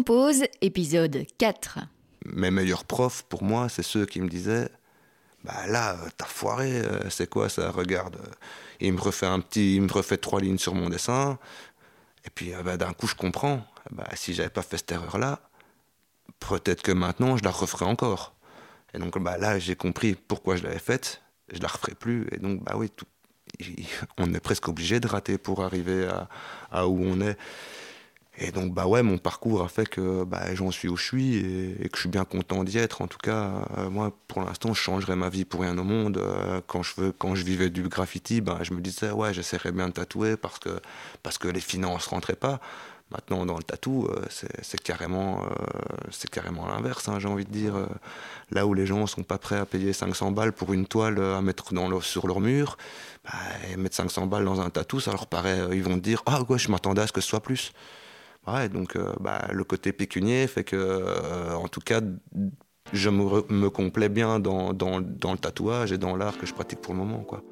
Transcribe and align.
Compose, 0.00 0.44
épisode 0.62 1.26
4. 1.36 1.80
Mes 2.24 2.50
meilleurs 2.50 2.86
profs, 2.86 3.22
pour 3.24 3.42
moi, 3.42 3.68
c'est 3.68 3.82
ceux 3.82 4.06
qui 4.06 4.22
me 4.22 4.28
disaient 4.30 4.70
Bah 5.44 5.66
là, 5.66 5.94
t'as 6.16 6.24
foiré, 6.24 6.80
euh, 6.80 7.10
c'est 7.10 7.28
quoi 7.28 7.50
ça 7.50 7.70
Regarde. 7.70 8.16
euh, 8.16 8.30
Il 8.80 8.94
me 8.94 8.98
refait 8.98 9.26
un 9.26 9.40
petit, 9.40 9.76
il 9.76 9.82
me 9.82 9.92
refait 9.92 10.16
trois 10.16 10.40
lignes 10.40 10.56
sur 10.56 10.74
mon 10.74 10.88
dessin. 10.88 11.38
Et 12.24 12.30
puis 12.34 12.54
euh, 12.54 12.62
bah, 12.62 12.78
d'un 12.78 12.94
coup, 12.94 13.06
je 13.08 13.14
comprends. 13.14 13.62
Bah, 13.90 14.08
si 14.14 14.32
j'avais 14.32 14.48
pas 14.48 14.62
fait 14.62 14.78
cette 14.78 14.90
erreur-là, 14.92 15.40
peut-être 16.38 16.80
que 16.80 16.92
maintenant, 16.92 17.36
je 17.36 17.44
la 17.44 17.50
referais 17.50 17.84
encore. 17.84 18.34
Et 18.94 18.98
donc 18.98 19.18
bah, 19.18 19.36
là, 19.36 19.58
j'ai 19.58 19.76
compris 19.76 20.14
pourquoi 20.14 20.56
je 20.56 20.62
l'avais 20.62 20.78
faite. 20.78 21.20
Je 21.52 21.60
la 21.60 21.68
referai 21.68 21.94
plus. 21.94 22.26
Et 22.32 22.38
donc, 22.38 22.64
bah 22.64 22.72
oui, 22.76 22.90
on 24.16 24.32
est 24.32 24.40
presque 24.40 24.66
obligé 24.66 24.98
de 24.98 25.06
rater 25.06 25.36
pour 25.36 25.62
arriver 25.62 26.06
à, 26.06 26.30
à 26.70 26.86
où 26.88 26.98
on 27.04 27.20
est. 27.20 27.36
Et 28.42 28.52
donc, 28.52 28.72
bah 28.72 28.86
ouais, 28.86 29.02
mon 29.02 29.18
parcours 29.18 29.62
a 29.62 29.68
fait 29.68 29.86
que 29.86 30.24
bah, 30.24 30.54
j'en 30.54 30.70
suis 30.70 30.88
où 30.88 30.96
je 30.96 31.04
suis 31.04 31.36
et, 31.36 31.88
que 31.90 31.96
je 31.96 32.00
suis 32.00 32.08
bien 32.08 32.24
content 32.24 32.64
d'y 32.64 32.78
être. 32.78 33.02
En 33.02 33.06
tout 33.06 33.18
cas, 33.18 33.66
euh, 33.76 33.90
moi, 33.90 34.12
pour 34.28 34.40
l'instant, 34.40 34.72
je 34.72 34.80
changerais 34.80 35.14
ma 35.14 35.28
vie 35.28 35.44
pour 35.44 35.60
rien 35.60 35.76
au 35.76 35.84
monde. 35.84 36.16
Euh, 36.16 36.62
quand, 36.66 36.82
je 36.82 36.94
veux, 36.96 37.12
quand 37.12 37.34
je 37.34 37.44
vivais 37.44 37.68
du 37.68 37.82
graffiti, 37.82 38.40
bah, 38.40 38.60
je 38.62 38.72
me 38.72 38.80
disais, 38.80 39.10
ouais, 39.10 39.34
j'essaierais 39.34 39.72
bien 39.72 39.88
de 39.88 39.92
tatouer 39.92 40.38
parce 40.38 40.58
que, 40.58 40.80
parce 41.22 41.36
que 41.36 41.48
les 41.48 41.60
finances 41.60 42.06
rentraient 42.06 42.34
pas. 42.34 42.60
Maintenant, 43.10 43.44
dans 43.44 43.58
le 43.58 43.62
tatou, 43.62 44.06
euh, 44.06 44.24
c'est 44.62 44.80
carrément, 44.80 45.42
c'est 46.10 46.30
carrément 46.30 46.66
l'inverse, 46.68 47.08
hein, 47.08 47.18
j'ai 47.18 47.26
envie 47.28 47.44
de 47.44 47.50
dire. 47.50 47.74
Là 48.52 48.66
où 48.66 48.72
les 48.72 48.86
gens 48.86 49.06
sont 49.08 49.24
pas 49.24 49.36
prêts 49.36 49.58
à 49.58 49.66
payer 49.66 49.92
500 49.92 50.30
balles 50.30 50.52
pour 50.52 50.72
une 50.72 50.86
toile 50.86 51.20
à 51.20 51.42
mettre 51.42 51.72
sur 52.02 52.26
leur 52.28 52.40
mur, 52.40 52.78
bah, 53.24 53.32
et 53.68 53.76
mettre 53.76 53.96
500 53.96 54.28
balles 54.28 54.44
dans 54.44 54.60
un 54.60 54.70
tatou, 54.70 55.00
ça 55.00 55.10
leur 55.10 55.26
paraît. 55.26 55.58
ils 55.72 55.82
vont 55.82 55.96
dire, 55.96 56.22
ah 56.24 56.40
ouais, 56.48 56.58
je 56.58 56.70
m'attendais 56.70 57.02
à 57.02 57.06
ce 57.08 57.12
que 57.12 57.20
ce 57.20 57.28
soit 57.28 57.40
plus. 57.40 57.72
Ouais, 58.46 58.68
donc 58.68 58.96
euh, 58.96 59.12
bah, 59.20 59.48
le 59.52 59.64
côté 59.64 59.92
pécunier 59.92 60.46
fait 60.46 60.64
que, 60.64 60.76
euh, 60.76 61.54
en 61.54 61.68
tout 61.68 61.80
cas, 61.80 62.00
je 62.92 63.10
me, 63.10 63.68
complais 63.68 64.08
bien 64.08 64.40
dans, 64.40 64.72
dans, 64.72 65.00
dans 65.00 65.32
le 65.32 65.38
tatouage 65.38 65.92
et 65.92 65.98
dans 65.98 66.16
l'art 66.16 66.38
que 66.38 66.46
je 66.46 66.54
pratique 66.54 66.80
pour 66.80 66.94
le 66.94 67.00
moment. 67.00 67.22
Quoi. 67.22 67.42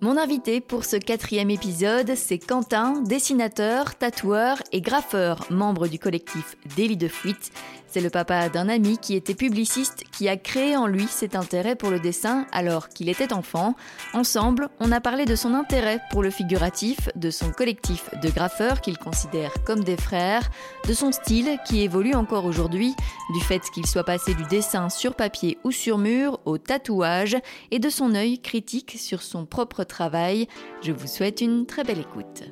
Mon 0.00 0.16
invité 0.16 0.60
pour 0.60 0.84
ce 0.84 0.96
quatrième 0.96 1.50
épisode, 1.50 2.14
c'est 2.14 2.38
Quentin, 2.38 3.00
dessinateur, 3.02 3.96
tatoueur 3.96 4.62
et 4.70 4.80
graffeur, 4.80 5.44
membre 5.50 5.88
du 5.88 5.98
collectif 5.98 6.56
Délit 6.76 6.96
de 6.96 7.08
Fuite. 7.08 7.50
C'est 7.90 8.02
le 8.02 8.10
papa 8.10 8.50
d'un 8.50 8.68
ami 8.68 8.98
qui 8.98 9.14
était 9.14 9.34
publiciste 9.34 10.04
qui 10.12 10.28
a 10.28 10.36
créé 10.36 10.76
en 10.76 10.86
lui 10.86 11.06
cet 11.06 11.34
intérêt 11.34 11.74
pour 11.74 11.88
le 11.88 11.98
dessin 11.98 12.46
alors 12.52 12.90
qu'il 12.90 13.08
était 13.08 13.32
enfant. 13.32 13.74
Ensemble, 14.12 14.68
on 14.78 14.92
a 14.92 15.00
parlé 15.00 15.24
de 15.24 15.34
son 15.34 15.54
intérêt 15.54 15.98
pour 16.10 16.22
le 16.22 16.28
figuratif, 16.28 17.08
de 17.16 17.30
son 17.30 17.50
collectif 17.50 18.10
de 18.22 18.28
graffeurs 18.28 18.82
qu'il 18.82 18.98
considère 18.98 19.54
comme 19.64 19.82
des 19.82 19.96
frères, 19.96 20.50
de 20.86 20.92
son 20.92 21.12
style 21.12 21.58
qui 21.64 21.80
évolue 21.80 22.14
encore 22.14 22.44
aujourd'hui, 22.44 22.94
du 23.32 23.40
fait 23.40 23.62
qu'il 23.72 23.86
soit 23.86 24.04
passé 24.04 24.34
du 24.34 24.44
dessin 24.44 24.90
sur 24.90 25.14
papier 25.14 25.56
ou 25.64 25.70
sur 25.70 25.96
mur 25.96 26.40
au 26.44 26.58
tatouage 26.58 27.38
et 27.70 27.78
de 27.78 27.88
son 27.88 28.14
œil 28.14 28.38
critique 28.38 28.96
sur 28.98 29.22
son 29.22 29.46
propre 29.46 29.84
travail. 29.84 30.46
Je 30.82 30.92
vous 30.92 31.06
souhaite 31.06 31.40
une 31.40 31.64
très 31.64 31.84
belle 31.84 32.00
écoute. 32.00 32.42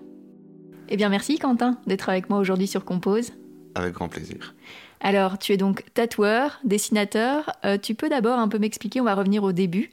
Eh 0.88 0.96
bien 0.96 1.10
merci 1.10 1.38
Quentin 1.38 1.78
d'être 1.86 2.08
avec 2.08 2.30
moi 2.30 2.38
aujourd'hui 2.38 2.68
sur 2.68 2.86
Compose. 2.86 3.32
Avec 3.74 3.92
grand 3.92 4.08
plaisir. 4.08 4.54
Alors 5.00 5.38
tu 5.38 5.52
es 5.52 5.56
donc 5.56 5.84
tatoueur, 5.94 6.58
dessinateur. 6.64 7.52
Euh, 7.64 7.78
tu 7.78 7.94
peux 7.94 8.08
d'abord 8.08 8.38
un 8.38 8.48
peu 8.48 8.58
m'expliquer, 8.58 9.00
on 9.00 9.04
va 9.04 9.14
revenir 9.14 9.42
au 9.44 9.52
début. 9.52 9.90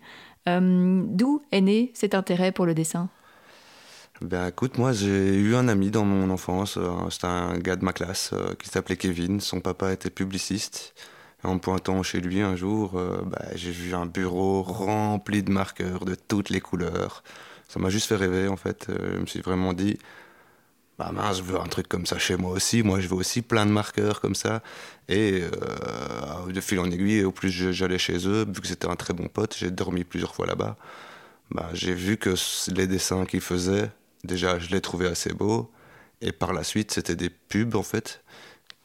Euh, 0.48 1.04
D'où 1.06 1.42
est 1.52 1.62
né 1.62 1.92
cet 1.94 2.16
intérêt 2.16 2.52
pour 2.52 2.66
le 2.66 2.74
dessin? 2.74 3.10
Ben 4.22 4.48
écoute, 4.48 4.78
moi 4.78 4.94
j'ai 4.94 5.36
eu 5.36 5.56
un 5.56 5.68
ami 5.68 5.92
dans 5.92 6.06
mon 6.06 6.30
enfance, 6.30 6.78
euh, 6.78 6.90
c'était 7.10 7.28
un 7.28 7.58
gars 7.58 7.76
de 7.76 7.84
ma 7.84 7.94
classe 7.94 8.34
qui 8.60 8.70
s'appelait 8.70 8.96
Kevin, 8.96 9.42
son 9.42 9.60
papa 9.60 9.92
était 9.92 10.10
publiciste. 10.10 10.94
En 11.44 11.58
pointant 11.58 12.02
chez 12.04 12.22
lui 12.22 12.40
un 12.40 12.56
jour, 12.56 12.94
ben, 12.94 13.46
j'ai 13.56 13.72
vu 13.72 13.94
un 13.94 14.06
bureau 14.06 14.64
rempli 14.64 15.44
de 15.44 15.52
marqueurs 15.52 16.06
de 16.06 16.16
toutes 16.16 16.50
les 16.50 16.62
couleurs. 16.62 17.22
Ça 17.68 17.82
m'a 17.82 17.90
juste 17.90 18.08
fait 18.08 18.16
rêver 18.16 18.48
en 18.48 18.56
fait. 18.56 18.88
Je 18.88 19.20
me 19.20 19.26
suis 19.26 19.42
vraiment 19.42 19.74
dit, 19.74 19.98
bah 21.00 21.12
mince, 21.12 21.38
je 21.38 21.44
veux 21.44 21.60
un 21.60 21.68
truc 21.68 21.88
comme 21.88 22.06
ça 22.06 22.20
chez 22.20 22.38
moi 22.38 22.52
aussi. 22.52 22.84
Moi 22.84 23.00
je 23.00 23.08
veux 23.08 23.16
aussi 23.16 23.42
plein 23.42 23.66
de 23.66 23.72
marqueurs 23.72 24.22
comme 24.22 24.36
ça. 24.36 24.62
Et 25.10 25.42
euh, 25.44 26.52
de 26.52 26.62
fil 26.62 26.80
en 26.80 26.90
aiguille, 26.90 27.24
au 27.24 27.32
plus 27.32 27.50
j'allais 27.50 27.98
chez 27.98 28.28
eux, 28.28 28.46
vu 28.48 28.62
que 28.62 28.68
c'était 28.68 28.88
un 28.88 28.96
très 28.96 29.14
bon 29.14 29.28
pote, 29.28 29.56
j'ai 29.58 29.72
dormi 29.72 30.04
plusieurs 30.04 30.36
fois 30.36 30.46
là-bas. 30.46 30.78
Bah, 31.52 31.70
j'ai 31.74 31.94
vu 31.94 32.18
que 32.18 32.34
les 32.74 32.88
dessins 32.88 33.26
qu'il 33.26 33.42
faisait, 33.42 33.92
déjà, 34.24 34.60
je 34.60 34.70
les 34.70 34.82
trouvais 34.82 35.08
assez 35.08 35.34
beaux. 35.34 35.70
Et 36.22 36.32
par 36.32 36.54
la 36.54 36.64
suite, 36.64 36.92
c'était 36.92 37.16
des 37.16 37.30
pubs, 37.30 37.76
en 37.76 37.84
fait, 37.84 38.24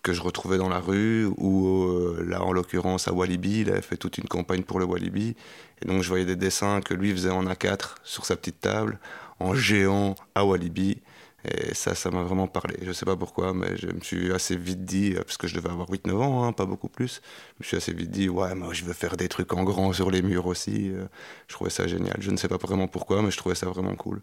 que 0.03 0.13
je 0.13 0.21
retrouvais 0.21 0.59
dans 0.59 0.69
la 0.69 0.81
rue, 0.81 1.27
ou 1.37 1.87
euh, 1.89 2.25
là, 2.29 2.43
en 2.43 2.53
l'occurrence, 2.53 3.09
à 3.09 3.13
Walibi, 3.13 3.61
il 3.61 3.71
avait 3.71 3.83
fait 3.83 3.97
toute 3.97 4.19
une 4.19 4.29
campagne 4.29 4.63
pour 4.65 4.81
le 4.81 4.85
Walibi. 4.85 5.35
Et 5.83 5.87
donc, 5.87 6.03
je 6.03 6.09
voyais 6.09 6.27
des 6.27 6.37
dessins 6.37 6.81
que 6.83 6.95
lui 6.95 7.13
faisait 7.13 7.31
en 7.31 7.45
A4 7.47 7.97
sur 8.03 8.27
sa 8.27 8.37
petite 8.37 8.61
table, 8.61 8.99
en 9.41 9.55
géant 9.55 10.17
à 10.35 10.45
Walibi. 10.45 11.01
Et 11.44 11.75
ça, 11.75 11.94
ça 11.94 12.10
m'a 12.10 12.22
vraiment 12.22 12.49
parlé. 12.49 12.76
Je 12.82 12.93
sais 12.93 13.06
pas 13.06 13.16
pourquoi, 13.16 13.54
mais 13.54 13.76
je 13.76 13.87
me 13.87 14.00
suis 14.00 14.32
assez 14.32 14.56
vite 14.56 14.84
dit, 14.84 15.15
euh, 15.15 15.22
parce 15.22 15.37
que 15.37 15.47
je 15.47 15.54
devais 15.54 15.71
avoir 15.71 15.88
8-9 15.88 16.21
ans, 16.21 16.44
hein, 16.44 16.53
pas 16.53 16.66
beaucoup 16.66 16.88
plus, 16.88 17.22
je 17.59 17.65
me 17.65 17.65
suis 17.65 17.76
assez 17.76 17.93
vite 17.93 18.10
dit, 18.10 18.28
ouais, 18.28 18.54
moi 18.56 18.72
je 18.75 18.84
veux 18.84 18.93
faire 18.93 19.16
des 19.16 19.28
trucs 19.28 19.53
en 19.53 19.62
grand 19.65 19.93
sur 19.93 20.10
les 20.10 20.22
murs 20.22 20.47
aussi. 20.47 20.91
Euh, 20.91 21.06
Je 21.49 21.54
trouvais 21.54 21.71
ça 21.71 21.87
génial. 21.87 22.16
Je 22.21 22.31
ne 22.31 22.37
sais 22.37 22.49
pas 22.49 22.56
vraiment 22.56 22.88
pourquoi, 22.88 23.22
mais 23.22 23.31
je 23.31 23.37
trouvais 23.37 23.54
ça 23.54 23.66
vraiment 23.66 23.94
cool. 23.94 24.21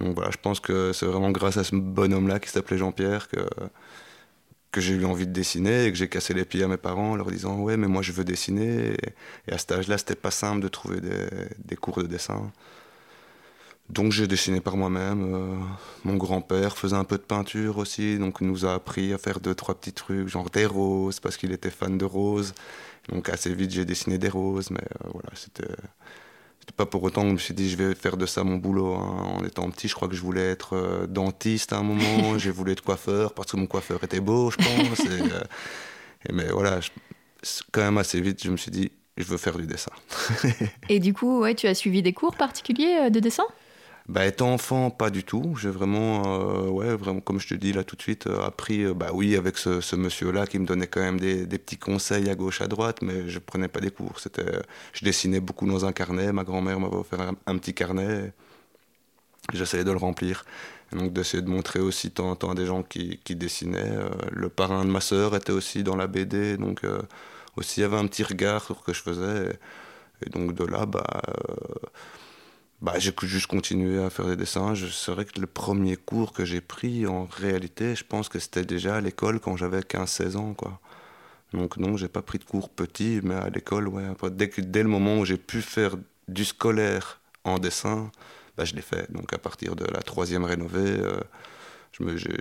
Donc 0.00 0.14
voilà, 0.14 0.30
je 0.30 0.38
pense 0.38 0.60
que 0.60 0.92
c'est 0.92 1.06
vraiment 1.06 1.30
grâce 1.32 1.56
à 1.56 1.64
ce 1.64 1.74
bonhomme-là 1.76 2.40
qui 2.40 2.48
s'appelait 2.50 2.78
Jean-Pierre 2.78 3.28
que, 3.28 3.38
que 4.72 4.80
j'ai 4.80 4.94
eu 4.94 5.04
envie 5.04 5.26
de 5.26 5.32
dessiner 5.32 5.86
et 5.86 5.92
que 5.92 5.98
j'ai 5.98 6.08
cassé 6.08 6.32
les 6.34 6.44
pieds 6.44 6.62
à 6.62 6.68
mes 6.68 6.76
parents 6.76 7.12
en 7.12 7.16
leur 7.16 7.30
disant 7.30 7.58
Ouais, 7.60 7.76
mais 7.76 7.88
moi 7.88 8.02
je 8.02 8.12
veux 8.12 8.24
dessiner. 8.24 8.94
Et, 9.48 9.52
à 9.52 9.58
cet 9.58 9.72
âge-là, 9.72 9.98
c'était 9.98 10.14
pas 10.14 10.30
simple 10.30 10.60
de 10.62 10.68
trouver 10.68 11.00
des, 11.00 11.28
des 11.58 11.76
cours 11.76 12.02
de 12.02 12.06
dessin. 12.06 12.52
Donc 13.90 14.12
j'ai 14.12 14.26
dessiné 14.26 14.60
par 14.60 14.76
moi-même. 14.76 15.34
Euh, 15.34 15.56
mon 16.04 16.16
grand-père 16.16 16.78
faisait 16.78 16.96
un 16.96 17.04
peu 17.04 17.16
de 17.18 17.22
peinture 17.22 17.78
aussi, 17.78 18.18
donc 18.18 18.38
il 18.40 18.46
nous 18.46 18.64
a 18.64 18.74
appris 18.74 19.12
à 19.12 19.18
faire 19.18 19.40
deux, 19.40 19.54
trois 19.54 19.74
petits 19.74 19.92
trucs, 19.92 20.28
genre 20.28 20.48
des 20.50 20.64
roses, 20.66 21.18
parce 21.20 21.36
qu'il 21.36 21.50
était 21.52 21.70
fan 21.70 21.98
de 21.98 22.04
roses. 22.04 22.54
Donc 23.08 23.28
assez 23.28 23.52
vite 23.52 23.72
j'ai 23.72 23.84
dessiné 23.84 24.16
des 24.18 24.28
roses, 24.28 24.70
mais 24.70 24.78
euh, 25.04 25.08
voilà, 25.12 25.30
c'était. 25.34 25.68
Pas 26.76 26.86
pour 26.86 27.02
autant 27.02 27.22
que 27.22 27.28
je 27.28 27.32
me 27.32 27.38
suis 27.38 27.52
dit 27.54 27.68
je 27.68 27.76
vais 27.76 27.96
faire 27.96 28.16
de 28.16 28.26
ça 28.26 28.44
mon 28.44 28.56
boulot. 28.56 28.94
hein. 28.94 29.38
En 29.40 29.44
étant 29.44 29.68
petit, 29.70 29.88
je 29.88 29.94
crois 29.96 30.06
que 30.06 30.14
je 30.14 30.20
voulais 30.22 30.50
être 30.50 30.74
euh, 30.76 31.06
dentiste 31.08 31.72
à 31.72 31.78
un 31.78 31.82
moment, 31.82 32.38
j'ai 32.38 32.52
voulu 32.52 32.70
être 32.70 32.82
coiffeur 32.84 33.32
parce 33.34 33.50
que 33.50 33.56
mon 33.56 33.66
coiffeur 33.66 34.04
était 34.04 34.20
beau, 34.20 34.52
je 34.52 34.56
pense. 34.56 35.00
et, 35.00 35.08
euh, 35.32 35.40
et 36.28 36.32
mais 36.32 36.46
voilà, 36.52 36.78
je- 36.80 36.90
quand 37.72 37.80
même 37.80 37.98
assez 37.98 38.20
vite, 38.20 38.44
je 38.44 38.50
me 38.52 38.56
suis 38.56 38.70
dit 38.70 38.92
je 39.16 39.24
veux 39.24 39.36
faire 39.36 39.58
du 39.58 39.66
dessin. 39.66 39.90
Et 40.88 41.00
du 41.00 41.12
coup, 41.12 41.40
ouais, 41.40 41.54
tu 41.56 41.66
as 41.66 41.74
suivi 41.74 42.02
des 42.02 42.12
cours 42.12 42.36
particuliers 42.36 43.10
de 43.10 43.18
dessin? 43.18 43.44
Bah, 44.10 44.26
étant 44.26 44.52
enfant, 44.52 44.90
pas 44.90 45.08
du 45.08 45.22
tout. 45.22 45.54
J'ai 45.56 45.70
vraiment, 45.70 46.66
euh, 46.72 46.96
vraiment, 46.96 47.20
comme 47.20 47.38
je 47.38 47.46
te 47.46 47.54
dis 47.54 47.72
là 47.72 47.84
tout 47.84 47.94
de 47.94 48.02
suite, 48.02 48.26
euh, 48.26 48.42
appris, 48.42 48.82
euh, 48.84 48.92
bah 48.92 49.10
oui, 49.14 49.36
avec 49.36 49.56
ce, 49.56 49.94
monsieur-là 49.94 50.48
qui 50.48 50.58
me 50.58 50.66
donnait 50.66 50.88
quand 50.88 51.00
même 51.00 51.20
des, 51.20 51.46
petits 51.46 51.78
conseils 51.78 52.28
à 52.28 52.34
gauche, 52.34 52.60
à 52.60 52.66
droite, 52.66 53.02
mais 53.02 53.28
je 53.28 53.38
prenais 53.38 53.68
pas 53.68 53.78
des 53.78 53.92
cours. 53.92 54.18
C'était, 54.18 54.62
je 54.94 55.04
dessinais 55.04 55.38
beaucoup 55.38 55.64
dans 55.64 55.84
un 55.84 55.92
carnet. 55.92 56.32
Ma 56.32 56.42
grand-mère 56.42 56.80
m'avait 56.80 56.96
offert 56.96 57.20
un, 57.46 57.58
petit 57.58 57.72
carnet. 57.72 58.32
J'essayais 59.52 59.84
de 59.84 59.92
le 59.92 59.98
remplir. 59.98 60.44
Et 60.92 60.96
donc 60.96 61.12
d'essayer 61.12 61.42
de 61.42 61.48
montrer 61.48 61.78
aussi 61.80 62.12
en 62.18 62.34
temps 62.36 62.50
à 62.50 62.54
des 62.56 62.66
gens 62.66 62.82
qui, 62.82 63.20
dessinaient. 63.28 63.96
Le 64.32 64.48
parrain 64.48 64.84
de 64.84 64.90
ma 64.90 65.00
sœur 65.00 65.36
était 65.36 65.52
aussi 65.52 65.84
dans 65.84 65.96
la 65.96 66.08
BD, 66.08 66.56
donc 66.56 66.82
aussi 67.56 67.80
il 67.80 67.82
y 67.82 67.86
avait 67.86 67.98
un 67.98 68.06
petit 68.08 68.24
regard 68.24 68.64
sur 68.64 68.80
ce 68.80 68.82
que 68.84 68.92
je 68.92 69.02
faisais. 69.02 69.52
Et, 70.22 70.26
et 70.26 70.30
donc 70.30 70.54
de 70.54 70.64
là, 70.64 70.86
bah. 70.86 71.22
Bah, 72.82 72.94
j'ai 72.98 73.12
juste 73.22 73.46
continué 73.46 74.02
à 74.02 74.10
faire 74.10 74.26
des 74.26 74.36
dessins. 74.36 74.74
Je- 74.74 75.10
vrai 75.12 75.24
que 75.24 75.38
le 75.40 75.46
premier 75.46 75.96
cours 75.96 76.32
que 76.32 76.44
j'ai 76.44 76.60
pris, 76.60 77.06
en 77.06 77.26
réalité, 77.26 77.94
je 77.94 78.04
pense 78.04 78.28
que 78.28 78.38
c'était 78.38 78.64
déjà 78.64 78.96
à 78.96 79.00
l'école 79.00 79.40
quand 79.40 79.56
j'avais 79.56 79.82
15-16 79.82 80.36
ans. 80.36 80.54
Quoi. 80.54 80.80
Donc 81.52 81.76
non, 81.76 81.96
j'ai 81.96 82.08
pas 82.08 82.22
pris 82.22 82.38
de 82.38 82.44
cours 82.44 82.70
petit, 82.70 83.20
mais 83.22 83.34
à 83.34 83.50
l'école, 83.50 83.88
ouais. 83.88 84.04
dès, 84.30 84.50
dès 84.58 84.82
le 84.82 84.88
moment 84.88 85.18
où 85.18 85.24
j'ai 85.24 85.36
pu 85.36 85.62
faire 85.62 85.96
du 86.28 86.44
scolaire 86.44 87.20
en 87.44 87.58
dessin, 87.58 88.10
bah, 88.56 88.64
je 88.64 88.74
l'ai 88.74 88.82
fait. 88.82 89.10
Donc 89.12 89.32
à 89.32 89.38
partir 89.38 89.76
de 89.76 89.84
la 89.84 90.00
troisième 90.00 90.44
rénovée, 90.44 91.00
euh, 91.00 91.20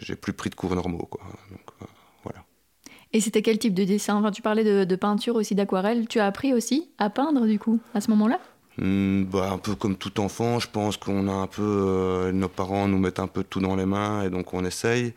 j'ai 0.01 0.15
plus 0.15 0.33
pris 0.33 0.49
de 0.49 0.55
cours 0.55 0.75
normaux. 0.75 1.07
Quoi. 1.09 1.23
Donc, 1.51 1.61
euh, 1.81 1.85
voilà. 2.23 2.43
Et 3.11 3.19
c'était 3.19 3.41
quel 3.41 3.57
type 3.57 3.73
de 3.73 3.83
dessin? 3.83 4.15
Enfin, 4.15 4.31
Tu 4.31 4.41
parlais 4.41 4.85
de, 4.85 4.95
peinture 4.95 5.35
aussi, 5.35 5.55
d'aquarelle. 5.55 6.07
Tu 6.07 6.19
as 6.19 6.25
appris 6.25 6.53
aussi 6.53 6.89
à 6.97 7.09
peindre 7.09 7.45
du 7.47 7.59
coup 7.59 7.79
à 7.93 8.01
ce 8.01 8.09
moment-là? 8.11 8.39
Bah, 8.79 9.51
un 9.51 9.57
peu 9.57 9.75
comme 9.75 9.97
tout 9.97 10.19
enfant, 10.21 10.59
je 10.59 10.69
pense 10.69 10.97
qu'on 10.97 11.27
a 11.27 11.33
un 11.33 11.47
peu. 11.47 11.61
euh, 11.63 12.31
nos 12.31 12.47
parents 12.49 12.87
nous 12.87 12.97
mettent 12.97 13.19
un 13.19 13.27
peu 13.27 13.43
tout 13.43 13.59
dans 13.59 13.75
les 13.75 13.85
mains 13.85 14.23
et 14.23 14.29
donc 14.29 14.53
on 14.53 14.63
essaye. 14.63 15.13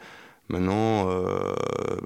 Maintenant, 0.49 1.09
euh, 1.11 1.55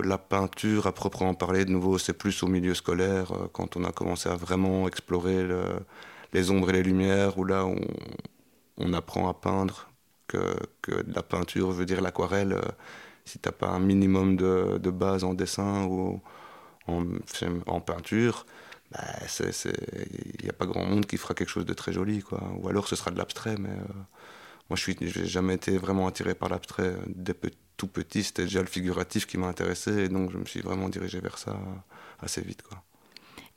la 0.05 0.19
peinture 0.19 0.87
à 0.87 0.93
proprement 0.93 1.35
parler, 1.35 1.65
de 1.65 1.71
nouveau, 1.73 1.99
c'est 1.99 2.13
plus 2.13 2.43
au 2.43 2.49
milieu 2.49 2.75
scolaire, 2.75 3.33
euh, 3.33 3.49
quand 3.53 3.77
on 3.77 3.85
a 3.85 3.93
commencé 3.93 4.29
à 4.29 4.37
vraiment 4.37 4.87
explorer 4.89 5.45
le- 5.45 5.81
les 6.33 6.51
ombres 6.51 6.71
et 6.71 6.73
les 6.75 6.83
lumières, 6.83 7.39
où 7.39 7.45
là 7.45 7.65
on, 8.79 8.93
apprend 8.93 9.29
à 9.29 9.35
peindre, 9.35 9.89
que, 10.29 10.57
que 10.83 10.93
la 11.15 11.23
peinture 11.23 11.71
veut 11.71 11.87
dire 11.87 12.01
l'aquarelle. 12.01 12.61
si 13.25 13.39
t'as 13.41 13.53
pas 13.53 13.69
un 13.69 13.81
minimum 13.81 14.37
de, 14.37 14.79
de, 14.79 14.91
base 14.91 15.25
en 15.25 15.35
dessin 15.35 15.85
ou 15.87 16.21
en 17.67 17.81
peinture, 17.81 18.47
bah, 18.93 19.01
il 19.41 20.45
n'y 20.45 20.51
a 20.51 20.53
pas 20.53 20.67
grand 20.67 20.85
monde 20.85 21.07
qui 21.07 21.17
fera 21.17 21.35
quelque 21.35 21.49
chose 21.49 21.67
de 21.67 21.75
très 21.75 21.93
joli. 21.93 22.23
Quoi. 22.23 22.43
Ou 22.59 22.69
alors 22.69 22.89
ce 22.89 22.97
sera 22.97 23.11
de 23.11 23.19
l'abstrait, 23.19 23.57
mais 23.59 23.71
euh, 23.71 23.93
moi 24.71 24.77
je 24.77 24.91
n'ai 24.91 25.27
jamais 25.27 25.55
été 25.55 25.77
vraiment 25.77 26.07
attiré 26.07 26.35
par 26.35 26.49
l'abstrait. 26.49 26.95
Dès 27.07 27.35
tout 27.77 27.89
petit, 27.89 28.23
c'était 28.23 28.45
déjà 28.45 28.61
le 28.61 28.69
figuratif 28.69 29.27
qui 29.27 29.37
m'a 29.37 29.49
intéressé, 29.49 30.05
et 30.05 30.09
donc 30.09 30.31
je 30.33 30.39
me 30.39 30.47
suis 30.47 30.61
vraiment 30.61 30.89
dirigé 30.89 31.21
vers 31.21 31.39
ça 31.39 31.59
assez 32.21 32.41
vite. 32.41 32.63
Quoi. 32.63 32.83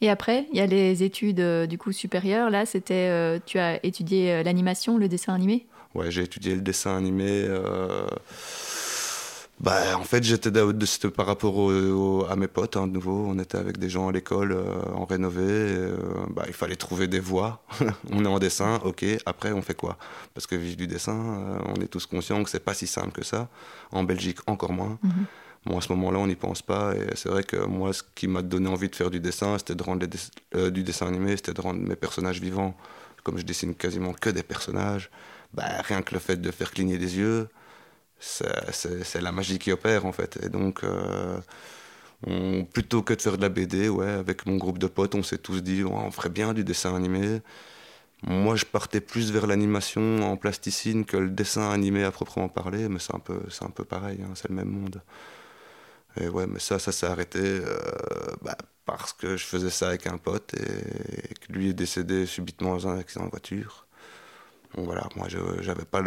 Et 0.02 0.10
après, 0.10 0.48
il 0.52 0.58
y 0.58 0.62
a 0.62 0.66
les 0.66 1.04
études 1.04 1.40
euh, 1.42 1.68
du 1.68 1.78
coup 1.78 1.92
supérieures. 1.92 2.50
Là, 2.50 2.66
c'était, 2.66 3.10
euh, 3.10 3.40
tu 3.46 3.60
as 3.60 3.86
étudié 3.86 4.44
l'animation, 4.44 4.98
le 4.98 5.08
dessin 5.08 5.34
animé? 5.34 5.68
Ouais, 5.96 6.12
j'ai 6.12 6.24
étudié 6.24 6.56
le 6.56 6.62
dessin 6.62 6.96
animé. 6.96 7.48
Bah, 9.60 9.98
en 9.98 10.04
fait, 10.04 10.24
j'étais 10.24 10.52
par 11.10 11.26
rapport 11.26 11.72
à 12.30 12.36
mes 12.38 12.48
potes, 12.48 12.78
hein, 12.78 12.88
de 12.88 12.94
nouveau. 12.94 13.26
On 13.28 13.38
était 13.40 13.58
avec 13.58 13.78
des 13.78 13.90
gens 13.90 14.08
à 14.08 14.12
l'école 14.12 14.54
euh, 14.54 14.82
en 14.96 15.04
rénové. 15.04 15.44
Euh, 15.44 15.98
bah, 16.30 16.46
il 16.48 16.54
fallait 16.54 16.78
trouver 16.78 17.08
des 17.08 17.20
voies. 17.20 17.62
on 18.12 18.24
est 18.24 18.28
en 18.28 18.40
dessin, 18.40 18.80
ok. 18.86 19.06
Après, 19.26 19.52
on 19.52 19.62
fait 19.62 19.74
quoi? 19.74 19.98
Parce 20.34 20.48
que 20.48 20.56
vivre 20.56 20.78
du 20.78 20.88
dessin, 20.88 21.14
euh, 21.14 21.60
on 21.76 21.82
est 21.82 21.88
tous 21.88 22.06
conscients 22.06 22.42
que 22.44 22.50
c'est 22.50 22.64
pas 22.64 22.74
si 22.74 22.88
simple 22.88 23.12
que 23.12 23.24
ça. 23.24 23.50
En 23.92 24.04
Belgique, 24.04 24.38
encore 24.48 24.72
moins. 24.72 24.98
Mhm. 25.04 25.26
Bon, 25.66 25.78
à 25.78 25.82
ce 25.82 25.92
moment-là, 25.92 26.20
on 26.20 26.28
n'y 26.28 26.38
pense 26.38 26.62
pas. 26.62 26.96
Et 26.96 27.08
c'est 27.16 27.28
vrai 27.28 27.44
que 27.44 27.58
moi, 27.58 27.92
ce 27.92 28.02
qui 28.16 28.30
m'a 28.30 28.42
donné 28.42 28.70
envie 28.70 28.88
de 28.88 28.96
faire 28.96 29.10
du 29.10 29.20
dessin, 29.20 29.58
c'était 29.58 29.76
de 29.76 29.84
rendre 29.84 30.08
du 30.70 30.84
dessin 30.84 31.08
animé, 31.08 31.36
c'était 31.36 31.54
de 31.54 31.60
rendre 31.60 31.82
mes 31.82 31.98
personnages 31.98 32.40
vivants. 32.40 32.78
Comme 33.26 33.38
je 33.38 33.44
dessine 33.44 33.76
quasiment 33.76 34.14
que 34.14 34.30
des 34.30 34.44
personnages, 34.44 35.12
bah, 35.54 35.66
rien 35.84 36.02
que 36.02 36.14
le 36.14 36.22
fait 36.22 36.38
de 36.38 36.50
faire 36.50 36.72
cligner 36.72 36.98
des 36.98 37.18
yeux, 37.18 37.50
c'est 38.20 39.22
la 39.22 39.32
magie 39.32 39.60
qui 39.60 39.72
opère 39.72 40.06
en 40.06 40.12
fait. 40.12 40.40
Et 40.44 40.50
donc, 40.50 40.84
euh, 40.84 41.40
plutôt 42.74 43.02
que 43.02 43.14
de 43.14 43.22
faire 43.22 43.38
de 43.38 43.42
la 43.42 43.50
BD, 43.50 43.90
ouais, 43.90 44.10
avec 44.10 44.46
mon 44.46 44.58
groupe 44.58 44.78
de 44.80 44.88
potes, 44.88 45.16
on 45.16 45.24
s'est 45.24 45.38
tous 45.38 45.62
dit 45.62 45.84
on 45.84 46.12
ferait 46.12 46.30
bien 46.30 46.54
du 46.54 46.64
dessin 46.64 46.96
animé. 46.96 47.42
Moi, 48.24 48.56
je 48.56 48.66
partais 48.66 49.00
plus 49.02 49.32
vers 49.32 49.48
l'animation 49.48 50.22
en 50.30 50.36
plasticine 50.38 51.06
que 51.06 51.18
le 51.18 51.30
dessin 51.30 51.72
animé 51.72 52.04
à 52.04 52.12
proprement 52.12 52.50
parler, 52.50 52.90
mais 52.90 53.00
c'est 53.00 53.16
un 53.16 53.20
peu, 53.20 53.40
un 53.62 53.70
peu 53.70 53.86
pareil, 53.86 54.20
hein, 54.24 54.34
c'est 54.36 54.50
le 54.50 54.56
même 54.56 54.70
monde. 54.70 55.02
Et 56.20 56.28
ouais, 56.28 56.48
mais 56.48 56.60
ça, 56.60 56.80
ça 56.80 56.92
s'est 56.92 57.06
arrêté 57.06 57.40
euh, 57.42 57.78
bah, 58.42 58.58
parce 58.86 59.14
que 59.14 59.38
je 59.38 59.46
faisais 59.46 59.70
ça 59.70 59.90
avec 59.90 60.08
un 60.08 60.18
pote 60.18 60.54
et, 60.56 61.34
que 61.36 61.54
lui 61.54 61.70
est 61.70 61.74
décédé 61.74 62.26
subitement 62.26 62.72
dans 62.74 62.88
un 62.88 62.98
accident 62.98 63.26
de 63.26 63.30
voiture. 63.32 63.88
Donc 64.76 64.86
voilà, 64.86 65.08
moi 65.16 65.28
je 65.28 65.38
n'avais 65.66 65.86
pas 65.86 66.02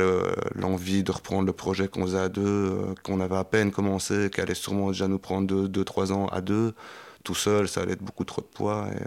l'envie 0.55 1.03
de 1.03 1.11
reprendre 1.11 1.47
le 1.47 1.53
projet 1.53 1.89
qu'on 1.89 2.03
faisait 2.03 2.19
à 2.19 2.29
deux, 2.29 2.43
euh, 2.45 2.95
qu'on 3.03 3.21
avait 3.21 3.37
à 3.37 3.45
peine 3.45 3.73
commencé, 3.73 4.31
qui 4.33 4.41
allait 4.41 4.55
sûrement 4.55 4.89
déjà 4.89 5.09
nous 5.09 5.19
prendre 5.19 5.49
deux, 5.49 5.69
deux, 5.69 5.85
trois 5.85 6.13
ans 6.13 6.27
à 6.29 6.41
deux. 6.41 6.75
Tout 7.25 7.35
seul, 7.35 7.69
ça 7.69 7.83
allait 7.83 7.93
être 7.93 8.03
beaucoup 8.03 8.25
trop 8.25 8.41
de 8.41 8.47
poids. 8.47 8.87
Et, 8.93 9.03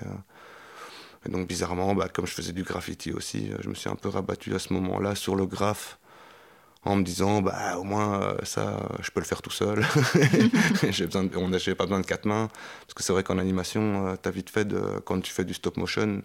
euh, 1.27 1.29
donc 1.31 1.47
bizarrement, 1.47 1.95
bah, 1.95 2.07
comme 2.09 2.27
je 2.27 2.33
faisais 2.33 2.53
du 2.53 2.63
graffiti 2.63 3.11
aussi, 3.13 3.49
euh, 3.51 3.57
je 3.61 3.69
me 3.69 3.75
suis 3.75 3.89
un 3.89 3.95
peu 3.95 4.09
rabattu 4.09 4.53
à 4.55 4.59
ce 4.59 4.73
moment-là 4.73 5.15
sur 5.15 5.35
le 5.35 5.45
graphe 5.45 5.99
en 6.83 6.97
me 6.97 7.03
disant 7.03 7.41
bah 7.41 7.79
au 7.79 7.83
moins 7.83 8.37
ça 8.43 8.79
je 9.01 9.09
peux 9.09 9.19
le 9.19 9.25
faire 9.25 9.41
tout 9.41 9.49
seul 9.49 9.83
j'ai 10.91 11.07
besoin 11.07 11.27
on 11.35 11.49
n'a 11.49 11.57
pas 11.57 11.85
besoin 11.85 11.99
de 11.99 12.05
quatre 12.05 12.25
mains 12.25 12.47
parce 12.81 12.93
que 12.93 13.01
c'est 13.01 13.11
vrai 13.11 13.23
qu'en 13.23 13.39
animation 13.39 14.15
tu 14.21 14.29
as 14.29 14.31
vite 14.31 14.51
fait 14.51 14.65
de, 14.65 14.99
quand 15.03 15.19
tu 15.19 15.33
fais 15.33 15.45
du 15.45 15.55
stop 15.55 15.77
motion 15.77 16.21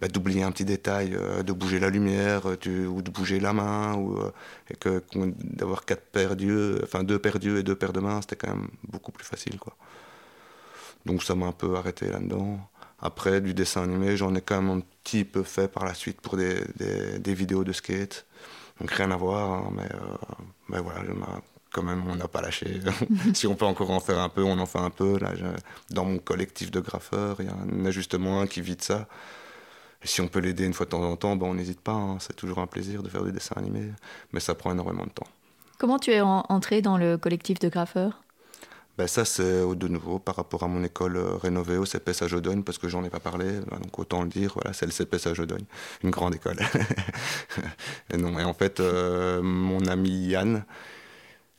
bah, 0.00 0.08
d'oublier 0.08 0.42
un 0.42 0.50
petit 0.50 0.64
détail, 0.64 1.14
euh, 1.14 1.42
de 1.42 1.52
bouger 1.52 1.78
la 1.78 1.88
lumière 1.88 2.42
euh, 2.48 2.86
ou 2.86 3.00
de 3.00 3.10
bouger 3.10 3.38
la 3.38 3.52
main, 3.52 3.94
ou 3.94 4.18
euh, 4.18 4.32
et 4.70 4.76
d'avoir 5.14 5.84
quatre 5.84 6.04
paires 6.10 6.36
d'yeux, 6.36 6.80
enfin 6.82 7.04
deux 7.04 7.18
paires 7.18 7.38
d'yeux 7.38 7.58
et 7.58 7.62
deux 7.62 7.76
paires 7.76 7.92
de 7.92 8.00
mains, 8.00 8.20
c'était 8.20 8.36
quand 8.36 8.50
même 8.50 8.68
beaucoup 8.88 9.12
plus 9.12 9.24
facile. 9.24 9.58
Quoi. 9.58 9.76
Donc 11.06 11.22
ça 11.22 11.34
m'a 11.34 11.46
un 11.46 11.52
peu 11.52 11.76
arrêté 11.76 12.08
là-dedans. 12.08 12.58
Après, 13.00 13.40
du 13.40 13.54
dessin 13.54 13.84
animé, 13.84 14.16
j'en 14.16 14.34
ai 14.34 14.40
quand 14.40 14.60
même 14.60 14.78
un 14.78 14.82
petit 15.02 15.24
peu 15.24 15.42
fait 15.42 15.68
par 15.68 15.84
la 15.84 15.94
suite 15.94 16.20
pour 16.20 16.36
des, 16.36 16.64
vidéos 17.26 17.62
de 17.62 17.72
skate. 17.72 18.26
Donc 18.80 18.90
rien 18.90 19.10
à 19.10 19.16
voir, 19.16 19.50
hein, 19.52 19.72
mais, 20.68 20.80
voilà, 20.80 21.02
quand 21.72 21.82
même, 21.82 22.02
on 22.08 22.16
n'a 22.16 22.28
pas 22.28 22.40
lâché. 22.40 22.80
si 23.34 23.46
on 23.46 23.54
peut 23.54 23.66
encore 23.66 23.90
en 23.90 24.00
faire 24.00 24.18
un 24.18 24.28
peu, 24.28 24.42
on 24.42 24.58
en 24.58 24.66
fait 24.66 24.78
un 24.78 24.90
peu. 24.90 25.18
Là, 25.18 25.32
dans 25.90 26.04
mon 26.04 26.18
collectif 26.18 26.70
de 26.70 26.80
graffeurs, 26.80 27.36
il 27.40 27.46
y 27.46 27.48
a 27.48 27.54
un 27.54 27.84
ajustement 27.84 28.40
un 28.40 28.46
qui 28.46 28.60
vit 28.60 28.76
de 28.76 28.82
ça. 28.82 29.06
Si 30.04 30.20
on 30.20 30.28
peut 30.28 30.40
l'aider 30.40 30.64
une 30.64 30.74
fois 30.74 30.86
de 30.86 30.90
temps 30.90 31.02
en 31.02 31.16
temps, 31.16 31.34
ben 31.36 31.46
on 31.46 31.54
n'hésite 31.54 31.80
pas. 31.80 31.92
Hein. 31.92 32.18
C'est 32.20 32.36
toujours 32.36 32.58
un 32.58 32.66
plaisir 32.66 33.02
de 33.02 33.08
faire 33.08 33.24
du 33.24 33.32
dessin 33.32 33.54
animé, 33.56 33.90
mais 34.32 34.40
ça 34.40 34.54
prend 34.54 34.70
énormément 34.70 35.04
de 35.04 35.10
temps. 35.10 35.26
Comment 35.78 35.98
tu 35.98 36.12
es 36.12 36.20
entré 36.20 36.82
dans 36.82 36.98
le 36.98 37.18
collectif 37.18 37.58
de 37.58 37.68
graffeurs? 37.68 38.22
Ben 38.96 39.08
ça, 39.08 39.24
c'est 39.24 39.42
de 39.42 39.88
nouveau 39.88 40.20
par 40.20 40.36
rapport 40.36 40.62
à 40.62 40.68
mon 40.68 40.84
école 40.84 41.16
euh, 41.16 41.34
rénovée 41.36 41.78
au 41.78 41.84
CPS 41.84 42.22
à 42.22 42.28
Jodogne, 42.28 42.62
parce 42.62 42.78
que 42.78 42.88
j'en 42.88 43.02
ai 43.02 43.10
pas 43.10 43.18
parlé, 43.18 43.58
donc 43.58 43.98
autant 43.98 44.22
le 44.22 44.28
dire, 44.28 44.52
voilà, 44.54 44.72
c'est 44.72 44.86
le 44.86 44.92
CPS 44.92 45.26
à 45.26 45.34
Jodogne, 45.34 45.64
une 46.04 46.10
grande 46.10 46.36
école. 46.36 46.58
et, 48.12 48.16
non, 48.16 48.38
et 48.38 48.44
en 48.44 48.54
fait, 48.54 48.78
euh, 48.78 49.42
mon 49.42 49.84
ami 49.86 50.28
Yann 50.28 50.64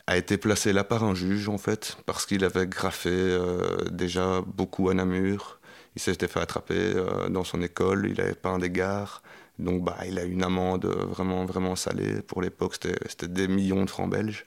a 0.07 0.15
été 0.15 0.37
placé 0.37 0.71
là 0.71 0.85
par 0.85 1.03
un 1.03 1.13
juge, 1.13 1.49
en 1.49 1.57
fait, 1.57 1.97
parce 2.05 2.25
qu'il 2.25 2.45
avait 2.45 2.67
graffé 2.67 3.09
euh, 3.11 3.83
déjà 3.91 4.41
beaucoup 4.41 4.89
à 4.89 4.93
Namur, 4.93 5.59
il 5.95 6.01
s'était 6.01 6.27
fait 6.27 6.39
attraper 6.41 6.75
euh, 6.77 7.29
dans 7.29 7.43
son 7.43 7.61
école, 7.61 8.07
il 8.11 8.19
avait 8.21 8.35
peint 8.35 8.59
des 8.59 8.69
gares. 8.69 9.21
Donc 9.59 9.83
bah, 9.83 9.97
il 10.05 10.19
a 10.19 10.25
eu 10.25 10.31
une 10.31 10.43
amende 10.43 10.85
vraiment, 10.85 11.45
vraiment 11.45 11.75
salée. 11.75 12.21
Pour 12.21 12.41
l'époque, 12.41 12.75
c'était 12.75 13.27
des 13.27 13.47
millions 13.47 13.85
de 13.85 13.89
francs 13.89 14.09
belges. 14.09 14.45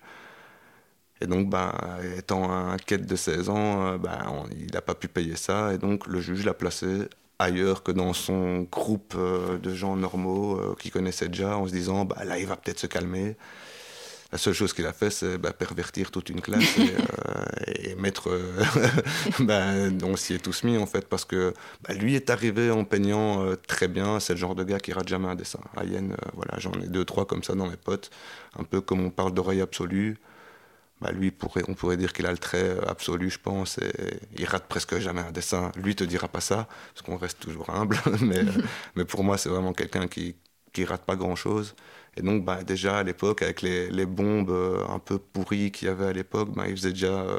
Et 1.21 1.27
donc, 1.27 1.49
bah, 1.51 1.75
étant 2.17 2.51
un 2.53 2.77
quête 2.77 3.07
de 3.07 3.17
16 3.17 3.49
ans, 3.49 3.87
euh, 3.87 3.99
bah, 3.99 4.19
il 4.53 4.73
n'a 4.73 4.81
pas 4.83 4.95
pu 4.95 5.09
payer 5.09 5.35
ça. 5.37 5.75
Et 5.75 5.79
donc, 5.79 6.07
le 6.07 6.21
juge 6.21 6.45
l'a 6.45 6.55
placé 6.55 7.09
ailleurs 7.41 7.83
que 7.83 7.91
dans 7.93 8.13
son 8.13 8.63
groupe 8.63 9.15
euh, 9.17 9.59
de 9.59 9.75
gens 9.75 9.97
normaux 9.97 10.75
qui 10.79 10.91
connaissaient 10.91 11.29
déjà, 11.29 11.57
en 11.57 11.67
se 11.67 11.73
disant, 11.73 12.05
bah, 12.05 12.25
là, 12.25 12.39
il 12.39 12.47
va 12.47 12.57
peut-être 12.57 12.79
se 12.79 12.87
calmer. 12.87 13.37
La 14.31 14.37
seule 14.37 14.53
chose 14.53 14.75
qu'il 14.75 14.85
a 14.85 14.93
fait, 14.93 15.09
c'est 15.09 15.39
bah, 15.39 15.55
pervertir 15.55 16.11
toute 16.11 16.29
une 16.29 16.43
classe 16.43 16.77
et, 16.79 16.93
euh, 17.93 17.97
mettre. 17.97 18.29
Euh, 18.29 18.63
bah, 19.41 19.63
on 20.03 20.17
s'y 20.17 20.35
est 20.35 20.39
tous 20.39 20.65
mis, 20.65 20.77
en 20.77 20.85
fait, 20.85 21.09
parce 21.09 21.25
que 21.25 21.55
bah, 21.83 21.95
lui 21.95 22.15
est 22.15 22.29
arrivé 22.29 22.71
en 22.71 22.85
peignant 22.85 23.43
euh, 23.43 23.57
très 23.57 23.89
bien. 23.89 24.21
C'est 24.21 24.35
le 24.35 24.39
genre 24.39 24.55
de 24.55 24.65
gars 24.65 24.81
qui 24.81 24.93
rate 24.93 25.09
jamais 25.09 25.29
un 25.29 25.35
dessin. 25.35 25.61
À 25.77 25.83
voilà, 26.35 26.59
j'en 26.59 26.73
ai 26.73 26.89
deux, 26.89 27.07
trois 27.07 27.25
comme 27.27 27.43
ça 27.43 27.55
dans 27.55 27.67
mes 27.69 27.77
potes. 27.79 28.11
Un 28.59 28.65
peu 28.65 28.83
comme 28.83 29.01
on 29.01 29.11
parle 29.11 29.33
d'oreille 29.33 29.63
absolue. 29.63 30.19
Bah, 31.01 31.13
lui, 31.13 31.31
pourrait, 31.31 31.63
on 31.69 31.75
pourrait 31.75 31.97
dire 31.97 32.13
qu'il 32.13 32.27
a 32.27 32.33
le 32.33 32.39
trait 32.39 32.77
absolu, 32.87 33.31
je 33.31 33.39
pense, 33.39 33.79
et 33.79 33.93
il 34.37 34.45
rate 34.47 34.67
presque 34.69 34.99
jamais 34.99 35.21
un 35.21 35.31
dessin. 35.31 35.71
Lui 35.77 35.95
te 35.95 36.05
dira 36.05 36.29
pas 36.29 36.41
ça, 36.41 36.69
parce 36.93 37.03
qu'on 37.03 37.17
reste 37.17 37.41
toujours 37.41 37.71
humble, 37.71 37.99
mais, 38.21 38.43
mais 38.97 39.05
pour 39.05 39.25
moi, 39.25 39.39
c'est 39.39 39.49
vraiment 39.49 39.73
quelqu'un 39.73 40.09
qui, 40.09 40.37
qui 40.73 40.85
rate 40.85 41.05
pas 41.05 41.17
grand 41.17 41.37
chose. 41.37 41.75
Et 42.19 42.23
donc, 42.23 42.45
bah, 42.45 42.65
déjà 42.65 42.99
à 42.99 43.03
l'époque, 43.05 43.43
avec 43.43 43.63
les, 43.63 44.07
bombes 44.07 44.51
euh, 44.51 44.85
un 44.89 44.99
peu 44.99 45.19
pourries 45.19 45.71
qu'il 45.71 45.87
y 45.87 45.91
avait 45.91 46.07
à 46.07 46.13
l'époque, 46.13 46.51
bah, 46.55 46.65
il 46.69 46.77
faisait 46.77 46.91
déjà 46.91 47.07
euh, 47.13 47.39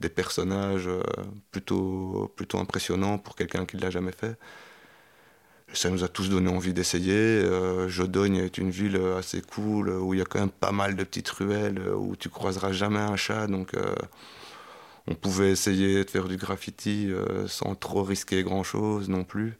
des 0.00 0.10
personnages 0.10 0.86
euh, 0.86 1.02
plutôt, 1.50 2.30
plutôt 2.36 2.58
impressionnants 2.58 3.16
pour 3.18 3.36
quelqu'un 3.36 3.64
qui 3.64 3.76
ne 3.76 3.82
l'a 3.82 3.90
jamais 3.90 4.12
fait. 4.12 4.36
Ça 5.72 5.88
nous 5.90 6.04
a 6.04 6.08
tous 6.08 6.28
donné 6.30 6.50
envie 6.50 6.72
d'essayer. 6.72 7.42
Jodogne 7.88 8.36
est 8.36 8.56
une 8.56 8.70
ville 8.70 8.98
assez 9.18 9.42
cool 9.42 9.90
où 9.90 10.14
il 10.14 10.18
y 10.18 10.22
a 10.22 10.24
quand 10.24 10.40
même 10.40 10.50
pas 10.50 10.72
mal 10.72 10.96
de 10.96 11.04
petites 11.04 11.28
ruelles 11.28 11.78
où 11.94 12.16
tu 12.16 12.30
croiseras 12.30 12.72
jamais 12.72 13.00
un 13.00 13.16
chat. 13.16 13.46
Donc, 13.46 13.72
on 15.06 15.14
pouvait 15.14 15.50
essayer 15.50 16.04
de 16.06 16.10
faire 16.10 16.26
du 16.26 16.38
graffiti 16.38 17.10
sans 17.48 17.74
trop 17.74 18.02
risquer 18.02 18.42
grand 18.44 18.62
chose 18.62 19.10
non 19.10 19.24
plus. 19.24 19.58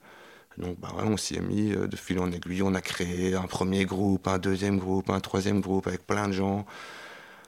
Donc 0.58 0.78
bah, 0.80 0.88
on 0.98 1.16
s'y 1.16 1.36
est 1.36 1.40
mis 1.40 1.72
euh, 1.72 1.86
de 1.86 1.96
fil 1.96 2.18
en 2.18 2.30
aiguille. 2.32 2.62
On 2.62 2.74
a 2.74 2.80
créé 2.80 3.34
un 3.34 3.46
premier 3.46 3.84
groupe, 3.84 4.26
un 4.28 4.38
deuxième 4.38 4.78
groupe, 4.78 5.10
un 5.10 5.20
troisième 5.20 5.60
groupe 5.60 5.86
avec 5.86 6.06
plein 6.06 6.28
de 6.28 6.32
gens, 6.32 6.66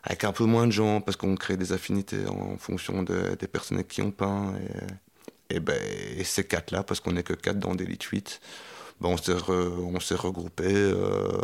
avec 0.04 0.24
un 0.24 0.32
peu 0.32 0.44
moins 0.44 0.66
de 0.66 0.72
gens 0.72 1.00
parce 1.00 1.16
qu'on 1.16 1.34
crée 1.34 1.56
des 1.56 1.72
affinités 1.72 2.26
en 2.26 2.56
fonction 2.56 3.02
des 3.02 3.46
personnes 3.48 3.82
qui 3.84 4.02
ont 4.02 4.12
peint. 4.12 4.54
Et, 5.50 5.58
ben, 5.58 5.76
ces 6.22 6.44
quatre-là, 6.44 6.84
parce 6.84 7.00
qu'on 7.00 7.12
n'est 7.12 7.24
que 7.24 7.32
quatre 7.32 7.58
dans 7.58 7.74
d'élite 7.74 8.04
8, 8.04 8.40
ben, 9.00 9.08
on 9.08 10.00
s'est 10.00 10.14
regroupés 10.14 10.64
euh, 10.68 11.38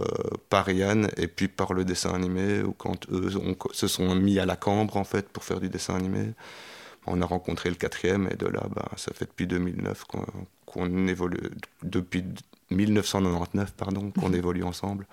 par 0.48 0.70
Yann 0.70 1.08
et 1.16 1.26
puis 1.26 1.48
par 1.48 1.72
le 1.72 1.84
dessin 1.84 2.14
animé, 2.14 2.62
ou 2.62 2.72
quand 2.72 3.10
eux 3.10 3.30
se 3.72 3.88
sont 3.88 4.14
mis 4.14 4.38
à 4.38 4.46
la 4.46 4.56
cambre 4.56 4.96
en 4.96 5.04
fait 5.04 5.28
pour 5.28 5.42
faire 5.42 5.58
du 5.58 5.68
dessin 5.68 5.96
animé. 5.96 6.34
On 7.06 7.22
a 7.22 7.26
rencontré 7.26 7.68
le 7.68 7.76
quatrième 7.76 8.28
et 8.30 8.36
de 8.36 8.46
là, 8.46 8.62
ben, 8.74 8.84
ça 8.96 9.12
fait 9.14 9.26
depuis 9.26 9.46
2009 9.46 10.04
qu'on 10.66 11.08
évolue, 11.08 11.38
depuis 11.82 12.24
1999, 12.70 13.72
pardon, 13.72 14.10
qu'on 14.10 14.32
évolue 14.32 14.64
ensemble 14.64 15.06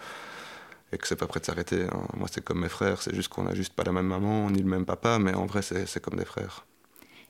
et 0.93 0.97
que 0.97 1.07
c'est 1.07 1.15
pas 1.15 1.27
prêt 1.27 1.39
de 1.39 1.45
s'arrêter. 1.45 1.83
Hein. 1.83 2.07
Moi, 2.15 2.27
c'est 2.31 2.43
comme 2.43 2.61
mes 2.61 2.69
frères, 2.69 3.01
c'est 3.01 3.15
juste 3.15 3.29
qu'on 3.29 3.43
n'a 3.43 3.55
juste 3.55 3.73
pas 3.73 3.83
la 3.83 3.91
même 3.91 4.07
maman 4.07 4.49
ni 4.49 4.59
le 4.59 4.69
même 4.69 4.85
papa, 4.85 5.19
mais 5.19 5.33
en 5.33 5.45
vrai, 5.45 5.61
c'est 5.61 5.99
comme 6.01 6.17
des 6.17 6.25
frères. 6.25 6.65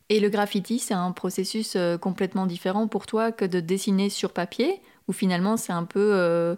Et 0.09 0.19
le 0.19 0.29
graffiti, 0.29 0.79
c'est 0.79 0.93
un 0.93 1.11
processus 1.11 1.75
euh, 1.75 1.97
complètement 1.97 2.45
différent 2.45 2.87
pour 2.87 3.05
toi 3.05 3.31
que 3.31 3.45
de 3.45 3.61
dessiner 3.61 4.09
sur 4.09 4.33
papier, 4.33 4.81
ou 5.07 5.13
finalement 5.13 5.55
c'est 5.55 5.71
un 5.71 5.85
peu 5.85 6.11
euh, 6.13 6.55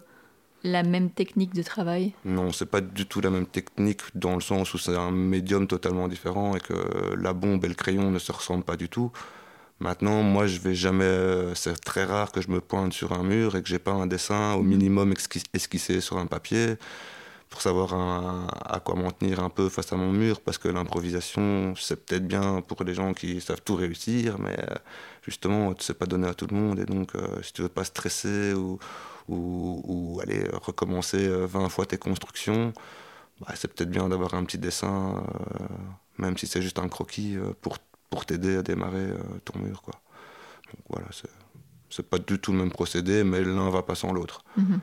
la 0.62 0.82
même 0.82 1.10
technique 1.10 1.54
de 1.54 1.62
travail 1.62 2.12
Non, 2.24 2.52
c'est 2.52 2.66
pas 2.66 2.80
du 2.80 3.06
tout 3.06 3.20
la 3.20 3.30
même 3.30 3.46
technique 3.46 4.00
dans 4.14 4.34
le 4.34 4.40
sens 4.40 4.74
où 4.74 4.78
c'est 4.78 4.96
un 4.96 5.10
médium 5.10 5.66
totalement 5.66 6.08
différent 6.08 6.56
et 6.56 6.60
que 6.60 7.14
la 7.14 7.32
bombe 7.32 7.64
et 7.64 7.68
le 7.68 7.74
crayon 7.74 8.10
ne 8.10 8.18
se 8.18 8.32
ressemblent 8.32 8.64
pas 8.64 8.76
du 8.76 8.88
tout. 8.88 9.12
Maintenant, 9.78 10.22
moi, 10.22 10.46
je 10.46 10.58
vais 10.58 10.74
jamais. 10.74 11.54
C'est 11.54 11.78
très 11.84 12.04
rare 12.04 12.32
que 12.32 12.40
je 12.40 12.48
me 12.48 12.60
pointe 12.60 12.94
sur 12.94 13.12
un 13.12 13.22
mur 13.22 13.56
et 13.56 13.62
que 13.62 13.68
j'ai 13.68 13.78
pas 13.78 13.92
un 13.92 14.06
dessin 14.06 14.54
au 14.54 14.62
minimum 14.62 15.12
esquissé 15.52 16.00
sur 16.00 16.16
un 16.16 16.26
papier 16.26 16.76
pour 17.50 17.62
savoir 17.62 17.94
à 17.94 18.80
quoi 18.80 18.96
m'en 18.96 19.10
tenir 19.10 19.40
un 19.40 19.50
peu 19.50 19.68
face 19.68 19.92
à 19.92 19.96
mon 19.96 20.12
mur, 20.12 20.40
parce 20.40 20.58
que 20.58 20.68
l'improvisation, 20.68 21.74
c'est 21.76 22.04
peut-être 22.04 22.26
bien 22.26 22.60
pour 22.60 22.82
les 22.84 22.94
gens 22.94 23.14
qui 23.14 23.40
savent 23.40 23.62
tout 23.62 23.76
réussir, 23.76 24.38
mais 24.38 24.56
euh, 24.58 24.74
justement, 25.22 25.72
tu 25.74 25.84
sais 25.84 25.94
pas 25.94 26.06
donner 26.06 26.26
à 26.26 26.34
tout 26.34 26.46
le 26.50 26.56
monde, 26.56 26.80
et 26.80 26.84
donc 26.84 27.14
euh, 27.14 27.42
si 27.42 27.52
tu 27.52 27.62
veux 27.62 27.68
pas 27.68 27.84
stresser 27.84 28.52
ou, 28.54 28.78
aller 30.22 30.48
recommencer 30.52 31.28
20 31.28 31.64
euh, 31.64 31.68
fois 31.68 31.86
tes 31.86 31.98
constructions, 31.98 32.72
bah, 33.40 33.52
c'est 33.54 33.72
peut-être 33.72 33.90
bien 33.90 34.08
d'avoir 34.08 34.34
un 34.34 34.44
petit 34.44 34.58
dessin, 34.58 35.22
même 36.18 36.36
si 36.36 36.46
c'est 36.46 36.62
juste 36.62 36.78
un 36.78 36.88
croquis, 36.88 37.36
pour, 37.60 37.78
t'aider 38.24 38.56
à 38.56 38.62
démarrer 38.62 39.08
ton 39.44 39.58
mur. 39.58 39.82
Quoi. 39.82 39.94
Donc 40.72 40.82
voilà, 40.88 41.06
c'est 41.90 42.08
pas 42.08 42.18
du 42.18 42.38
tout 42.38 42.52
le 42.52 42.58
même 42.58 42.70
procédé, 42.70 43.24
mais 43.24 43.42
l'un 43.42 43.70
va 43.70 43.82
pas 43.82 43.94
sans 43.94 44.12
l'autre. 44.12 44.42
Mhm. 44.56 44.80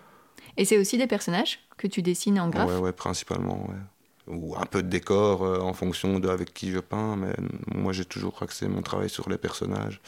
Et 0.58 0.66
c'est 0.66 0.78
aussi 0.78 0.98
des 0.98 1.08
personnages 1.08 1.60
que 1.78 1.88
tu 1.88 2.02
dessines 2.02 2.40
en 2.40 2.50
graphe 2.50 2.70
Ouais, 2.70 2.78
ouais 2.78 2.92
principalement. 2.92 3.68
Ou 4.28 4.56
un 4.58 4.66
peu 4.66 4.82
de 4.84 4.88
décor 4.88 5.44
euh, 5.44 5.60
en 5.60 5.74
fonction 5.74 6.20
de 6.20 6.30
avec 6.30 6.54
qui 6.54 6.72
je 6.72 6.80
peins, 6.80 7.16
mais 7.18 7.34
moi 7.74 7.92
j'ai 7.92 8.06
toujours 8.06 8.42
axé 8.42 8.68
mon 8.68 8.82
travail 8.82 9.10
sur 9.10 9.30
les 9.30 9.38
personnages 9.38 10.00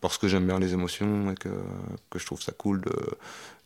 parce 0.00 0.18
que 0.18 0.28
j'aime 0.28 0.46
bien 0.46 0.58
les 0.58 0.72
émotions 0.72 1.30
et 1.30 1.34
que, 1.34 1.50
que, 2.08 2.18
je 2.18 2.24
trouve 2.24 2.40
ça 2.40 2.52
cool 2.52 2.80
de, 2.80 2.92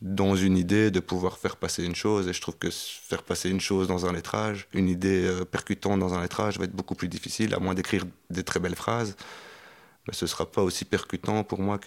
dans 0.03 0.35
une 0.35 0.59
idée 0.59 0.91
de 0.91 1.01
pouvoir 1.01 1.39
faire 1.39 1.57
passer 1.57 1.85
une 1.85 1.95
chose. 1.95 2.29
Et 2.29 2.33
je 2.33 2.41
trouve 2.41 2.57
que 2.57 2.69
faire 2.71 3.23
passer 3.23 3.51
une 3.51 3.61
chose 3.61 3.87
dans 3.87 4.07
un 4.07 4.13
lettrage, 4.13 4.67
une 4.75 4.89
idée 4.89 5.25
euh, 5.27 5.45
percutante 5.45 6.01
dans 6.01 6.15
un 6.15 6.21
lettrage 6.21 6.59
va 6.59 6.65
être 6.65 6.75
beaucoup 6.75 6.97
plus 6.97 7.09
difficile, 7.09 7.55
à 7.55 7.61
moins 7.61 7.75
d'écrire 7.75 8.05
des 8.31 8.43
très 8.43 8.61
belles 8.61 8.75
phrases 8.75 9.17
mais 10.07 10.13
ce 10.15 10.25
ne 10.25 10.29
sera 10.29 10.51
pas 10.51 10.63
aussi 10.63 10.85
percutant 10.85 11.45
pour 11.45 11.61
moi 11.61 11.79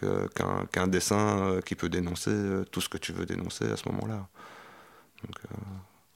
qu'un 0.72 0.88
dessin 0.88 1.40
euh, 1.40 1.62
qui 1.62 1.76
peut 1.76 1.90
dénoncer 1.90 2.32
euh, 2.32 2.66
tout 2.72 2.82
ce 2.82 2.90
que 2.90 2.98
tu 2.98 3.14
veux 3.14 3.26
dénoncer 3.26 3.66
à 3.66 3.78
ce 3.78 3.88
moment-là. 3.90 4.28
Donc, 5.24 5.36
euh, 5.46 5.56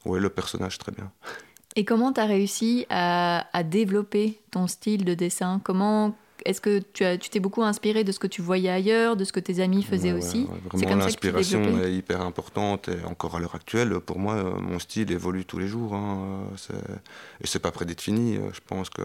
oui, 0.05 0.20
le 0.20 0.29
personnage, 0.29 0.77
très 0.77 0.91
bien. 0.91 1.12
Et 1.75 1.86
comment 1.86 2.12
tu 2.12 2.20
as 2.20 2.25
réussi 2.25 2.86
à, 2.89 3.46
développer 3.63 4.41
ton 4.51 4.67
style 4.67 5.05
de 5.05 5.13
dessin? 5.13 5.62
Comment 5.63 6.17
est-ce 6.43 6.60
que 6.60 6.79
tu 6.79 7.03
t'es 7.03 7.17
tu 7.17 7.39
beaucoup 7.39 7.63
inspiré 7.63 8.03
de 8.03 8.12
ce 8.12 8.20
que 8.20 8.27
tu 8.27 8.41
voyais 8.41 8.70
ailleurs, 8.70 9.15
de 9.15 9.24
ce 9.24 9.31
que 9.31 9.39
tes 9.39 9.62
amis 9.62 9.81
faisaient 9.81 10.12
aussi? 10.12 10.50
Vraiment, 10.74 10.96
l'inspiration 10.98 11.81
est 11.81 11.93
hyper 11.93 12.20
importante 12.20 12.89
et 12.89 13.05
encore 13.05 13.38
à 13.38 13.39
l'heure 13.39 13.55
actuelle, 13.55 14.01
pour 14.01 14.20
moi, 14.20 14.60
mon 14.60 14.79
style 14.79 15.13
évolue 15.13 15.46
tous 15.46 15.60
les 15.60 15.67
jours. 15.67 15.93
Hein. 15.93 16.43
Et 17.39 17.48
c'est 17.48 17.60
pas 17.60 17.72
près 17.72 17.86
d'être 17.86 18.01
fini. 18.01 18.36
Je 18.51 18.60
pense 18.67 18.89
que 18.89 19.03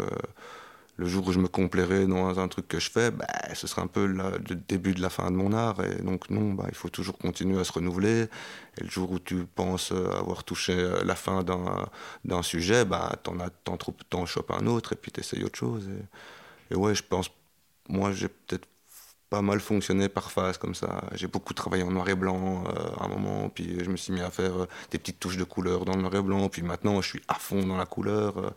le 0.99 1.07
jour 1.07 1.27
où 1.29 1.33
je 1.33 1.39
me 1.39 1.49
complairai 1.49 2.07
dans 2.07 2.41
un 2.41 2.49
truc 2.49 2.69
que 2.69 2.79
je 2.79 2.91
fais, 2.91 3.11
bah, 3.11 3.27
ce 3.55 3.67
sera 3.67 3.83
un 3.83 3.87
peu 3.87 4.07
le 4.07 4.55
début 4.69 4.95
de 4.95 5.03
la 5.03 5.11
fin 5.11 5.31
de 5.31 5.37
mon 5.37 5.53
art. 5.53 5.83
Et 5.85 6.03
donc 6.03 6.31
non, 6.31 6.53
bah, 6.55 6.65
il 6.69 6.75
faut 6.75 6.89
toujours 6.89 7.19
continuer 7.19 7.59
à 7.61 7.65
se 7.65 7.73
renouveler. 7.73 8.29
Et 8.79 8.85
le 8.85 8.89
jour 8.89 9.11
où 9.11 9.19
tu 9.19 9.45
penses 9.47 9.93
avoir 9.93 10.45
touché 10.45 10.75
la 11.05 11.15
fin 11.15 11.45
d'un 12.25 12.43
sujet, 12.43 12.85
bah, 12.85 13.13
t'en 13.23 13.77
trop, 13.77 13.95
t'en 14.11 14.27
chopes 14.27 14.51
un 14.51 14.67
autre 14.67 14.95
et 14.95 14.97
puis 14.97 15.13
t'essayes 15.13 15.45
autre 15.45 15.59
chose. 15.59 15.89
Et, 16.71 16.75
ouais, 16.75 16.95
je 16.95 17.03
pense, 17.03 17.31
moi 17.89 18.13
j'ai 18.13 18.29
peut-être 18.29 18.67
pas 19.31 19.43
mal 19.43 19.61
fonctionné 19.61 20.09
par 20.09 20.31
phase 20.31 20.59
comme 20.59 20.75
ça. 20.75 21.05
J'ai 21.15 21.27
beaucoup 21.27 21.55
travaillé 21.55 21.83
en 21.83 21.91
noir 21.91 22.09
et 22.09 22.15
blanc 22.15 22.65
euh, 22.69 22.89
à 23.01 23.05
un 23.05 23.09
moment, 23.09 23.49
puis 23.49 23.83
je 23.85 23.91
me 23.91 23.97
suis 23.97 24.13
mis 24.13 24.21
à 24.21 24.31
faire 24.31 24.63
euh, 24.63 24.67
des 24.91 24.99
petites 24.99 25.19
touches 25.21 25.37
de 25.37 25.45
couleur 25.45 25.85
dans 25.85 25.95
le 25.97 26.03
noir 26.03 26.15
et 26.15 26.23
blanc, 26.23 26.49
puis 26.49 26.63
maintenant 26.63 27.01
je 27.01 27.09
suis 27.09 27.23
à 27.29 27.35
fond 27.35 27.63
dans 27.67 27.77
la 27.77 27.87
couleur. 27.87 28.39
Euh, 28.39 28.51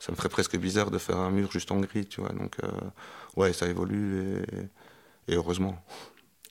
ça 0.00 0.12
me 0.12 0.16
ferait 0.16 0.28
presque 0.28 0.56
bizarre 0.56 0.90
de 0.90 0.98
faire 0.98 1.18
un 1.18 1.30
mur 1.30 1.50
juste 1.50 1.70
en 1.70 1.80
gris, 1.80 2.06
tu 2.06 2.20
vois. 2.20 2.30
Donc, 2.30 2.56
euh, 2.62 2.68
ouais, 3.36 3.52
ça 3.52 3.66
évolue 3.66 4.42
et, 5.28 5.34
heureusement. 5.34 5.76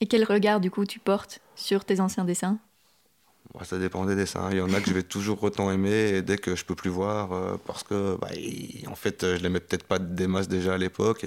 Et 0.00 0.06
quel 0.06 0.24
regard, 0.24 0.60
du 0.60 0.70
coup, 0.70 0.84
tu 0.84 0.98
portes 0.98 1.40
sur 1.54 1.84
tes 1.84 2.00
anciens 2.00 2.24
dessins? 2.24 2.58
Ça 3.64 3.78
dépend 3.78 4.04
des 4.04 4.16
dessins. 4.16 4.48
Il 4.50 4.58
y 4.58 4.60
en 4.60 4.72
a 4.74 4.80
que 4.80 4.88
je 4.88 4.92
vais 4.92 5.02
toujours 5.02 5.42
autant 5.42 5.70
aimer 5.70 6.10
et 6.10 6.22
dès 6.22 6.36
que 6.36 6.56
je 6.56 6.64
peux 6.64 6.74
plus 6.74 6.90
voir, 6.90 7.32
euh, 7.32 7.56
parce 7.64 7.84
que, 7.84 8.18
bah, 8.20 8.28
en 8.90 8.94
fait, 8.94 9.36
je 9.36 9.42
l'aimais 9.42 9.60
peut-être 9.60 9.84
pas 9.84 9.98
des 9.98 10.26
masses 10.26 10.48
déjà 10.48 10.74
à 10.74 10.78
l'époque, 10.78 11.24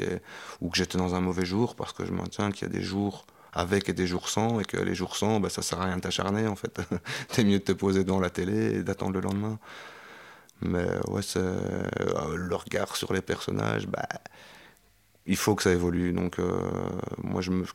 ou 0.61 0.69
que 0.69 0.77
j'étais 0.77 0.97
dans 0.97 1.15
un 1.15 1.21
mauvais 1.21 1.45
jour, 1.45 1.75
parce 1.75 1.93
que 1.93 2.05
je 2.05 2.11
maintiens 2.11 2.51
qu'il 2.51 2.67
y 2.67 2.69
a 2.69 2.73
des 2.73 2.83
jours 2.83 3.25
avec 3.53 3.89
et 3.89 3.93
des 3.93 4.05
jours 4.05 4.29
sans, 4.29 4.59
et 4.59 4.65
que 4.65 4.77
les 4.77 4.93
jours 4.93 5.15
sans, 5.15 5.39
bah, 5.39 5.49
ça 5.49 5.63
sert 5.63 5.81
à 5.81 5.85
rien 5.85 5.95
de 5.95 6.01
t'acharner, 6.01 6.47
en 6.47 6.55
fait. 6.55 6.79
C'est 7.29 7.43
mieux 7.43 7.59
de 7.59 7.63
te 7.63 7.71
poser 7.71 8.03
devant 8.03 8.19
la 8.19 8.29
télé 8.29 8.75
et 8.75 8.83
d'attendre 8.83 9.13
le 9.13 9.21
lendemain. 9.21 9.57
Mais 10.61 10.85
ouais, 11.07 11.21
euh, 11.37 12.35
le 12.35 12.55
regard 12.55 12.95
sur 12.95 13.13
les 13.13 13.21
personnages, 13.21 13.87
bah, 13.87 14.07
il 15.25 15.37
faut 15.37 15.55
que 15.55 15.63
ça 15.63 15.71
évolue. 15.71 16.11
Donc, 16.13 16.39
euh, 16.39 16.59
moi, 17.23 17.41
je 17.41 17.51
me, 17.51 17.65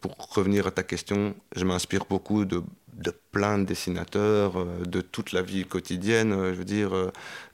pour 0.00 0.16
revenir 0.34 0.66
à 0.66 0.70
ta 0.70 0.82
question, 0.82 1.34
je 1.54 1.64
m'inspire 1.64 2.04
beaucoup 2.06 2.44
de, 2.44 2.62
de, 2.94 3.12
plein 3.30 3.58
de 3.58 3.64
dessinateurs, 3.64 4.58
euh, 4.58 4.84
de 4.84 5.00
toute 5.00 5.32
la 5.32 5.42
vie 5.42 5.64
quotidienne. 5.64 6.32
Je 6.52 6.58
veux 6.58 6.64
dire, 6.64 6.92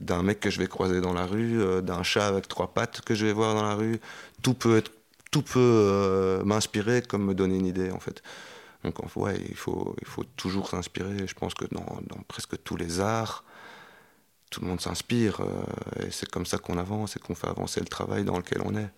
d'un 0.01 0.23
mec 0.23 0.41
que 0.41 0.51
je 0.51 0.59
vais 0.59 0.69
croiser 0.69 1.01
dans 1.01 1.13
la 1.13 1.27
rue, 1.27 1.83
d'un 1.83 2.03
chat 2.03 2.27
avec 2.27 2.49
trois 2.49 2.73
pattes 2.73 3.03
que 3.03 3.15
je 3.15 3.27
vais 3.27 3.33
voir 3.33 3.55
dans 3.55 3.65
la 3.65 3.75
rue. 3.75 4.01
Tout 4.43 4.55
peut 4.55 4.79
être, 4.79 4.93
tout 5.31 5.43
peut 5.43 6.43
m'inspirer 6.45 7.03
comme 7.03 7.27
me 7.27 7.35
donner 7.35 7.57
une 7.57 7.67
idée, 7.67 7.91
en 7.91 8.01
fait. 8.01 8.23
Donc, 8.85 8.97
ouais, 9.17 9.39
il 9.49 9.55
faut, 9.57 9.95
il 10.01 10.07
faut 10.07 10.25
toujours 10.37 10.69
s'inspirer. 10.69 11.27
Je 11.27 11.35
pense 11.35 11.55
que 11.55 11.67
dans, 11.71 12.01
dans 12.09 12.23
presque 12.27 12.63
tous 12.65 12.77
les 12.77 13.01
arts, 13.01 13.45
tout 14.53 14.61
le 14.61 14.69
monde 14.69 14.81
s'inspire. 14.81 15.41
Euh, 15.41 16.07
et 16.07 16.11
c'est 16.11 16.31
comme 16.31 16.47
ça 16.47 16.59
qu'on 16.59 16.79
avance 16.79 17.17
et 17.17 17.19
qu'on 17.19 17.35
fait 17.35 17.49
avancer 17.49 17.81
le 17.81 17.87
travail 17.87 18.23
dans 18.23 18.37
lequel 18.37 18.63
on 18.65 18.77
est. 18.77 18.91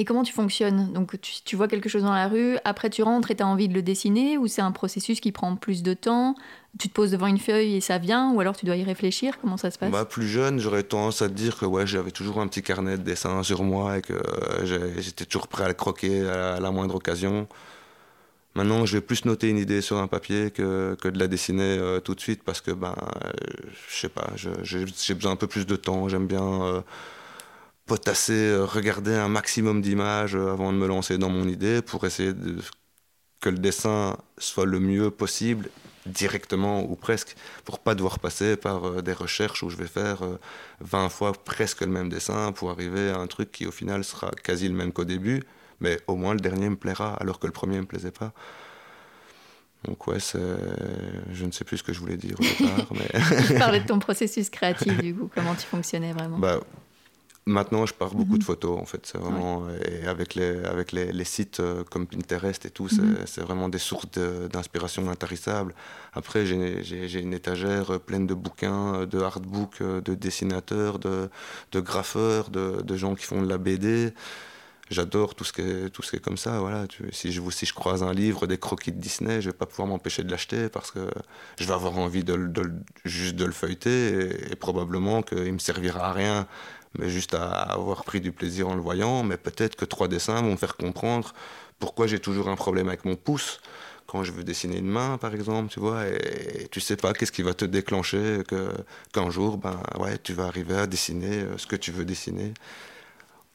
Et 0.00 0.04
comment 0.04 0.22
tu 0.22 0.32
fonctionnes? 0.32 0.92
Donc 0.92 1.20
tu, 1.20 1.56
vois 1.56 1.66
quelque 1.66 1.88
chose 1.88 2.04
dans 2.04 2.14
la 2.14 2.28
rue, 2.28 2.56
après 2.64 2.88
tu 2.88 3.02
rentres 3.02 3.32
et 3.32 3.34
tu 3.34 3.42
as 3.42 3.46
envie 3.48 3.66
de 3.66 3.74
le 3.74 3.82
dessiner, 3.82 4.38
ou 4.38 4.46
c'est 4.46 4.62
un 4.62 4.70
processus 4.70 5.18
qui 5.18 5.32
prend 5.32 5.56
plus 5.56 5.82
de 5.82 5.92
temps? 5.92 6.36
Tu 6.78 6.88
te 6.88 6.94
poses 6.94 7.10
devant 7.10 7.26
une 7.26 7.40
feuille 7.40 7.74
et 7.74 7.80
ça 7.80 7.98
vient, 7.98 8.30
ou 8.30 8.38
alors 8.38 8.56
tu 8.56 8.64
dois 8.64 8.76
y 8.76 8.84
réfléchir? 8.84 9.40
Comment 9.40 9.56
ça 9.56 9.72
se 9.72 9.78
passe? 9.78 9.90
Bah, 9.90 10.04
Plus 10.04 10.28
jeune, 10.28 10.60
j'aurais 10.60 10.84
tendance 10.84 11.20
à 11.20 11.28
te 11.28 11.34
dire 11.34 11.58
que 11.58 11.66
ouais, 11.66 11.84
j'avais 11.84 12.12
toujours 12.12 12.40
un 12.40 12.46
petit 12.46 12.62
carnet 12.62 12.96
de 12.96 13.02
dessin 13.02 13.42
sur 13.42 13.64
moi 13.64 13.98
et 13.98 14.02
que 14.02 14.12
euh, 14.12 14.94
j'étais 15.00 15.24
toujours 15.24 15.48
prêt 15.48 15.64
à 15.64 15.68
le 15.68 15.74
croquer 15.74 16.28
à 16.28 16.60
la 16.60 16.70
moindre 16.70 16.94
occasion. 16.94 17.48
Maintenant, 18.58 18.86
je 18.86 18.94
vais 18.96 19.00
plus 19.00 19.24
noter 19.24 19.50
une 19.50 19.56
idée 19.56 19.80
sur 19.80 19.98
un 19.98 20.08
papier 20.08 20.50
que, 20.50 20.96
que 21.00 21.06
de 21.06 21.16
la 21.16 21.28
dessiner 21.28 21.78
euh, 21.78 22.00
tout 22.00 22.16
de 22.16 22.20
suite 22.20 22.42
parce 22.42 22.60
que, 22.60 22.72
ben, 22.72 22.92
euh, 23.24 23.30
je 23.88 23.96
sais 23.96 24.08
pas, 24.08 24.32
j'ai 24.34 25.14
besoin 25.14 25.30
un 25.30 25.36
peu 25.36 25.46
plus 25.46 25.64
de 25.64 25.76
temps. 25.76 26.08
J'aime 26.08 26.26
bien 26.26 26.42
euh, 26.42 26.80
potasser, 27.86 28.56
regarder 28.56 29.14
un 29.14 29.28
maximum 29.28 29.80
d'images 29.80 30.34
avant 30.34 30.72
de 30.72 30.76
me 30.76 30.88
lancer 30.88 31.18
dans 31.18 31.28
mon 31.30 31.46
idée 31.46 31.82
pour 31.82 32.04
essayer 32.04 32.32
que 33.40 33.48
le 33.48 33.58
dessin 33.58 34.16
soit 34.38 34.66
le 34.66 34.80
mieux 34.80 35.12
possible 35.12 35.70
directement 36.06 36.82
ou 36.82 36.96
presque, 36.96 37.36
pour 37.64 37.78
pas 37.78 37.94
devoir 37.94 38.18
passer 38.18 38.56
par 38.56 39.04
des 39.04 39.12
recherches 39.12 39.62
où 39.62 39.70
je 39.70 39.76
vais 39.76 39.86
faire 39.86 40.18
20 40.80 41.10
fois 41.10 41.32
presque 41.32 41.82
le 41.82 41.92
même 41.92 42.08
dessin 42.08 42.50
pour 42.50 42.70
arriver 42.70 43.10
à 43.10 43.18
un 43.18 43.28
truc 43.28 43.52
qui 43.52 43.66
au 43.66 43.72
final 43.72 44.02
sera 44.02 44.32
quasi 44.42 44.66
le 44.68 44.74
même 44.74 44.92
qu'au 44.92 45.04
début 45.04 45.44
mais 45.80 45.98
au 46.06 46.16
moins 46.16 46.34
le 46.34 46.40
dernier 46.40 46.68
me 46.68 46.76
plaira, 46.76 47.14
alors 47.14 47.38
que 47.38 47.46
le 47.46 47.52
premier 47.52 47.78
me 47.80 47.86
plaisait 47.86 48.10
pas. 48.10 48.32
Donc 49.84 50.06
ouais, 50.08 50.18
je 50.20 51.44
ne 51.44 51.52
sais 51.52 51.64
plus 51.64 51.78
ce 51.78 51.82
que 51.82 51.92
je 51.92 52.00
voulais 52.00 52.16
dire 52.16 52.36
au 52.38 52.42
départ. 52.64 52.86
mais... 52.92 53.08
je 53.14 53.54
parlais 53.58 53.80
de 53.80 53.86
ton 53.86 53.98
processus 53.98 54.50
créatif, 54.50 54.96
du 54.98 55.14
coup, 55.14 55.30
comment 55.34 55.54
tu 55.54 55.66
fonctionnais 55.66 56.12
vraiment? 56.12 56.38
Bah, 56.38 56.60
Maintenant, 57.48 57.86
je 57.86 57.94
pars 57.94 58.14
beaucoup 58.14 58.36
de 58.36 58.42
mhm. 58.42 58.46
photos, 58.46 58.78
en 58.78 58.84
fait. 58.84 59.06
C'est 59.06 59.16
vraiment... 59.16 59.66
Et 59.70 60.06
avec 60.06 60.34
les, 60.34 60.62
avec 60.64 60.92
les, 60.92 61.12
les, 61.12 61.24
sites 61.24 61.60
euh, 61.60 61.82
comme 61.82 62.06
Pinterest 62.06 62.66
et 62.66 62.70
tout, 62.70 62.88
mhm. 62.92 63.20
c'est 63.24 63.40
vraiment 63.40 63.70
des 63.70 63.78
sources 63.78 64.06
d'inspiration 64.52 65.08
intarissables. 65.08 65.74
Après, 66.12 66.44
j'ai 66.44 67.20
une 67.20 67.32
étagère 67.32 68.00
pleine 68.00 68.26
de 68.26 68.34
bouquins, 68.34 69.06
de 69.06 69.18
artbooks, 69.18 69.82
de 69.82 70.14
dessinateurs, 70.14 70.98
de, 70.98 71.30
de 71.72 71.80
graffeurs, 71.80 72.50
de, 72.50 72.82
de 72.82 72.96
gens 72.96 73.14
qui 73.14 73.24
font 73.24 73.40
de 73.40 73.48
la 73.48 73.56
BD 73.56 74.12
j'adore 74.90 75.34
tout 75.34 75.44
ce 75.44 75.52
qui 75.52 75.62
est 75.62 75.90
tout 75.90 76.02
ce 76.02 76.10
qui 76.10 76.16
est 76.16 76.20
comme 76.20 76.36
ça 76.36 76.58
voilà. 76.60 76.86
Si 77.12 77.32
je 77.32 77.42
si 77.50 77.66
je 77.66 77.74
croise 77.74 78.02
un 78.02 78.12
livre 78.12 78.46
des 78.46 78.58
croquis 78.58 78.92
de 78.92 79.00
Disney 79.00 79.40
je 79.40 79.50
vais 79.50 79.56
pas 79.56 79.66
pouvoir 79.66 79.88
m'empêcher 79.88 80.22
de 80.22 80.30
l'acheter 80.30 80.68
parce 80.68 80.90
que 80.90 81.08
je 81.58 81.64
vais 81.64 81.74
avoir 81.74 81.98
envie 81.98 82.24
de, 82.24 82.50
juste 83.04 83.36
de 83.36 83.44
le 83.44 83.52
feuilleter 83.52 84.50
et, 84.50 84.56
probablement 84.56 85.22
qu'il 85.22 85.52
me 85.52 85.58
servira 85.58 86.08
à 86.08 86.12
rien. 86.12 86.46
Mais 86.98 87.10
juste 87.10 87.34
à 87.34 87.50
avoir 87.50 88.02
pris 88.02 88.20
du 88.20 88.32
plaisir 88.32 88.68
en 88.68 88.74
le 88.74 88.80
voyant 88.80 89.22
mais 89.22 89.36
peut-être 89.36 89.76
que 89.76 89.84
trois 89.84 90.08
dessins 90.08 90.40
vont 90.40 90.52
me 90.52 90.56
faire 90.56 90.76
comprendre 90.76 91.34
pourquoi 91.78 92.06
j'ai 92.06 92.18
toujours 92.18 92.48
un 92.48 92.56
problème 92.56 92.88
avec 92.88 93.04
mon 93.04 93.14
pouce 93.14 93.60
quand 94.08 94.24
je 94.24 94.32
veux 94.32 94.42
dessiner 94.42 94.78
une 94.78 94.88
main, 94.88 95.18
par 95.18 95.34
exemple, 95.34 95.70
tu 95.70 95.80
vois, 95.80 96.06
et, 96.08 96.66
tu 96.70 96.80
sais 96.80 96.96
pas 96.96 97.12
qu'est-ce 97.12 97.30
qui 97.30 97.42
va 97.42 97.52
te 97.52 97.66
déclencher 97.66 98.42
que 98.48 98.70
qu'un 99.12 99.30
jour, 99.30 99.58
ben 99.58 99.78
ouais, 100.00 100.16
tu 100.18 100.32
vas 100.32 100.46
arriver 100.46 100.76
à 100.76 100.86
dessiner 100.86 101.42
euh, 101.42 101.58
ce 101.58 101.66
que 101.66 101.76
tu 101.76 101.92
veux 101.92 102.06
dessiner 102.06 102.54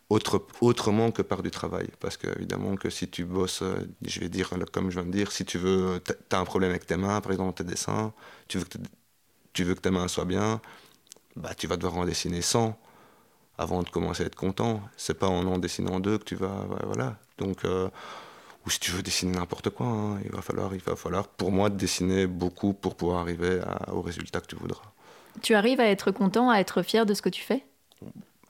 autre, 0.09 0.45
autrement 0.61 1.11
que 1.11 1.21
par 1.21 1.43
du 1.43 1.51
travail. 1.51 1.87
Parce 1.99 2.17
que, 2.17 2.27
évidemment, 2.37 2.75
que 2.75 2.89
si 2.89 3.07
tu 3.09 3.25
bosses, 3.25 3.61
euh, 3.61 3.75
je 4.05 4.19
vais 4.19 4.29
dire, 4.29 4.49
comme 4.71 4.89
je 4.89 4.99
viens 4.99 5.07
de 5.07 5.11
dire, 5.11 5.31
si 5.31 5.45
tu 5.45 5.57
veux, 5.57 6.01
tu 6.05 6.35
as 6.35 6.39
un 6.39 6.45
problème 6.45 6.71
avec 6.71 6.85
tes 6.85 6.97
mains, 6.97 7.21
par 7.21 7.31
exemple, 7.31 7.53
tes 7.55 7.63
dessins, 7.63 8.13
tu 8.47 8.59
veux 8.59 8.65
que, 8.65 8.77
tu 9.53 9.63
veux 9.63 9.75
que 9.75 9.81
tes 9.81 9.91
mains 9.91 10.07
soient 10.07 10.25
bien, 10.25 10.61
bah, 11.35 11.53
tu 11.55 11.67
vas 11.67 11.77
devoir 11.77 11.97
en 11.97 12.05
dessiner 12.05 12.41
100 12.41 12.77
avant 13.57 13.83
de 13.83 13.89
commencer 13.89 14.23
à 14.23 14.25
être 14.27 14.35
content. 14.35 14.81
C'est 14.97 15.13
pas 15.17 15.27
en 15.27 15.45
en 15.47 15.57
dessinant 15.57 15.99
deux 15.99 16.17
que 16.17 16.25
tu 16.25 16.35
vas. 16.35 16.67
Voilà. 16.85 17.17
Donc. 17.37 17.65
Euh, 17.65 17.89
ou 18.65 18.69
si 18.69 18.79
tu 18.79 18.91
veux 18.91 19.03
dessiner 19.03 19.37
n'importe 19.37 19.69
quoi, 19.71 19.85
hein, 19.85 20.19
il, 20.23 20.31
va 20.31 20.41
falloir, 20.41 20.73
il 20.73 20.81
va 20.81 20.95
falloir, 20.95 21.27
pour 21.27 21.51
moi, 21.51 21.69
dessiner 21.69 22.27
beaucoup 22.27 22.73
pour 22.73 22.95
pouvoir 22.95 23.19
arriver 23.19 23.59
au 23.91 24.01
résultat 24.01 24.39
que 24.39 24.47
tu 24.47 24.55
voudras. 24.55 24.93
Tu 25.41 25.53
arrives 25.53 25.79
à 25.79 25.87
être 25.87 26.11
content, 26.11 26.49
à 26.49 26.59
être 26.59 26.81
fier 26.81 27.05
de 27.05 27.13
ce 27.13 27.21
que 27.21 27.29
tu 27.29 27.41
fais? 27.41 27.65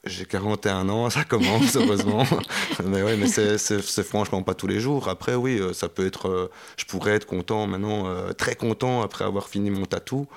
J'ai 0.05 0.25
41 0.25 0.89
ans, 0.89 1.09
ça 1.09 1.23
commence 1.23 1.75
heureusement. 1.77 2.25
mais 2.83 3.01
ouais, 3.01 3.15
mais 3.15 3.27
c'est 3.27 4.03
franchement 4.03 4.43
pas 4.43 4.53
tous 4.53 4.67
les 4.67 4.79
jours. 4.79 5.07
Après, 5.07 5.35
oui, 5.35 5.59
euh, 5.59 5.73
ça 5.73 5.87
peut 5.87 6.05
être. 6.05 6.27
Euh, 6.27 6.51
je 6.77 6.85
pourrais 6.85 7.13
être 7.13 7.25
content 7.25 7.67
maintenant, 7.67 8.07
euh, 8.07 8.33
très 8.33 8.55
content 8.55 9.01
après 9.01 9.23
avoir 9.23 9.47
fini 9.47 9.69
mon 9.69 9.85
tatou. 9.85 10.27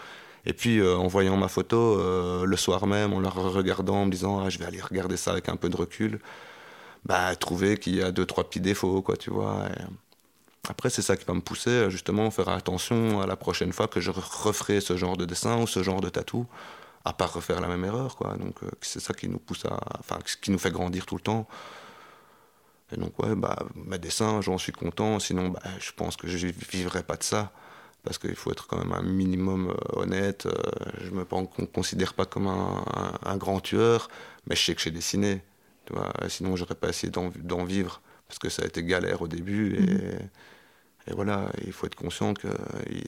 Et 0.49 0.53
puis 0.53 0.81
en 0.81 1.09
voyant 1.09 1.37
ma 1.37 1.49
photo 1.49 2.01
le 2.45 2.57
soir 2.57 2.87
même, 2.87 3.13
en 3.13 3.19
la 3.19 3.31
regardant, 3.31 4.03
en 4.03 4.07
me 4.07 4.13
disant 4.13 4.39
ah, 4.45 4.49
je 4.49 4.59
vais 4.59 4.65
aller 4.65 4.81
regarder 4.81 5.17
ça 5.17 5.33
avec 5.33 5.49
un 5.49 5.57
peu 5.57 5.69
de 5.69 5.77
recul, 5.77 6.21
bah 7.05 7.35
trouver 7.35 7.79
qu'il 7.79 7.97
y 7.97 8.03
a 8.03 8.13
deux 8.13 8.27
trois 8.27 8.45
petits 8.45 8.61
défauts, 8.61 9.03
quoi, 9.03 9.17
tu 9.17 9.31
vois. 9.31 9.65
après, 10.69 10.89
c'est 10.89 11.03
ça 11.03 11.17
qui 11.17 11.25
va 11.25 11.35
me 11.35 11.41
pousser 11.41 11.91
justement 11.91 12.29
à 12.29 12.31
faire 12.31 12.49
attention 12.51 13.21
à 13.21 13.27
la 13.27 13.35
prochaine 13.35 13.73
fois 13.73 13.89
que 13.89 14.01
je 14.01 14.13
referai 14.13 14.81
ce 14.81 14.97
genre 14.97 15.17
de 15.17 15.25
dessin 15.25 15.61
ou 15.61 15.67
ce 15.67 15.83
genre 15.83 16.01
de 16.01 16.11
tatou 16.11 16.47
à 17.07 17.13
part 17.13 17.33
refaire 17.33 17.61
la 17.61 17.69
même 17.69 17.85
erreur, 17.85 18.17
quoi. 18.17 18.37
Donc 18.37 18.63
euh, 18.65 18.71
c'est 18.81 19.01
ça 19.01 19.15
qui 19.15 19.29
nous 19.29 19.39
pousse 19.39 19.65
à, 19.65 19.79
enfin, 20.01 20.19
qui 20.43 20.51
nous 20.51 20.59
fait 20.59 20.73
grandir 20.73 21.07
tout 21.07 21.15
le 21.15 21.21
temps. 21.21 21.47
Et 22.93 22.97
donc 22.97 23.17
ouais, 23.21 23.35
bah 23.37 23.57
mes 23.77 23.99
dessins, 23.99 24.41
j'en 24.41 24.59
suis 24.59 24.73
content. 24.73 25.21
Sinon, 25.21 25.51
bah, 25.51 25.63
je 25.79 25.93
pense 25.93 26.17
que 26.17 26.27
je 26.27 26.49
vivrais 26.49 27.05
pas 27.05 27.17
de 27.17 27.23
ça, 27.23 27.53
parce 28.03 28.19
qu'il 28.19 28.35
faut 28.35 28.51
être 28.51 28.67
quand 28.67 28.79
même 28.79 28.93
un 28.93 29.03
minimum 29.03 29.71
euh, 29.71 30.01
honnête. 30.01 30.47
Euh, 30.47 30.53
je 31.05 31.11
me 31.13 31.25
considère 31.67 32.13
pas 32.15 32.27
comme 32.27 32.49
un, 32.49 33.37
grand 33.37 33.61
tueur, 33.61 34.09
mais 34.49 34.57
je 34.57 34.65
sais 34.65 34.75
que 34.75 34.81
j'ai 34.83 34.91
dessiné. 34.91 35.43
Tu 35.87 35.93
vois, 35.93 36.13
sinon 36.29 36.57
j'aurais 36.57 36.75
pas 36.75 36.89
essayé 36.89 37.13
d'en 37.13 37.65
vivre, 37.65 38.03
parce 38.27 38.41
que 38.41 38.49
ça 38.49 38.63
a 38.63 38.67
été 38.67 38.83
galère 38.83 39.23
au 39.23 39.29
début 39.29 39.77
et 39.77 39.81
mmh. 39.81 40.29
Et 41.09 41.15
voilà, 41.15 41.53
il 41.65 41.73
faut 41.73 41.87
être 41.87 41.95
conscient 41.95 42.35
que 42.35 42.49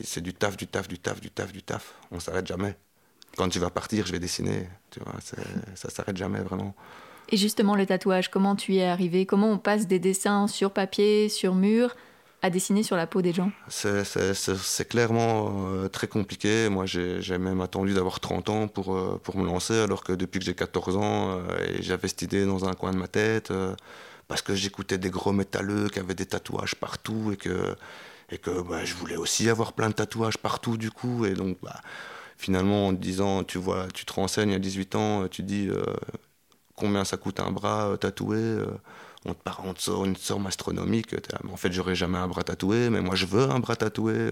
c'est 0.05 0.21
du 0.21 0.33
taf, 0.33 0.57
du 0.57 0.69
taf, 0.69 0.87
du 0.87 1.01
taf, 1.01 1.21
du 1.21 1.31
taf, 1.33 1.53
du 1.53 1.65
taf. 1.65 1.95
On 2.13 2.21
s'arrête 2.21 2.47
jamais 2.47 2.77
quand 3.37 3.49
tu 3.49 3.59
vas 3.59 3.71
partir, 3.71 4.07
je 4.07 4.13
vais 4.13 4.19
dessiner. 4.19 4.69
Tu 4.91 5.01
vois, 5.01 5.15
ça 5.75 5.91
s'arrête 5.91 6.17
jamais 6.17 6.41
vraiment. 6.41 6.75
Et 7.31 7.37
justement, 7.37 7.75
le 7.75 7.85
tatouage, 7.85 8.31
comment 8.31 8.57
tu 8.57 8.73
y 8.73 8.79
es 8.79 8.87
arrivé? 8.87 9.27
Comment 9.27 9.51
on 9.51 9.59
passe 9.59 9.87
des 9.87 9.99
dessins 9.99 10.47
sur 10.47 10.71
papier, 10.71 11.29
sur 11.29 11.55
mur, 11.55 11.95
à 12.41 12.49
dessiner 12.49 12.83
sur 12.83 12.97
la 12.97 13.07
peau 13.07 13.21
des 13.21 13.35
gens? 13.35 13.51
C'est 13.69 14.89
clairement 14.89 15.67
euh, 15.69 15.89
très 15.89 16.07
compliqué. 16.07 16.71
Moi, 16.71 16.87
j'ai 16.87 17.39
même 17.39 17.61
attendu 17.61 17.93
d'avoir 17.93 18.21
30 18.21 18.49
ans 18.49 18.69
pour, 18.69 18.97
euh, 18.97 19.21
pour 19.23 19.37
me 19.37 19.45
lancer, 19.45 19.79
alors 19.79 20.05
que 20.05 20.13
depuis 20.13 20.39
que 20.39 20.47
j'ai 20.47 20.55
14 20.55 20.97
ans, 20.97 21.31
euh, 21.33 21.77
j'avais 21.81 22.09
cette 22.09 22.23
idée 22.23 22.47
dans 22.47 22.67
un 22.67 22.73
coin 22.73 22.93
de 22.93 22.99
ma 22.99 23.09
tête, 23.09 23.53
parce 24.27 24.41
que 24.41 24.55
j'écoutais 24.55 24.97
des 24.97 25.11
gros 25.11 25.33
métalleux 25.33 25.89
qui 25.91 25.99
avaient 25.99 26.15
des 26.15 26.27
tatouages 26.27 26.77
partout, 26.77 27.33
et 27.33 27.37
que, 27.37 27.77
et 28.31 28.39
que 28.39 28.63
bah, 28.63 28.87
je 28.87 28.95
voulais 28.95 29.17
aussi 29.17 29.51
avoir 29.51 29.75
plein 29.75 29.89
de 29.89 29.95
tatouages 29.95 30.39
partout, 30.39 30.79
du 30.79 30.91
coup. 30.91 31.27
Et 31.27 31.35
donc, 31.35 31.59
bah, 31.63 31.77
finalement, 32.39 32.87
en 32.87 32.95
te 32.95 33.01
disant, 33.01 33.45
tu 33.45 33.59
vois, 33.59 33.89
tu 33.93 34.07
te 34.07 34.13
renseignes 34.13 34.55
à 34.55 34.59
18 34.59 34.95
ans, 34.95 35.29
tu 35.29 35.43
dis 35.43 35.69
euh, 35.69 35.83
combien 36.77 37.05
ça 37.05 37.17
coûte 37.17 37.41
un 37.41 37.51
bras 37.51 37.89
euh, 37.89 37.97
tatoué, 37.97 38.39
euh, 38.39 38.67
on 39.27 39.35
te, 39.35 39.41
on 39.65 39.75
te 39.75 39.83
sort 39.83 40.05
une 40.05 40.17
somme 40.17 40.47
astronomique. 40.47 41.15
en 41.53 41.57
fait, 41.57 41.73
j'aurais 41.73 41.97
jamais 41.97 42.17
un 42.19 42.29
bras 42.29 42.45
tatoué, 42.45 42.91
mais 42.91 43.01
moi, 43.01 43.17
je 43.17 43.27
veux 43.27 43.51
un 43.51 43.59
bras 43.59 43.77
tatoué. 43.77 44.31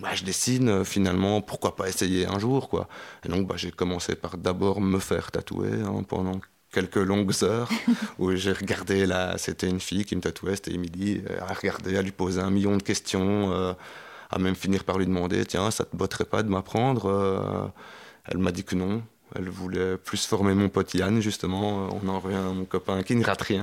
Bah, 0.00 0.14
je 0.14 0.24
dessine, 0.24 0.84
finalement, 0.84 1.40
pourquoi 1.40 1.76
pas 1.76 1.88
essayer 1.88 2.26
un 2.26 2.38
jour, 2.40 2.68
quoi. 2.68 2.88
Et 3.24 3.28
donc, 3.28 3.46
bah, 3.46 3.54
j'ai 3.56 3.70
commencé 3.70 4.16
par 4.16 4.38
d'abord 4.38 4.80
me 4.80 4.98
faire 4.98 5.30
tatouer 5.30 5.70
hein, 5.84 6.02
pendant 6.08 6.40
quelques 6.72 6.96
longues 6.96 7.32
heures 7.42 7.70
où 8.18 8.34
j'ai 8.34 8.52
regardé 8.52 9.06
là, 9.06 9.38
c'était 9.38 9.68
une 9.68 9.78
fille 9.78 10.04
qui 10.04 10.16
me 10.16 10.20
tatouait, 10.20 10.56
c'était 10.56 10.72
Émilie, 10.72 11.22
à 11.40 11.52
regarder, 11.52 11.96
à 11.96 12.02
lui 12.02 12.10
poser 12.10 12.40
un 12.40 12.50
million 12.50 12.76
de 12.76 12.82
questions 12.82 13.76
à 14.34 14.38
même 14.38 14.56
finir 14.56 14.84
par 14.84 14.98
lui 14.98 15.06
demander 15.06 15.46
Tiens, 15.46 15.70
ça 15.70 15.84
te 15.84 15.96
botterait 15.96 16.24
pas 16.24 16.42
de 16.42 16.48
m'apprendre 16.48 17.06
euh, 17.06 17.66
Elle 18.26 18.38
m'a 18.38 18.50
dit 18.50 18.64
que 18.64 18.74
non. 18.74 19.02
Elle 19.36 19.48
voulait 19.48 19.96
plus 19.96 20.26
former 20.26 20.54
mon 20.54 20.68
pote 20.68 20.94
Yann, 20.94 21.20
justement. 21.20 21.88
On 21.92 22.08
en 22.08 22.20
revient 22.20 22.36
à 22.36 22.52
mon 22.52 22.64
copain 22.64 23.02
qui 23.02 23.16
ne 23.16 23.24
rate 23.24 23.42
rien. 23.42 23.62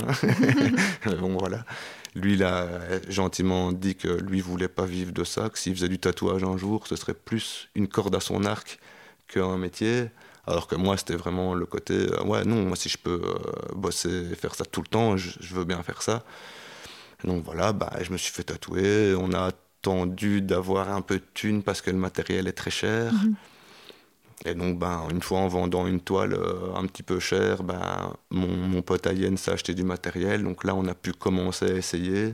bon, 1.19 1.37
voilà. 1.37 1.65
Lui, 2.15 2.33
il 2.33 2.43
a 2.43 2.67
gentiment 3.07 3.71
dit 3.71 3.95
que 3.95 4.09
lui 4.09 4.41
voulait 4.41 4.67
pas 4.67 4.85
vivre 4.85 5.13
de 5.13 5.23
ça, 5.23 5.49
que 5.49 5.57
s'il 5.57 5.75
faisait 5.75 5.87
du 5.87 5.99
tatouage 5.99 6.43
un 6.43 6.57
jour, 6.57 6.87
ce 6.87 6.95
serait 6.97 7.13
plus 7.13 7.69
une 7.75 7.87
corde 7.87 8.15
à 8.15 8.19
son 8.19 8.43
arc 8.43 8.79
qu'un 9.27 9.57
métier. 9.57 10.07
Alors 10.45 10.67
que 10.67 10.75
moi, 10.75 10.97
c'était 10.97 11.15
vraiment 11.15 11.53
le 11.53 11.65
côté, 11.65 11.93
euh, 11.93 12.23
ouais, 12.23 12.43
non, 12.43 12.63
moi, 12.63 12.75
si 12.75 12.89
je 12.89 12.97
peux 12.97 13.21
euh, 13.23 13.73
bosser 13.75 14.31
et 14.31 14.35
faire 14.35 14.55
ça 14.55 14.65
tout 14.65 14.81
le 14.81 14.87
temps, 14.87 15.15
je, 15.15 15.53
veux 15.53 15.63
bien 15.63 15.81
faire 15.83 16.01
ça. 16.01 16.25
donc 17.23 17.45
voilà, 17.45 17.71
bah, 17.71 17.93
je 18.01 18.11
me 18.11 18.17
suis 18.17 18.33
fait 18.33 18.43
tatouer. 18.43 19.15
On 19.15 19.33
a 19.33 19.51
tendu 19.81 20.41
d'avoir 20.41 20.89
un 20.91 21.01
peu 21.01 21.15
de 21.15 21.25
thunes 21.33 21.63
parce 21.63 21.81
que 21.81 21.91
le 21.91 21.97
matériel 21.97 22.47
est 22.47 22.53
très 22.53 22.71
cher. 22.71 23.13
Mhm. 23.13 23.35
Et 24.45 24.55
donc, 24.55 24.79
ben, 24.79 25.07
une 25.11 25.21
fois 25.21 25.39
en 25.39 25.47
vendant 25.47 25.85
une 25.85 25.99
toile 25.99 26.33
euh, 26.33 26.73
un 26.75 26.85
petit 26.87 27.03
peu 27.03 27.19
chère, 27.19 27.63
ben, 27.63 28.13
mon, 28.31 28.47
mon 28.47 28.81
pote 28.81 29.05
Ayen 29.05 29.37
s'est 29.37 29.51
acheté 29.51 29.73
du 29.73 29.83
matériel. 29.83 30.43
Donc 30.43 30.63
là, 30.63 30.73
on 30.75 30.87
a 30.87 30.95
pu 30.95 31.13
commencer 31.13 31.65
à 31.65 31.75
essayer. 31.75 32.33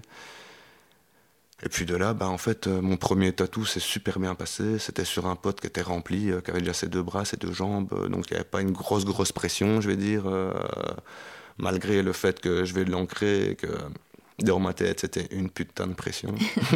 Et 1.63 1.69
puis 1.69 1.85
de 1.85 1.95
là, 1.95 2.13
ben, 2.13 2.27
en 2.27 2.37
fait, 2.37 2.67
euh, 2.67 2.81
mon 2.81 2.95
premier 2.97 3.33
tatou 3.33 3.65
s'est 3.65 3.81
super 3.81 4.19
bien 4.19 4.35
passé. 4.35 4.79
C'était 4.79 5.03
sur 5.03 5.25
un 5.25 5.35
pote 5.35 5.59
qui 5.59 5.67
était 5.67 5.81
rempli, 5.81 6.31
euh, 6.31 6.39
qui 6.39 6.51
avait 6.51 6.61
déjà 6.61 6.73
ses 6.73 6.87
deux 6.87 7.03
bras, 7.03 7.25
ses 7.25 7.37
deux 7.37 7.51
jambes. 7.51 7.89
donc 8.09 8.29
il 8.29 8.33
n'y 8.33 8.39
avait 8.39 8.49
pas 8.49 8.61
une 8.61 8.71
grosse, 8.71 9.03
grosse 9.03 9.33
pression, 9.33 9.81
je 9.81 9.89
vais 9.89 9.97
dire. 9.97 10.23
malgré 11.57 12.03
le 12.03 12.13
fait 12.13 12.39
que 12.39 12.65
je 12.65 12.73
vais 12.73 12.85
l'ancrer 12.85 13.49
et 13.51 13.55
que 13.55 13.67
dans 14.39 14.59
ma 14.59 14.73
tête, 14.73 14.99
c'était 15.01 15.27
une 15.31 15.49
putain 15.49 15.87
de 15.87 15.93
pression. 15.93 16.33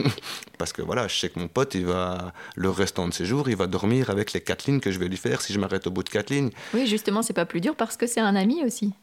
Parce 0.58 0.74
que 0.74 0.82
voilà, 0.82 1.08
je 1.08 1.16
sais 1.16 1.30
que 1.30 1.40
mon 1.40 1.48
pote, 1.48 1.76
il 1.76 1.86
va, 1.86 2.34
le 2.56 2.70
restant 2.70 3.08
de 3.08 3.14
ses 3.14 3.26
jours, 3.26 3.50
il 3.50 3.56
va 3.56 3.68
dormir 3.68 4.10
avec 4.10 4.34
les 4.34 4.42
quatre 4.42 4.66
lignes 4.66 4.80
que 4.80 4.92
je 4.92 4.98
vais 4.98 5.08
lui 5.08 5.18
faire 5.18 5.42
si 5.42 5.54
je 5.54 5.60
m'arrête 5.60 5.86
au 5.86 5.92
bout 5.92 6.04
de 6.04 6.10
quatre 6.10 6.32
lignes. 6.32 6.50
Oui, 6.74 6.88
justement, 6.88 7.22
c'est 7.22 7.34
pas 7.34 7.46
plus 7.46 7.62
dur 7.62 7.76
parce 7.76 7.98
que 7.98 8.08
c'est 8.08 8.20
un 8.20 8.36
ami 8.36 8.64
aussi. 8.66 8.94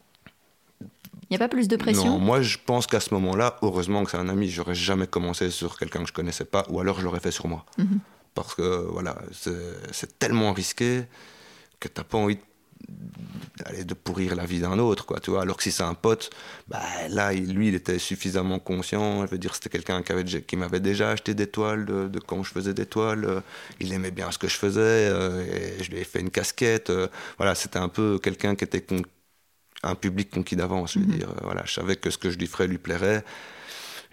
Il 1.30 1.34
n'y 1.34 1.36
a 1.36 1.38
pas 1.38 1.48
plus 1.48 1.68
de 1.68 1.76
pression? 1.76 2.06
Non, 2.06 2.18
moi 2.18 2.40
je 2.40 2.56
pense 2.64 2.86
qu'à 2.86 3.00
ce 3.00 3.12
moment-là, 3.14 3.58
heureusement 3.60 4.02
que 4.02 4.10
c'est 4.10 4.16
un 4.16 4.30
ami, 4.30 4.48
j'aurais 4.48 4.74
jamais 4.74 5.06
commencé 5.06 5.50
sur 5.50 5.78
quelqu'un 5.78 6.00
que 6.00 6.08
je 6.08 6.12
connaissais 6.12 6.46
pas, 6.46 6.64
ou 6.70 6.80
alors 6.80 6.98
je 7.00 7.04
l'aurais 7.04 7.20
fait 7.20 7.30
sur 7.30 7.48
moi. 7.48 7.66
Mhm. 7.76 8.00
Parce 8.34 8.54
que 8.54 8.86
voilà, 8.90 9.16
c'est 9.32 10.18
tellement 10.18 10.52
risqué 10.52 11.04
que 11.80 11.88
tu 11.88 11.94
n'as 11.98 12.04
pas 12.04 12.18
envie 12.18 12.36
de 12.36 12.42
de 13.84 13.94
pourrir 13.94 14.34
la 14.34 14.44
vie 14.44 14.60
d'un 14.60 14.78
autre, 14.78 15.04
quoi, 15.04 15.20
tu 15.20 15.30
vois. 15.30 15.42
Alors 15.42 15.56
que 15.56 15.62
si 15.62 15.72
c'est 15.72 15.82
un 15.82 15.94
pote, 15.94 16.30
bah, 16.68 16.80
là, 17.08 17.32
lui, 17.32 17.68
il 17.68 17.74
était 17.74 17.98
suffisamment 17.98 18.58
conscient. 18.58 19.26
Je 19.26 19.30
veux 19.30 19.38
dire, 19.38 19.54
c'était 19.54 19.68
quelqu'un 19.68 20.02
qui, 20.02 20.12
avait, 20.12 20.24
qui 20.24 20.56
m'avait 20.56 20.80
déjà 20.80 21.10
acheté 21.10 21.34
des 21.34 21.46
toiles 21.46 21.84
de, 21.84 22.18
quand 22.20 22.42
je 22.42 22.50
faisais 22.50 22.74
des 22.74 22.86
toiles. 22.86 23.24
Euh, 23.24 23.40
il 23.80 23.92
aimait 23.92 24.10
bien 24.10 24.30
ce 24.30 24.38
que 24.38 24.48
je 24.48 24.56
faisais. 24.56 24.80
Euh, 24.80 25.44
et 25.44 25.82
je 25.82 25.90
lui 25.90 25.98
ai 25.98 26.04
fait 26.04 26.20
une 26.20 26.30
casquette. 26.30 26.90
Euh, 26.90 27.08
voilà, 27.36 27.54
c'était 27.54 27.78
un 27.78 27.88
peu 27.88 28.18
quelqu'un 28.22 28.54
qui 28.54 28.64
était 28.64 28.84
un 29.82 29.94
public 29.94 30.30
conquis 30.30 30.56
d'avance. 30.56 30.94
Je 30.94 31.00
veux 31.00 31.06
mhm. 31.06 31.18
dire, 31.18 31.28
voilà, 31.42 31.62
je 31.64 31.72
savais 31.72 31.96
que 31.96 32.10
ce 32.10 32.18
que 32.18 32.30
je 32.30 32.38
lui 32.38 32.46
ferais 32.46 32.66
lui 32.66 32.78
plairait. 32.78 33.24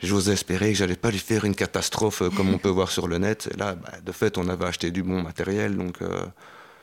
J'osais 0.04 0.34
espérer 0.34 0.74
que 0.74 0.78
j'allais 0.78 0.98
pas 0.98 1.10
lui 1.10 1.20
faire 1.20 1.46
une 1.46 1.56
catastrophe 1.56 2.24
comme 2.36 2.50
on 2.54 2.58
peut 2.58 2.70
voir 2.70 2.90
sur 2.92 3.08
le 3.08 3.18
net. 3.18 3.50
Et 3.54 3.58
là, 3.58 3.76
bah, 3.76 3.94
de 4.04 4.12
fait, 4.12 4.38
on 4.38 4.50
avait 4.50 4.66
acheté 4.66 4.92
du 4.92 5.04
bon 5.04 5.22
matériel, 5.22 5.78
donc 5.78 6.00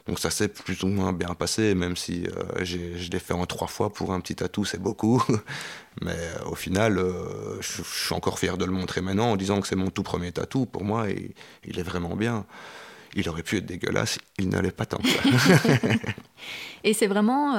donc 0.06 0.18
ça 0.18 0.30
s'est 0.30 0.48
plus 0.48 0.82
ou 0.82 0.88
moins 0.88 1.12
bien 1.12 1.34
passé, 1.34 1.74
même 1.74 1.96
si 1.96 2.26
euh, 2.26 2.64
je 2.64 3.10
l'ai 3.10 3.18
fait 3.20 3.34
en 3.34 3.46
trois 3.46 3.68
fois 3.68 3.92
pour 3.92 4.12
un 4.12 4.20
petit 4.20 4.34
tatou, 4.34 4.64
c'est 4.64 4.80
beaucoup. 4.80 5.22
Mais 6.02 6.16
euh, 6.16 6.50
au 6.50 6.54
final, 6.54 6.98
euh, 6.98 7.60
je, 7.60 7.82
suis 7.82 8.14
encore 8.14 8.38
fier 8.38 8.58
de 8.58 8.64
le 8.64 8.72
montrer 8.72 9.00
maintenant 9.00 9.30
en 9.30 9.36
disant 9.36 9.60
que 9.60 9.68
c'est 9.68 9.76
mon 9.76 9.90
tout 9.90 10.02
premier 10.02 10.32
tatou. 10.32 10.66
Pour 10.66 10.82
moi, 10.82 11.08
et, 11.08 11.34
il 11.64 11.78
est 11.78 11.84
vraiment 11.84 12.16
bien. 12.16 12.46
Il 13.14 13.28
aurait 13.28 13.42
pu 13.42 13.58
être 13.58 13.66
dégueulasse, 13.66 14.18
il 14.38 14.48
n'allait 14.48 14.72
pas 14.72 14.86
tant 14.86 14.98
que 14.98 15.08
ça. 15.08 15.62
et 16.84 16.94
c'est 16.94 17.06
vraiment, 17.06 17.58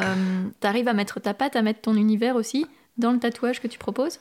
tu 0.60 0.68
arrives 0.68 0.88
à 0.88 0.94
mettre 0.94 1.20
ta 1.20 1.36
patte, 1.36 1.56
à 1.56 1.62
mettre 1.62 1.82
ton 1.82 1.96
univers 1.96 2.36
aussi 2.36 2.66
dans 2.98 3.12
le 3.12 3.20
tatouage 3.20 3.62
que 3.62 3.68
tu 3.68 3.78
proposes? 3.78 4.20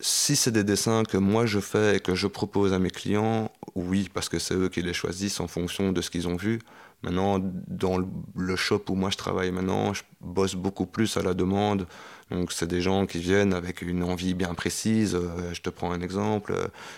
Si 0.00 0.36
c'est 0.36 0.50
des 0.50 0.64
dessins 0.64 1.04
que 1.04 1.18
moi 1.18 1.46
je 1.46 1.60
fais 1.60 1.96
et 1.96 2.00
que 2.00 2.14
je 2.14 2.26
propose 2.26 2.72
à 2.72 2.78
mes 2.78 2.90
clients, 2.90 3.50
oui, 3.74 4.08
parce 4.12 4.28
que 4.28 4.38
c'est 4.38 4.54
eux 4.54 4.68
qui 4.68 4.82
les 4.82 4.94
choisissent 4.94 5.38
en 5.38 5.46
fonction 5.46 5.92
de 5.92 6.00
ce 6.00 6.10
qu'ils 6.10 6.26
ont 6.28 6.36
vu. 6.36 6.60
Maintenant, 7.04 7.38
dans 7.68 7.98
le 8.34 8.56
shop 8.56 8.84
où 8.88 8.94
moi 8.94 9.10
je 9.10 9.16
travaille 9.16 9.50
maintenant, 9.50 9.92
je 9.92 10.02
bosse 10.20 10.54
beaucoup 10.54 10.86
plus 10.86 11.16
à 11.16 11.22
la 11.22 11.34
demande. 11.34 11.86
Donc, 12.30 12.52
c'est 12.52 12.66
des 12.66 12.80
gens 12.80 13.04
qui 13.04 13.18
viennent 13.18 13.52
avec 13.52 13.82
une 13.82 14.02
envie 14.02 14.32
bien 14.32 14.54
précise. 14.54 15.14
Euh, 15.14 15.52
je 15.52 15.60
te 15.60 15.68
prends 15.68 15.92
un 15.92 16.00
exemple. 16.00 16.54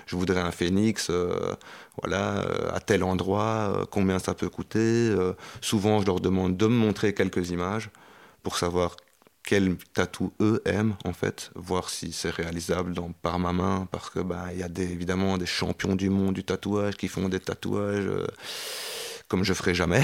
Je 0.06 0.14
voudrais 0.14 0.40
un 0.40 0.52
phénix, 0.52 1.08
euh, 1.10 1.54
voilà, 2.00 2.38
euh, 2.38 2.70
à 2.72 2.78
tel 2.78 3.02
endroit, 3.02 3.86
combien 3.90 4.20
ça 4.20 4.34
peut 4.34 4.48
coûter. 4.48 5.14
souvent, 5.60 6.00
je 6.00 6.06
leur 6.06 6.20
demande 6.20 6.56
de 6.56 6.66
me 6.66 6.76
montrer 6.76 7.12
quelques 7.12 7.50
images 7.50 7.90
pour 8.44 8.56
savoir 8.56 8.94
quel 9.46 9.76
tatou 9.94 10.32
eux 10.40 10.60
aiment 10.64 10.96
en 11.04 11.12
fait, 11.12 11.50
voir 11.54 11.88
si 11.88 12.12
c'est 12.12 12.30
réalisable 12.30 12.94
par 13.22 13.38
ma 13.38 13.52
main, 13.52 13.88
parce 13.92 14.10
que 14.10 14.18
bah 14.18 14.46
il 14.52 14.58
y 14.58 14.62
a 14.64 14.68
évidemment 14.82 15.38
des 15.38 15.46
champions 15.46 15.94
du 15.94 16.10
monde 16.10 16.34
du 16.34 16.44
tatouage 16.44 16.96
qui 16.96 17.06
font 17.06 17.28
des 17.28 17.38
tatouages 17.38 18.06
euh, 18.06 18.26
comme 19.28 19.44
je 19.44 19.52
ferai 19.54 19.74
jamais, 19.74 20.02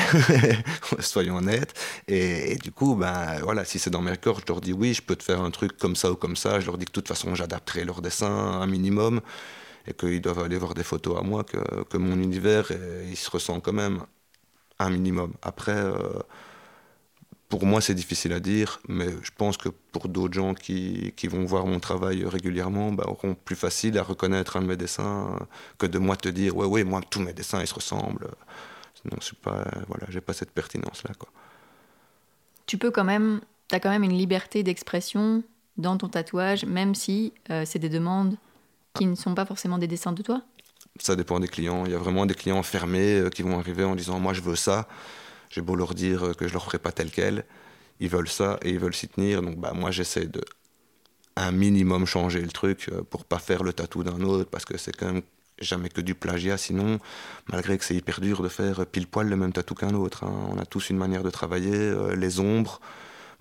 soyons 1.00 1.36
honnêtes. 1.36 1.74
Et, 2.08 2.56
du 2.56 2.72
coup, 2.72 2.94
ben 2.96 3.40
voilà, 3.42 3.64
si 3.64 3.78
c'est 3.78 3.90
dans 3.90 4.02
mes 4.02 4.16
corps, 4.16 4.40
je 4.40 4.46
leur 4.48 4.60
dis 4.60 4.72
oui, 4.72 4.94
je 4.94 5.02
peux 5.02 5.16
te 5.16 5.22
faire 5.22 5.40
un 5.42 5.50
truc 5.50 5.76
comme 5.78 5.96
ça 5.96 6.10
ou 6.10 6.16
comme 6.16 6.36
ça. 6.36 6.60
Je 6.60 6.66
leur 6.66 6.78
dis 6.78 6.84
que 6.86 6.90
de 6.90 6.94
toute 6.94 7.08
façon, 7.08 7.34
j'adapterai 7.34 7.84
leur 7.84 8.02
dessin 8.02 8.26
un 8.30 8.66
minimum 8.66 9.20
et 9.86 9.94
qu'ils 9.94 10.20
doivent 10.20 10.40
aller 10.40 10.58
voir 10.58 10.74
des 10.74 10.84
photos 10.84 11.18
à 11.18 11.22
moi, 11.22 11.44
que, 11.44 11.58
que 11.84 11.96
mon 11.98 12.16
univers, 12.20 12.70
il 13.10 13.16
se 13.16 13.30
ressent 13.30 13.60
quand 13.60 13.72
même 13.72 14.02
un 14.78 14.90
minimum. 14.90 15.34
Après. 15.42 15.72
Euh, 15.72 16.20
pour 17.48 17.66
moi, 17.66 17.82
c'est 17.82 17.94
difficile 17.94 18.32
à 18.32 18.40
dire, 18.40 18.80
mais 18.88 19.08
je 19.22 19.30
pense 19.36 19.58
que 19.58 19.68
pour 19.68 20.08
d'autres 20.08 20.32
gens 20.32 20.54
qui, 20.54 21.12
qui, 21.16 21.26
vont 21.28 21.44
voir 21.44 21.66
mon 21.66 21.80
travail 21.80 22.24
régulièrement, 22.24 22.92
bah, 22.92 23.04
auront 23.06 23.34
plus 23.34 23.56
facile 23.56 23.98
à 23.98 24.02
reconnaître 24.02 24.56
un 24.56 24.62
de 24.62 24.66
mes 24.68 24.76
dessins 24.78 25.38
que 25.78 25.84
de 25.86 25.98
moi 25.98 26.16
te 26.16 26.30
dire 26.30 26.56
ouais, 26.56 26.66
ouais, 26.66 26.82
moi, 26.82 27.02
tous 27.10 27.20
mes 27.20 27.34
dessins, 27.34 27.60
ils 27.60 27.66
se 27.66 27.74
ressemblent. 27.74 28.28
Non, 29.04 29.18
je 29.20 29.34
pas, 29.34 29.64
voilà, 29.88 30.06
j'ai 30.08 30.20
pas 30.20 30.32
cette 30.32 30.52
pertinence-là. 30.52 31.12
Quoi. 31.18 31.28
Tu 32.66 32.78
peux 32.78 32.90
quand 32.90 33.04
même, 33.04 33.40
as 33.72 33.80
quand 33.80 33.90
même 33.90 34.04
une 34.04 34.16
liberté 34.16 34.62
d'expression 34.62 35.42
dans 35.76 35.96
ton 35.96 36.08
tatouage, 36.08 36.64
même 36.64 36.94
si 36.94 37.32
euh, 37.50 37.64
c'est 37.66 37.78
des 37.78 37.88
demandes 37.88 38.36
qui 38.94 39.06
ne 39.06 39.14
sont 39.14 39.34
pas 39.34 39.46
forcément 39.46 39.78
des 39.78 39.86
dessins 39.86 40.12
de 40.12 40.22
toi? 40.22 40.42
Ça 41.00 41.16
dépend 41.16 41.40
des 41.40 41.48
clients. 41.48 41.86
Il 41.86 41.92
y 41.92 41.94
a 41.94 41.98
vraiment 41.98 42.26
des 42.26 42.34
clients 42.34 42.62
fermés 42.62 43.20
euh, 43.20 43.30
qui 43.30 43.42
vont 43.42 43.58
arriver 43.58 43.84
en 43.84 43.96
disant 43.96 44.20
moi 44.20 44.34
je 44.34 44.42
veux 44.42 44.56
ça 44.56 44.86
j'ai 45.52 45.60
beau 45.60 45.76
leur 45.76 45.94
dire 45.94 46.34
que 46.36 46.48
je 46.48 46.52
leur 46.54 46.64
ferai 46.64 46.78
pas 46.78 46.92
tel 46.92 47.10
quel, 47.10 47.44
ils 48.00 48.08
veulent 48.08 48.28
ça 48.28 48.58
et 48.62 48.70
ils 48.70 48.78
veulent 48.78 48.94
s'y 48.94 49.08
tenir. 49.08 49.42
Donc 49.42 49.58
bah, 49.58 49.72
moi 49.74 49.90
j'essaie 49.90 50.26
de 50.26 50.40
un 51.36 51.52
minimum 51.52 52.06
changer 52.06 52.40
le 52.40 52.50
truc 52.50 52.88
euh, 52.90 53.02
pour 53.02 53.24
pas 53.24 53.38
faire 53.38 53.62
le 53.62 53.72
tatou 53.72 54.02
d'un 54.02 54.20
autre 54.22 54.50
parce 54.50 54.64
que 54.64 54.76
c'est 54.76 54.92
quand 54.92 55.12
même 55.12 55.22
jamais 55.58 55.88
que 55.88 56.00
du 56.00 56.14
plagiat 56.14 56.56
sinon 56.56 56.98
malgré 57.50 57.78
que 57.78 57.84
c'est 57.84 57.94
hyper 57.94 58.20
dur 58.20 58.42
de 58.42 58.48
faire 58.48 58.84
pile 58.86 59.06
poil 59.06 59.28
le 59.28 59.36
même 59.36 59.52
tatou 59.52 59.74
qu'un 59.74 59.94
autre 59.94 60.24
hein. 60.24 60.34
on 60.50 60.58
a 60.58 60.66
tous 60.66 60.90
une 60.90 60.96
manière 60.96 61.22
de 61.22 61.30
travailler 61.30 61.76
euh, 61.76 62.16
les 62.16 62.40
ombres 62.40 62.80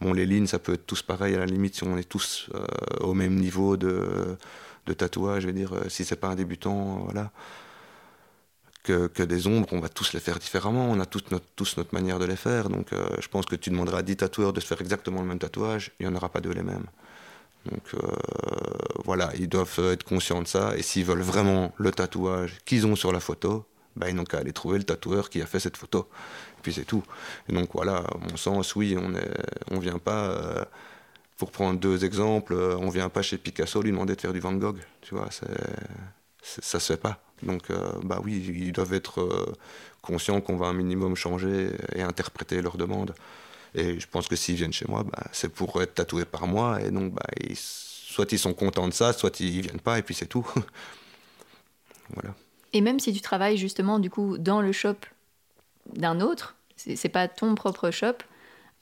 bon 0.01 0.13
les 0.13 0.25
lignes 0.25 0.47
ça 0.47 0.59
peut 0.59 0.73
être 0.73 0.85
tous 0.85 1.01
pareil 1.01 1.35
à 1.35 1.39
la 1.39 1.45
limite 1.45 1.75
si 1.75 1.83
on 1.83 1.97
est 1.97 2.07
tous 2.07 2.49
euh, 2.53 2.65
au 2.99 3.13
même 3.13 3.35
niveau 3.35 3.77
de, 3.77 4.37
de 4.85 4.93
tatouage 4.93 5.43
je 5.43 5.47
veux 5.47 5.53
dire 5.53 5.73
si 5.87 6.05
c'est 6.05 6.15
pas 6.15 6.27
un 6.27 6.35
débutant 6.35 6.99
voilà 7.05 7.31
que, 8.83 9.23
des 9.23 9.47
ombres, 9.47 9.67
on 9.71 9.79
va 9.79 9.89
tous 9.89 10.13
les 10.13 10.19
faire 10.19 10.39
différemment, 10.39 10.89
on 10.89 10.99
a 10.99 11.05
tous 11.05 11.23
notre, 11.31 11.93
manière 11.93 12.19
de 12.19 12.25
les 12.25 12.35
faire. 12.35 12.69
Donc 12.69 12.93
euh, 12.93 13.07
je 13.19 13.27
pense 13.27 13.45
que 13.45 13.55
tu 13.55 13.69
demanderas 13.69 13.99
à 13.99 14.01
10 14.01 14.17
tatoueurs 14.17 14.53
de 14.53 14.59
se 14.59 14.67
faire 14.67 14.81
exactement 14.81 15.21
le 15.21 15.27
même 15.27 15.39
tatouage, 15.39 15.91
il 15.99 16.07
n'y 16.07 16.11
en 16.11 16.15
aura 16.15 16.29
pas 16.29 16.41
deux 16.41 16.51
les 16.51 16.63
mêmes. 16.63 16.85
Donc 17.65 17.83
euh, 17.93 17.99
voilà, 19.05 19.31
ils 19.37 19.49
doivent 19.49 19.79
être 19.91 20.03
conscients 20.03 20.41
de 20.41 20.47
ça. 20.47 20.75
Et 20.77 20.81
s'ils 20.81 21.05
veulent 21.05 21.21
vraiment 21.21 21.73
le 21.77 21.91
tatouage 21.91 22.57
qu'ils 22.65 22.85
ont 22.87 22.95
sur 22.95 23.11
la 23.11 23.19
photo, 23.19 23.65
bah, 23.95 24.09
ils 24.09 24.15
n'ont 24.15 24.23
qu'à 24.23 24.39
aller 24.39 24.53
trouver 24.53 24.77
le 24.77 24.83
tatoueur 24.83 25.29
qui 25.29 25.41
a 25.41 25.45
fait 25.45 25.59
cette 25.59 25.77
photo. 25.77 26.07
Et 26.57 26.61
puis 26.61 26.73
c'est 26.73 26.85
tout. 26.85 27.03
Et 27.49 27.53
donc 27.53 27.69
voilà, 27.73 27.97
à 27.97 28.17
mon 28.29 28.37
sens, 28.37 28.75
oui, 28.75 28.97
on 28.97 29.09
ne 29.09 29.21
on 29.71 29.79
vient 29.79 29.99
pas... 29.99 30.29
Euh, 30.29 30.65
pour 31.37 31.49
prendre 31.49 31.79
deux 31.79 32.05
exemples, 32.05 32.53
on 32.53 32.89
vient 32.89 33.09
pas 33.09 33.23
chez 33.23 33.39
Picasso 33.39 33.81
lui 33.81 33.89
demander 33.89 34.15
de 34.15 34.21
faire 34.21 34.31
du 34.31 34.39
Van 34.39 34.53
Gogh. 34.53 34.77
Tu 35.01 35.15
vois, 35.15 35.27
ça 35.31 36.79
se 36.79 36.93
fait 36.93 37.01
pas. 37.01 37.19
Donc, 37.43 37.71
euh, 37.71 37.91
bah 38.03 38.19
oui, 38.23 38.43
ils 38.47 38.71
doivent 38.71 38.93
être 38.93 39.21
euh, 39.21 39.53
conscients 40.01 40.41
qu'on 40.41 40.55
va 40.55 40.67
un 40.67 40.73
minimum 40.73 41.15
changer 41.15 41.71
et 41.95 42.01
interpréter 42.01 42.61
leurs 42.61 42.77
demandes. 42.77 43.13
Et 43.73 43.99
je 43.99 44.07
pense 44.07 44.27
que 44.27 44.35
s'ils 44.35 44.55
viennent 44.55 44.73
chez 44.73 44.85
moi, 44.87 45.03
bah, 45.03 45.27
c'est 45.31 45.49
pour 45.49 45.81
être 45.81 45.95
tatoués 45.95 46.25
par 46.25 46.47
moi. 46.47 46.81
Et 46.81 46.91
donc, 46.91 47.13
bah, 47.13 47.25
soit 47.55 48.31
ils 48.31 48.39
sont 48.39 48.53
contents 48.53 48.87
de 48.87 48.93
ça, 48.93 49.13
soit 49.13 49.39
ils 49.39 49.61
viennent 49.61 49.79
pas, 49.79 49.99
et 49.99 50.01
puis 50.01 50.13
c'est 50.13 50.25
tout. 50.25 50.45
voilà. 52.13 52.35
Et 52.73 52.81
même 52.81 52.99
si 52.99 53.13
tu 53.13 53.21
travailles 53.21 53.57
justement 53.57 53.99
du 53.99 54.09
coup 54.09 54.37
dans 54.37 54.61
le 54.61 54.71
shop 54.71 54.95
d'un 55.93 56.21
autre, 56.21 56.55
c'est 56.75 57.09
pas 57.09 57.27
ton 57.27 57.55
propre 57.55 57.91
shop, 57.91 58.13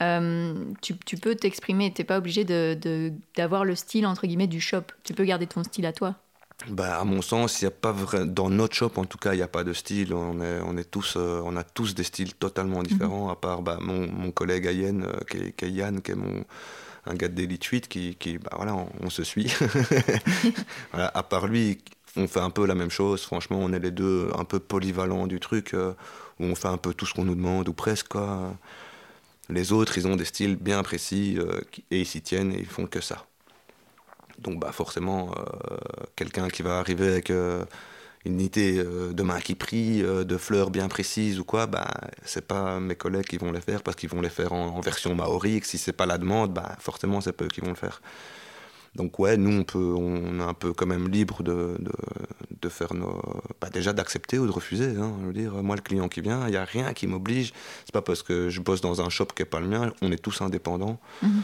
euh, 0.02 0.66
tu, 0.82 1.18
peux 1.18 1.36
t'exprimer. 1.36 1.92
T'es 1.92 2.04
pas 2.04 2.18
obligé 2.18 2.44
d'avoir 2.44 3.64
de, 3.64 3.68
le 3.68 3.76
style 3.76 4.06
entre 4.06 4.28
guillemets 4.28 4.48
du 4.48 4.62
shop. 4.62 4.84
Tu 5.04 5.14
peux 5.14 5.26
garder 5.26 5.48
ton 5.48 5.64
style 5.64 5.86
à 5.86 5.94
toi 5.94 6.16
bah, 6.68 7.00
à 7.00 7.06
mon 7.06 7.22
sens, 7.22 7.62
il 7.62 7.68
a 7.68 7.72
pas 7.72 7.94
vrai... 7.94 8.26
dans 8.26 8.50
notre 8.50 8.76
shop, 8.76 8.92
en 8.98 9.06
tout 9.06 9.18
cas, 9.18 9.34
il 9.34 9.38
n'y 9.38 9.44
a 9.44 9.48
pas 9.48 9.64
de 9.64 9.72
style. 9.72 10.14
On, 10.14 10.42
est, 10.42 10.60
on, 10.66 10.76
est 10.76 10.90
tous, 10.90 11.16
euh, 11.16 11.42
on 11.46 11.56
a 11.56 11.64
tous 11.64 11.96
des 11.96 12.04
styles 12.04 12.34
totalement 12.36 12.84
différents, 12.84 13.26
mhm. 13.26 13.32
à 13.32 13.36
part 13.36 13.62
bah, 13.62 13.78
mon, 13.82 14.12
mon, 14.12 14.32
collègue 14.32 14.68
Ayen, 14.68 15.02
euh, 15.04 15.14
qui, 15.30 15.38
est, 15.38 15.52
qui, 15.54 15.66
est, 15.66 15.72
Yann, 15.72 16.02
qui 16.02 16.12
est 16.12 16.16
mon, 16.16 16.44
un 17.06 17.16
gars 17.16 17.30
d'Elite 17.30 17.64
8, 17.64 17.88
qui, 17.88 18.16
qui 18.16 18.38
bah, 18.38 18.52
voilà, 18.58 18.76
on, 19.00 19.10
se 19.10 19.24
suit. 19.24 19.54
voilà, 20.92 21.10
à 21.14 21.24
part 21.24 21.48
lui, 21.48 21.80
on 22.18 22.28
fait 22.28 22.42
un 22.42 22.50
peu 22.50 22.66
la 22.66 22.76
même 22.76 22.92
chose. 22.92 23.22
Franchement, 23.22 23.60
on 23.62 23.72
est 23.72 23.80
les 23.80 23.92
deux 23.92 24.30
un 24.38 24.44
peu 24.44 24.60
polyvalents 24.60 25.28
du 25.28 25.40
truc, 25.40 25.74
euh, 25.74 25.94
où 26.42 26.44
on 26.44 26.56
fait 26.56 26.68
un 26.68 26.78
peu 26.78 26.94
tout 26.94 27.06
ce 27.06 27.14
qu'on 27.14 27.26
nous 27.26 27.36
demande, 27.36 27.70
ou 27.70 27.74
presque. 27.74 28.10
Quoi. 28.10 28.54
Les 29.48 29.72
autres, 29.72 29.98
ils 29.98 30.08
ont 30.08 30.18
des 30.18 30.26
styles 30.26 30.58
bien 30.58 30.84
précis, 30.84 31.40
et 31.90 32.02
ils 32.02 32.06
s'y 32.06 32.22
tiennent, 32.22 32.52
et 32.52 32.60
ils 32.60 32.66
font 32.66 32.86
que 32.86 33.00
ça. 33.00 33.26
Donc 34.42 34.60
bah 34.60 34.72
forcément, 34.72 35.32
euh, 35.38 35.78
quelqu'un 36.16 36.48
qui 36.48 36.62
va 36.62 36.80
arriver 36.80 37.08
avec 37.08 37.30
euh, 37.30 37.64
une 38.26 38.34
unité 38.34 38.80
euh, 38.80 39.14
de 39.14 39.24
main 39.24 39.40
qui 39.40 39.56
prie, 39.56 40.02
de 40.02 40.38
fleurs 40.38 40.72
bien 40.72 40.88
précises 40.88 41.40
ou 41.40 41.44
quoi, 41.44 41.68
bah, 41.68 41.88
c'est 42.24 42.46
pas 42.46 42.80
mes 42.80 42.96
collègues 42.96 43.26
qui 43.26 43.38
vont 43.38 43.52
les 43.52 43.62
faire 43.62 43.84
parce 43.84 43.98
qu'ils 43.98 44.10
vont 44.10 44.22
les 44.22 44.30
faire 44.30 44.54
en, 44.54 44.80
version 44.82 45.14
maori 45.16 45.56
et 45.56 45.62
que 45.62 45.68
si 45.68 45.78
c'est 45.78 45.94
pas 45.94 46.06
la 46.06 46.18
demande, 46.18 46.54
bah, 46.54 46.76
forcément 46.80 47.22
c'est 47.22 47.34
pas 47.34 47.46
eux 47.46 47.50
qui 47.50 47.62
vont 47.62 47.70
le 47.70 47.76
faire. 47.76 48.02
Donc 48.96 49.20
ouais, 49.20 49.38
nous 49.38 49.60
on 49.60 49.64
peut, 49.64 49.94
on 49.96 50.40
est 50.40 50.44
un 50.44 50.56
peu 50.56 50.74
quand 50.74 50.88
même 50.88 51.10
libre 51.10 51.44
de, 51.44 51.78
de, 52.62 52.70
faire 52.70 52.94
nos, 52.94 53.22
bah, 53.62 53.70
déjà 53.70 53.94
d'accepter 53.94 54.40
ou 54.40 54.48
de 54.48 54.52
refuser. 54.52 54.96
Hein, 54.98 55.14
je 55.22 55.28
veux 55.28 55.34
dire, 55.34 55.54
moi 55.62 55.76
le 55.76 55.82
client 55.82 56.08
qui 56.08 56.22
vient, 56.22 56.48
il 56.48 56.52
n'y 56.52 56.58
a 56.58 56.66
rien 56.66 56.94
qui 56.94 57.06
m'oblige. 57.06 57.54
C'est 57.86 57.94
pas 57.94 58.02
parce 58.02 58.24
que 58.24 58.50
je 58.50 58.62
bosse 58.62 58.82
dans 58.82 59.02
un 59.02 59.10
shop 59.10 59.28
qui 59.36 59.44
est 59.44 59.46
pas 59.46 59.60
le 59.60 59.68
mien, 59.68 59.94
on 60.02 60.12
est 60.12 60.18
tous 60.22 60.42
indépendants. 60.42 61.00
Mhm. 61.22 61.44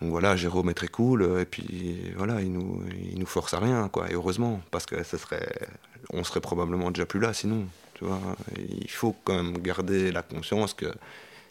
Donc 0.00 0.10
voilà, 0.10 0.34
Jérôme 0.34 0.70
est 0.70 0.74
très 0.74 0.88
cool, 0.88 1.40
et 1.40 1.44
puis 1.44 2.12
voilà, 2.16 2.40
il 2.40 2.52
nous, 2.52 2.82
il 3.12 3.18
nous 3.18 3.26
force 3.26 3.52
à 3.52 3.58
rien, 3.58 3.88
quoi, 3.88 4.10
et 4.10 4.14
heureusement, 4.14 4.62
parce 4.70 4.86
que 4.86 5.02
ça 5.02 5.18
serait, 5.18 5.68
on 6.10 6.24
serait 6.24 6.40
probablement 6.40 6.90
déjà 6.90 7.04
plus 7.04 7.20
là 7.20 7.34
sinon, 7.34 7.66
tu 7.94 8.04
vois. 8.04 8.20
Il 8.56 8.90
faut 8.90 9.14
quand 9.24 9.34
même 9.34 9.58
garder 9.58 10.10
la 10.10 10.22
conscience 10.22 10.72
que 10.72 10.86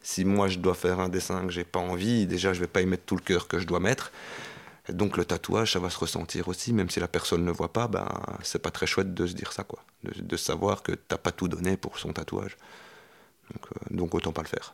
si 0.01 0.25
moi 0.25 0.47
je 0.47 0.57
dois 0.59 0.73
faire 0.73 0.99
un 0.99 1.09
dessin 1.09 1.45
que 1.45 1.51
j'ai 1.51 1.63
pas 1.63 1.79
envie, 1.79 2.25
déjà 2.25 2.53
je 2.53 2.59
vais 2.59 2.67
pas 2.67 2.81
y 2.81 2.85
mettre 2.85 3.03
tout 3.05 3.15
le 3.15 3.21
cœur 3.21 3.47
que 3.47 3.59
je 3.59 3.67
dois 3.67 3.79
mettre. 3.79 4.11
Et 4.87 4.93
donc 4.93 5.17
le 5.17 5.25
tatouage, 5.25 5.73
ça 5.73 5.79
va 5.79 5.91
se 5.91 5.99
ressentir 5.99 6.47
aussi, 6.47 6.73
même 6.73 6.89
si 6.89 6.99
la 6.99 7.07
personne 7.07 7.45
ne 7.45 7.51
voit 7.51 7.71
pas, 7.71 7.87
ben 7.87 8.07
c'est 8.41 8.61
pas 8.61 8.71
très 8.71 8.87
chouette 8.87 9.13
de 9.13 9.27
se 9.27 9.33
dire 9.33 9.53
ça, 9.53 9.63
quoi, 9.63 9.83
de, 10.03 10.37
savoir 10.37 10.81
que 10.81 10.93
t'as 10.93 11.17
pas 11.17 11.31
tout 11.31 11.47
donné 11.47 11.77
pour 11.77 11.99
son 11.99 12.13
tatouage. 12.13 12.57
Donc, 13.53 13.65
euh, 13.71 13.95
donc 13.95 14.15
autant 14.15 14.31
pas 14.31 14.41
le 14.41 14.47
faire 14.47 14.73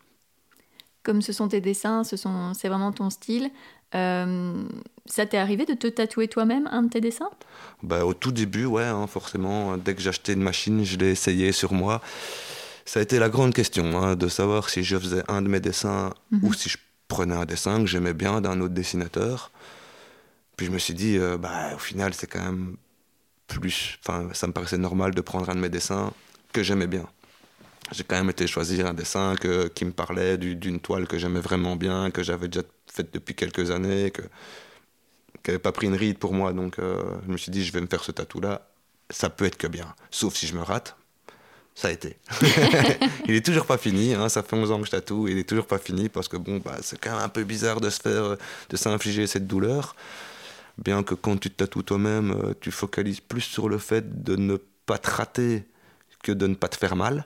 comme 1.06 1.22
ce 1.22 1.32
sont 1.32 1.48
tes 1.48 1.62
dessins, 1.62 2.04
ce 2.04 2.18
sont, 2.18 2.54
c'est 2.54 2.68
vraiment 2.68 2.92
ton 2.92 3.10
style. 3.10 3.50
Euh, 3.94 4.64
ça 5.06 5.26
t'est 5.26 5.38
arrivé 5.38 5.66
de 5.66 5.76
te 5.76 5.88
tatouer 5.88 6.28
toi-même 6.28 6.68
un 6.72 6.84
de 6.84 6.90
tes 6.90 7.00
dessins? 7.00 7.30
Bah, 7.84 8.06
Au 8.06 8.14
tout 8.14 8.32
début, 8.32 8.66
ouais, 8.66 8.84
hein, 8.84 9.08
forcément. 9.08 9.78
Dès 9.78 9.94
que 9.94 10.02
j'achetais 10.02 10.34
une 10.34 10.42
machine, 10.42 10.84
je 10.84 10.98
l'ai 10.98 11.12
essayé 11.12 11.52
sur 11.52 11.72
moi. 11.72 12.02
Ça 12.84 13.00
a 13.00 13.04
été 13.04 13.20
la 13.20 13.30
grande 13.30 13.54
question, 13.54 13.98
hein, 13.98 14.16
de 14.16 14.28
savoir 14.28 14.70
si 14.70 14.84
je 14.84 14.98
faisais 14.98 15.24
un 15.28 15.42
de 15.42 15.48
mes 15.48 15.60
dessins 15.60 16.14
mhm. 16.32 16.40
ou 16.44 16.54
si 16.54 16.70
je 16.70 16.78
prenais 17.08 17.36
un 17.36 17.46
dessin 17.46 17.80
que 17.80 17.86
j'aimais 17.86 18.14
bien 18.14 18.42
d'un 18.42 18.60
autre 18.60 18.74
dessinateur. 18.74 19.52
Puis 20.58 20.66
je 20.66 20.72
me 20.72 20.80
suis 20.80 20.94
dit, 20.94 21.18
euh, 21.18 21.38
bah, 21.38 21.76
au 21.76 21.80
final, 21.80 22.14
c'est 22.14 22.28
quand 22.28 22.44
même 22.44 22.78
plus. 23.48 24.00
Enfin, 24.04 24.30
ça 24.34 24.48
me 24.48 24.54
paraissait 24.54 24.78
normal 24.80 25.14
de 25.14 25.22
prendre 25.22 25.50
un 25.50 25.56
de 25.56 25.60
mes 25.60 25.70
dessins 25.70 26.12
que 26.52 26.64
j'aimais 26.64 26.88
bien 26.88 27.08
j'ai 27.92 28.04
quand 28.04 28.16
même 28.16 28.30
été 28.30 28.48
choisir 28.48 28.88
un 28.88 28.94
dessin 28.94 29.36
que, 29.36 29.68
qui 29.68 29.86
me 29.86 29.92
parlait 29.92 30.38
d'une 30.38 30.80
toile 30.80 31.08
que 31.08 31.18
j'aimais 31.18 31.40
vraiment 31.40 31.76
bien, 31.76 32.12
que 32.12 32.24
j'avais 32.24 32.48
déjà 32.48 32.66
faite 32.92 33.14
depuis 33.14 33.36
quelques 33.36 33.72
années, 33.72 34.12
que, 34.12 34.22
qui 35.44 35.52
n'avait 35.52 35.60
pas 35.60 35.72
pris 35.72 35.88
une 35.88 35.96
ride 35.96 36.18
pour 36.18 36.34
moi. 36.34 36.54
Donc 36.54 36.80
euh, 36.80 37.04
je 37.26 37.32
me 37.32 37.38
suis 37.38 37.52
dit, 37.52 37.64
je 37.64 37.72
vais 37.72 37.82
me 37.82 37.88
faire 37.88 38.04
ce 38.04 38.12
tatou-là. 38.12 38.68
Ça 39.12 39.30
peut 39.30 39.46
être 39.46 39.58
que 39.58 39.68
bien. 39.68 39.94
Sauf 40.10 40.36
si 40.36 40.48
je 40.48 40.56
me 40.56 40.62
rate. 40.62 40.98
Ça 41.76 41.90
a 41.90 41.92
été. 41.92 42.18
il 43.28 43.36
est 43.36 43.46
toujours 43.46 43.66
pas 43.66 43.78
fini. 43.78 44.14
Hein, 44.14 44.30
ça 44.30 44.42
fait 44.42 44.56
11 44.56 44.72
ans 44.72 44.80
que 44.80 44.86
je 44.88 44.92
tatoue. 44.92 45.28
Il 45.28 45.38
est 45.38 45.48
toujours 45.48 45.68
pas 45.68 45.78
fini 45.78 46.10
parce 46.10 46.28
que 46.28 46.38
bon, 46.38 46.58
bah, 46.58 46.78
c'est 46.82 47.00
quand 47.00 47.12
même 47.12 47.22
un 47.22 47.30
peu 47.30 47.44
bizarre 47.44 47.82
de 47.82 47.90
se 47.90 48.00
faire, 48.00 48.38
de 48.70 48.78
s'infliger 48.78 49.28
cette 49.28 49.46
douleur. 49.46 49.96
Bien 50.78 51.04
que 51.04 51.14
quand 51.14 51.38
tu 51.38 51.52
te 51.52 51.64
tatoues 51.64 51.84
toi-même, 51.84 52.32
euh, 52.32 52.54
tu 52.60 52.72
focalises 52.72 53.22
plus 53.22 53.42
sur 53.42 53.70
le 53.70 53.78
fait 53.78 54.24
de 54.24 54.36
ne 54.36 54.58
pas 54.86 54.98
te 54.98 55.10
rater 55.10 55.66
que 56.24 56.32
de 56.32 56.48
ne 56.48 56.56
pas 56.56 56.68
te 56.68 56.76
faire 56.78 56.96
mal. 56.96 57.26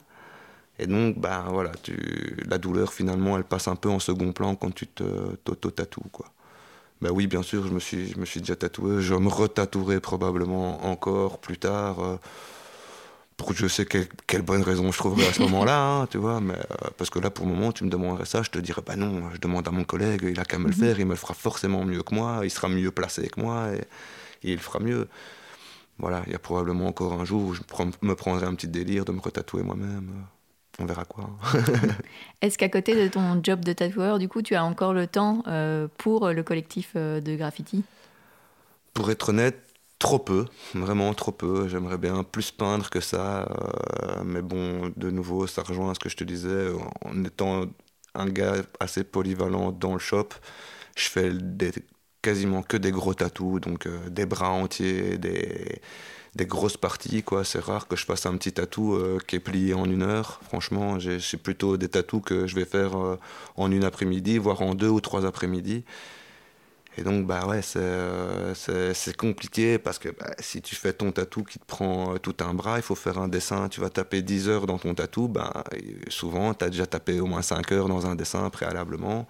Et 0.80 0.88
donc, 0.88 1.20
ben 1.20 1.46
voilà, 1.50 1.72
tu, 1.84 2.38
la 2.48 2.58
douleur 2.58 2.94
finalement, 2.94 3.38
elle 3.38 3.44
passe 3.44 3.68
un 3.68 3.76
peu 3.76 3.90
en 3.90 4.00
second 4.00 4.32
plan 4.32 4.56
quand 4.56 4.74
tu 4.74 4.88
t'auto-tatoues, 4.88 6.10
quoi. 6.12 6.28
Ben 7.02 7.12
oui, 7.12 7.28
bien 7.28 7.44
sûr, 7.44 7.66
je 7.66 7.72
me 7.72 7.80
suis, 7.80 8.12
je 8.12 8.18
me 8.18 8.26
suis 8.26 8.42
déjà 8.42 8.56
tatoué. 8.56 9.02
Je 9.02 9.14
me 9.14 9.30
retatouerai 9.30 10.00
probablement 10.02 10.86
encore 10.86 11.40
plus 11.40 11.58
tard. 11.58 12.00
Euh, 12.04 12.18
pour 13.38 13.54
je 13.54 13.68
sais 13.68 13.86
quelle, 13.86 14.42
bonne 14.42 14.64
raison 14.64 14.92
je 14.92 14.98
trouverais 14.98 15.28
à 15.28 15.34
ce 15.34 15.42
moment-là, 15.44 15.82
hein, 16.02 16.08
tu 16.08 16.18
vois. 16.18 16.42
Mais, 16.42 16.56
euh, 16.56 16.90
parce 16.98 17.10
que 17.10 17.20
là, 17.20 17.30
pour 17.30 17.46
le 17.46 17.54
moment, 17.54 17.72
tu 17.72 17.86
me 17.86 17.90
demanderais 17.90 18.26
ça, 18.26 18.44
je 18.44 18.50
te 18.50 18.60
dirais, 18.60 18.82
bah 18.86 18.98
non, 18.98 19.30
je 19.34 19.40
demande 19.40 19.66
à 19.68 19.72
mon 19.72 19.86
collègue, 19.86 20.28
il 20.30 20.40
a 20.40 20.46
qu'à 20.46 20.60
me 20.60 20.66
le 20.66 20.72
mhm. 20.72 20.80
faire, 20.80 21.00
il 21.00 21.06
me 21.06 21.12
le 21.12 21.16
fera 21.16 21.34
forcément 21.34 21.86
mieux 21.86 22.04
que 22.04 22.14
moi, 22.14 22.42
il 22.44 22.52
sera 22.52 22.68
mieux 22.68 22.92
placé 22.92 23.30
que 23.30 23.40
moi, 23.40 23.70
et, 23.74 23.84
il 24.44 24.54
le 24.54 24.60
fera 24.60 24.80
mieux. 24.80 25.08
Voilà, 26.00 26.24
il 26.28 26.34
y 26.34 26.36
a 26.36 26.40
probablement 26.40 26.88
encore 26.88 27.14
un 27.14 27.26
jour 27.26 27.44
où 27.44 27.54
je 27.54 27.62
me 28.02 28.16
prendrai 28.16 28.46
un 28.46 28.56
petit 28.56 28.68
délire 28.68 29.06
de 29.06 29.12
me 29.12 29.22
retatouer 29.22 29.64
moi-même. 29.64 30.12
On 30.80 30.86
verra 30.86 31.06
quoi. 31.06 31.30
Est-ce 32.42 32.58
qu'à 32.58 32.70
côté 32.70 32.96
de 32.96 33.08
ton 33.10 33.42
job 33.44 33.66
de 33.66 33.74
tatoueur, 33.74 34.18
du 34.18 34.30
coup, 34.30 34.42
tu 34.42 34.56
as 34.56 34.64
encore 34.64 34.94
le 34.94 35.08
temps 35.08 35.44
euh, 35.48 35.88
pour 35.98 36.30
le 36.30 36.44
collectif 36.44 36.92
euh, 36.96 37.20
de 37.20 37.36
graffiti? 37.36 37.84
Pour 38.94 39.12
être 39.12 39.30
honnête, 39.30 39.70
Trop 40.00 40.18
peu, 40.18 40.46
vraiment 40.74 41.14
trop 41.14 41.34
peu. 41.34 41.68
J'aimerais 41.68 41.98
bien 41.98 42.24
plus 42.24 42.52
peindre 42.52 42.90
que 42.90 43.02
ça. 43.02 43.42
Euh, 43.42 44.24
mais 44.24 44.42
bon, 44.42 44.94
de 44.96 45.10
nouveau, 45.12 45.46
ça 45.46 45.62
rejoint 45.62 45.94
ce 45.94 46.00
que 46.00 46.08
je 46.08 46.16
te 46.16 46.24
disais. 46.24 46.70
En 47.04 47.26
étant 47.26 47.66
un 48.16 48.26
gars 48.28 48.56
assez 48.80 49.04
polyvalent 49.04 49.74
dans 49.74 49.94
le 49.94 50.00
shop, 50.00 50.30
je 50.96 51.10
fais 51.10 51.32
des, 51.34 51.72
quasiment 52.22 52.64
que 52.64 52.78
des 52.78 52.92
gros 52.92 53.14
tatous, 53.14 53.60
donc 53.60 53.88
euh, 53.88 54.10
des 54.10 54.26
bras 54.26 54.52
entiers, 54.52 55.18
des, 55.18 55.82
des 56.36 56.46
grosses 56.46 56.78
parties. 56.78 57.24
quoi. 57.24 57.44
C'est 57.44 57.60
rare 57.60 57.88
que 57.88 57.96
je 57.96 58.06
fasse 58.06 58.26
un 58.26 58.36
petit 58.38 58.54
tatou 58.54 58.94
euh, 58.94 59.20
qui 59.28 59.36
est 59.36 59.40
plié 59.40 59.74
en 59.74 59.86
une 59.86 60.04
heure. 60.04 60.40
Franchement, 60.48 61.00
j'ai 61.00 61.20
plutôt 61.38 61.78
des 61.78 61.90
tatous 61.90 62.22
que 62.24 62.48
je 62.48 62.56
vais 62.56 62.66
faire 62.66 62.92
en 63.58 63.72
une 63.72 63.84
après-midi, 63.84 64.38
voire 64.38 64.62
en 64.62 64.76
deux 64.76 64.90
ou 64.90 65.02
trois 65.02 65.26
après-midi. 65.26 65.84
Et 67.00 67.04
donc, 67.04 67.26
bah 67.26 67.46
ouais, 67.48 67.62
c'est 67.62 69.16
compliqué 69.16 69.78
parce 69.78 70.00
que 70.00 70.10
bah, 70.10 70.32
si 70.40 70.62
tu 70.62 70.76
fais 70.76 70.92
ton 70.92 71.12
tatou 71.14 71.44
qui 71.44 71.58
te 71.58 71.66
prend 71.66 72.16
euh, 72.16 72.18
tout 72.18 72.36
un 72.42 72.54
bras, 72.54 72.78
il 72.78 72.82
faut 72.82 72.96
faire 72.96 73.20
un 73.20 73.30
dessin, 73.30 73.70
tu 73.70 73.80
vas 73.80 73.90
taper 73.90 74.22
10 74.22 74.50
heures 74.50 74.66
dans 74.66 74.78
ton 74.78 74.94
tatou, 74.94 75.30
bah, 75.30 75.64
souvent, 76.10 76.54
tu 76.54 76.66
as 76.66 76.70
déjà 76.70 76.86
tapé 76.86 77.22
au 77.22 77.26
moins 77.26 77.42
5 77.42 77.72
heures 77.72 77.88
dans 77.88 78.06
un 78.06 78.16
dessin 78.16 78.50
préalablement. 78.50 79.28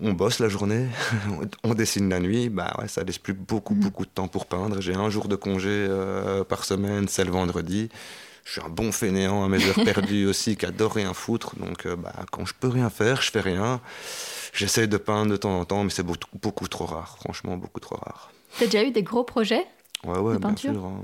On 0.00 0.12
bosse 0.12 0.40
la 0.40 0.48
journée, 0.48 0.88
on 1.64 1.74
dessine 1.74 2.10
la 2.10 2.20
nuit, 2.20 2.50
bah 2.50 2.74
ouais, 2.78 2.88
ça 2.88 3.02
laisse 3.02 3.18
plus 3.18 3.32
beaucoup, 3.32 3.74
mmh. 3.74 3.80
beaucoup 3.80 4.04
de 4.04 4.10
temps 4.10 4.28
pour 4.28 4.44
peindre. 4.44 4.80
J'ai 4.82 4.94
un 4.94 5.08
jour 5.08 5.26
de 5.26 5.36
congé 5.36 5.70
euh, 5.70 6.44
par 6.44 6.64
semaine, 6.64 7.08
c'est 7.08 7.24
le 7.24 7.30
vendredi. 7.30 7.88
Je 8.44 8.52
suis 8.52 8.60
un 8.60 8.68
bon 8.68 8.92
fainéant 8.92 9.42
à 9.42 9.48
mes 9.48 9.64
heures 9.64 9.74
perdues 9.84 10.26
aussi, 10.26 10.56
qui 10.56 10.66
adore 10.66 10.92
rien 10.92 11.14
foutre. 11.14 11.56
Donc, 11.56 11.86
euh, 11.86 11.96
bah, 11.96 12.12
quand 12.30 12.44
je 12.44 12.52
peux 12.58 12.68
rien 12.68 12.90
faire, 12.90 13.22
je 13.22 13.30
fais 13.30 13.40
rien. 13.40 13.80
J'essaie 14.52 14.86
de 14.86 14.98
peindre 14.98 15.32
de 15.32 15.36
temps 15.36 15.58
en 15.58 15.64
temps, 15.64 15.82
mais 15.82 15.90
c'est 15.90 16.02
beaucoup, 16.02 16.38
beaucoup 16.40 16.68
trop 16.68 16.84
rare, 16.84 17.16
franchement, 17.18 17.56
beaucoup 17.56 17.80
trop 17.80 17.96
rare. 17.96 18.30
Tu 18.58 18.64
as 18.64 18.66
déjà 18.66 18.84
eu 18.84 18.90
des 18.90 19.02
gros 19.02 19.24
projets 19.24 19.66
Ouais, 20.04 20.18
ouais, 20.18 20.38
bien 20.38 20.56
sûr. 20.56 20.84
Hein. 20.84 21.02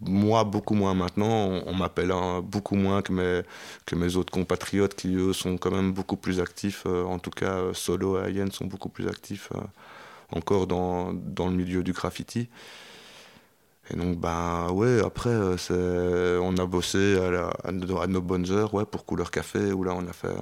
Moi, 0.00 0.44
beaucoup 0.44 0.74
moins 0.74 0.94
maintenant. 0.94 1.62
On, 1.66 1.74
m'appelle 1.74 2.12
beaucoup 2.42 2.76
moins 2.76 3.00
que 3.00 3.12
mes, 3.12 3.42
que 3.86 3.94
mes 3.96 4.16
autres 4.16 4.30
compatriotes 4.32 4.94
qui, 4.94 5.14
eux, 5.14 5.32
sont 5.32 5.56
quand 5.56 5.70
même 5.70 5.92
beaucoup 5.92 6.16
plus 6.16 6.40
actifs. 6.40 6.84
Euh, 6.86 7.04
en 7.04 7.18
tout 7.18 7.30
cas, 7.30 7.54
euh, 7.54 7.74
Solo 7.74 8.18
et 8.20 8.26
Ayen 8.26 8.50
sont 8.50 8.66
beaucoup 8.66 8.90
plus 8.90 9.08
actifs 9.08 9.50
euh, 9.54 9.60
encore 10.32 10.66
dans, 10.66 11.14
dans, 11.14 11.48
le 11.48 11.54
milieu 11.54 11.82
du 11.82 11.92
graffiti. 11.92 12.48
Et 13.90 13.96
donc, 13.96 14.18
bah 14.18 14.70
ouais, 14.72 15.00
après, 15.02 15.30
on 15.30 16.56
a 16.58 16.66
bossé 16.66 17.16
à, 17.64 17.72
nos 17.72 18.20
bonnes 18.20 18.50
heures 18.50 18.74
ouais, 18.74 18.84
pour 18.84 19.06
Couleur 19.06 19.30
Café, 19.30 19.72
où 19.72 19.84
là, 19.84 19.94
on 19.96 20.06
a 20.08 20.12
fait 20.12 20.34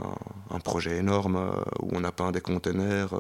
un, 0.51 0.61
projet 0.61 0.97
énorme, 0.97 1.53
où 1.81 1.90
on 1.93 2.05
a 2.05 2.12
peint 2.12 2.33
des 2.33 2.40
containers, 2.40 3.11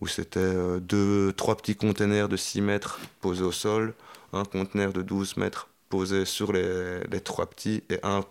où 0.00 0.06
c'était 0.06 0.80
deux, 0.80 1.32
trois 1.32 1.56
petits 1.56 1.74
containers 1.74 2.28
de 2.28 2.36
6 2.36 2.60
mètres 2.60 3.00
posés 3.20 3.42
au 3.42 3.50
sol, 3.50 3.94
un 4.32 4.44
conteneur 4.44 4.92
de 4.92 5.02
12 5.02 5.36
mètres 5.36 5.68
posé 5.88 6.24
sur 6.24 6.52
les, 6.52 7.00
les 7.10 7.20
trois 7.20 7.46
petits, 7.46 7.82
et 7.90 7.98
un, 8.02 8.24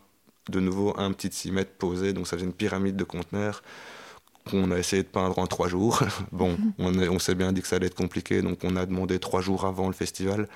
de 0.49 0.59
nouveau, 0.59 0.93
un 0.97 1.11
petit 1.11 1.29
de 1.29 1.33
6 1.33 1.51
mètres 1.51 1.73
posé, 1.77 2.13
donc 2.13 2.27
ça 2.27 2.37
faisait 2.37 2.45
une 2.45 2.53
pyramide 2.53 2.95
de 2.95 3.03
conteneurs 3.03 3.63
qu'on 4.49 4.71
a 4.71 4.77
essayé 4.77 5.03
de 5.03 5.07
peindre 5.07 5.37
en 5.39 5.47
trois 5.47 5.67
jours. 5.67 6.01
bon, 6.31 6.57
on, 6.79 6.97
on 6.97 7.19
s'est 7.19 7.35
bien 7.35 7.51
dit 7.51 7.61
que 7.61 7.67
ça 7.67 7.77
allait 7.77 7.87
être 7.87 7.95
compliqué, 7.95 8.41
donc 8.41 8.59
on 8.63 8.75
a 8.75 8.85
demandé 8.85 9.19
trois 9.19 9.41
jours 9.41 9.65
avant 9.65 9.87
le 9.87 9.93
festival 9.93 10.47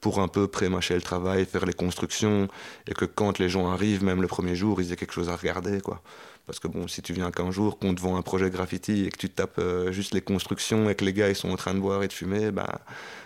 pour 0.00 0.20
un 0.20 0.28
peu 0.28 0.46
pré-mâcher 0.46 0.94
le 0.94 1.02
travail, 1.02 1.46
faire 1.46 1.64
les 1.66 1.72
constructions, 1.72 2.48
et 2.86 2.94
que 2.94 3.04
quand 3.04 3.38
les 3.38 3.48
gens 3.48 3.70
arrivent, 3.70 4.04
même 4.04 4.20
le 4.20 4.28
premier 4.28 4.54
jour, 4.54 4.80
ils 4.80 4.92
aient 4.92 4.96
quelque 4.96 5.14
chose 5.14 5.28
à 5.30 5.36
regarder, 5.36 5.80
quoi. 5.80 6.02
Parce 6.46 6.60
que 6.60 6.68
bon, 6.68 6.86
si 6.86 7.02
tu 7.02 7.12
viens 7.12 7.32
qu'un 7.32 7.50
jour, 7.50 7.78
qu'on 7.78 7.92
te 7.94 8.00
vend 8.00 8.16
un 8.16 8.22
projet 8.22 8.50
graffiti 8.50 9.04
et 9.04 9.10
que 9.10 9.16
tu 9.16 9.28
tapes 9.28 9.58
euh, 9.58 9.90
juste 9.90 10.14
les 10.14 10.20
constructions 10.20 10.88
et 10.88 10.94
que 10.94 11.04
les 11.04 11.12
gars 11.12 11.28
ils 11.28 11.34
sont 11.34 11.50
en 11.50 11.56
train 11.56 11.74
de 11.74 11.80
boire 11.80 12.04
et 12.04 12.08
de 12.08 12.12
fumer, 12.12 12.52
bah 12.52 12.80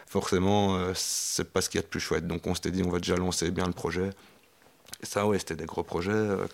forcément, 0.06 0.76
euh, 0.76 0.92
c'est 0.94 1.52
pas 1.52 1.60
ce 1.60 1.68
qu'il 1.68 1.78
y 1.78 1.80
a 1.80 1.82
de 1.82 1.88
plus 1.88 2.00
chouette. 2.00 2.26
Donc 2.26 2.46
on 2.46 2.54
s'était 2.54 2.70
dit, 2.70 2.82
on 2.82 2.88
va 2.90 2.98
déjà 2.98 3.16
lancer 3.16 3.50
bien 3.50 3.66
le 3.66 3.72
projet. 3.72 4.08
Et 5.02 5.06
ça, 5.06 5.26
ouais, 5.26 5.38
c'était 5.38 5.56
des 5.56 5.66
gros 5.66 5.82
projets 5.82 6.12
euh, 6.12 6.46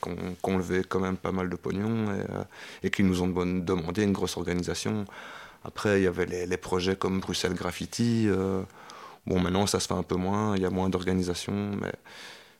qu'on 0.42 0.58
levait 0.58 0.82
quand 0.82 1.00
même 1.00 1.16
pas 1.16 1.32
mal 1.32 1.48
de 1.48 1.56
pognon 1.56 2.12
et, 2.12 2.86
et 2.86 2.90
qui 2.90 3.04
nous 3.04 3.22
ont 3.22 3.28
demandé 3.28 4.02
une 4.02 4.12
grosse 4.12 4.36
organisation. 4.36 5.04
Après, 5.64 6.00
il 6.00 6.04
y 6.04 6.06
avait 6.08 6.26
les, 6.26 6.46
les 6.46 6.56
projets 6.56 6.96
comme 6.96 7.20
Bruxelles 7.20 7.54
Graffiti. 7.54 8.28
Bon, 9.26 9.40
maintenant, 9.40 9.66
ça 9.66 9.80
se 9.80 9.88
fait 9.88 9.94
un 9.94 10.04
peu 10.04 10.14
moins, 10.14 10.54
il 10.56 10.62
y 10.62 10.66
a 10.66 10.70
moins 10.70 10.88
d'organisation, 10.88 11.72
mais 11.80 11.92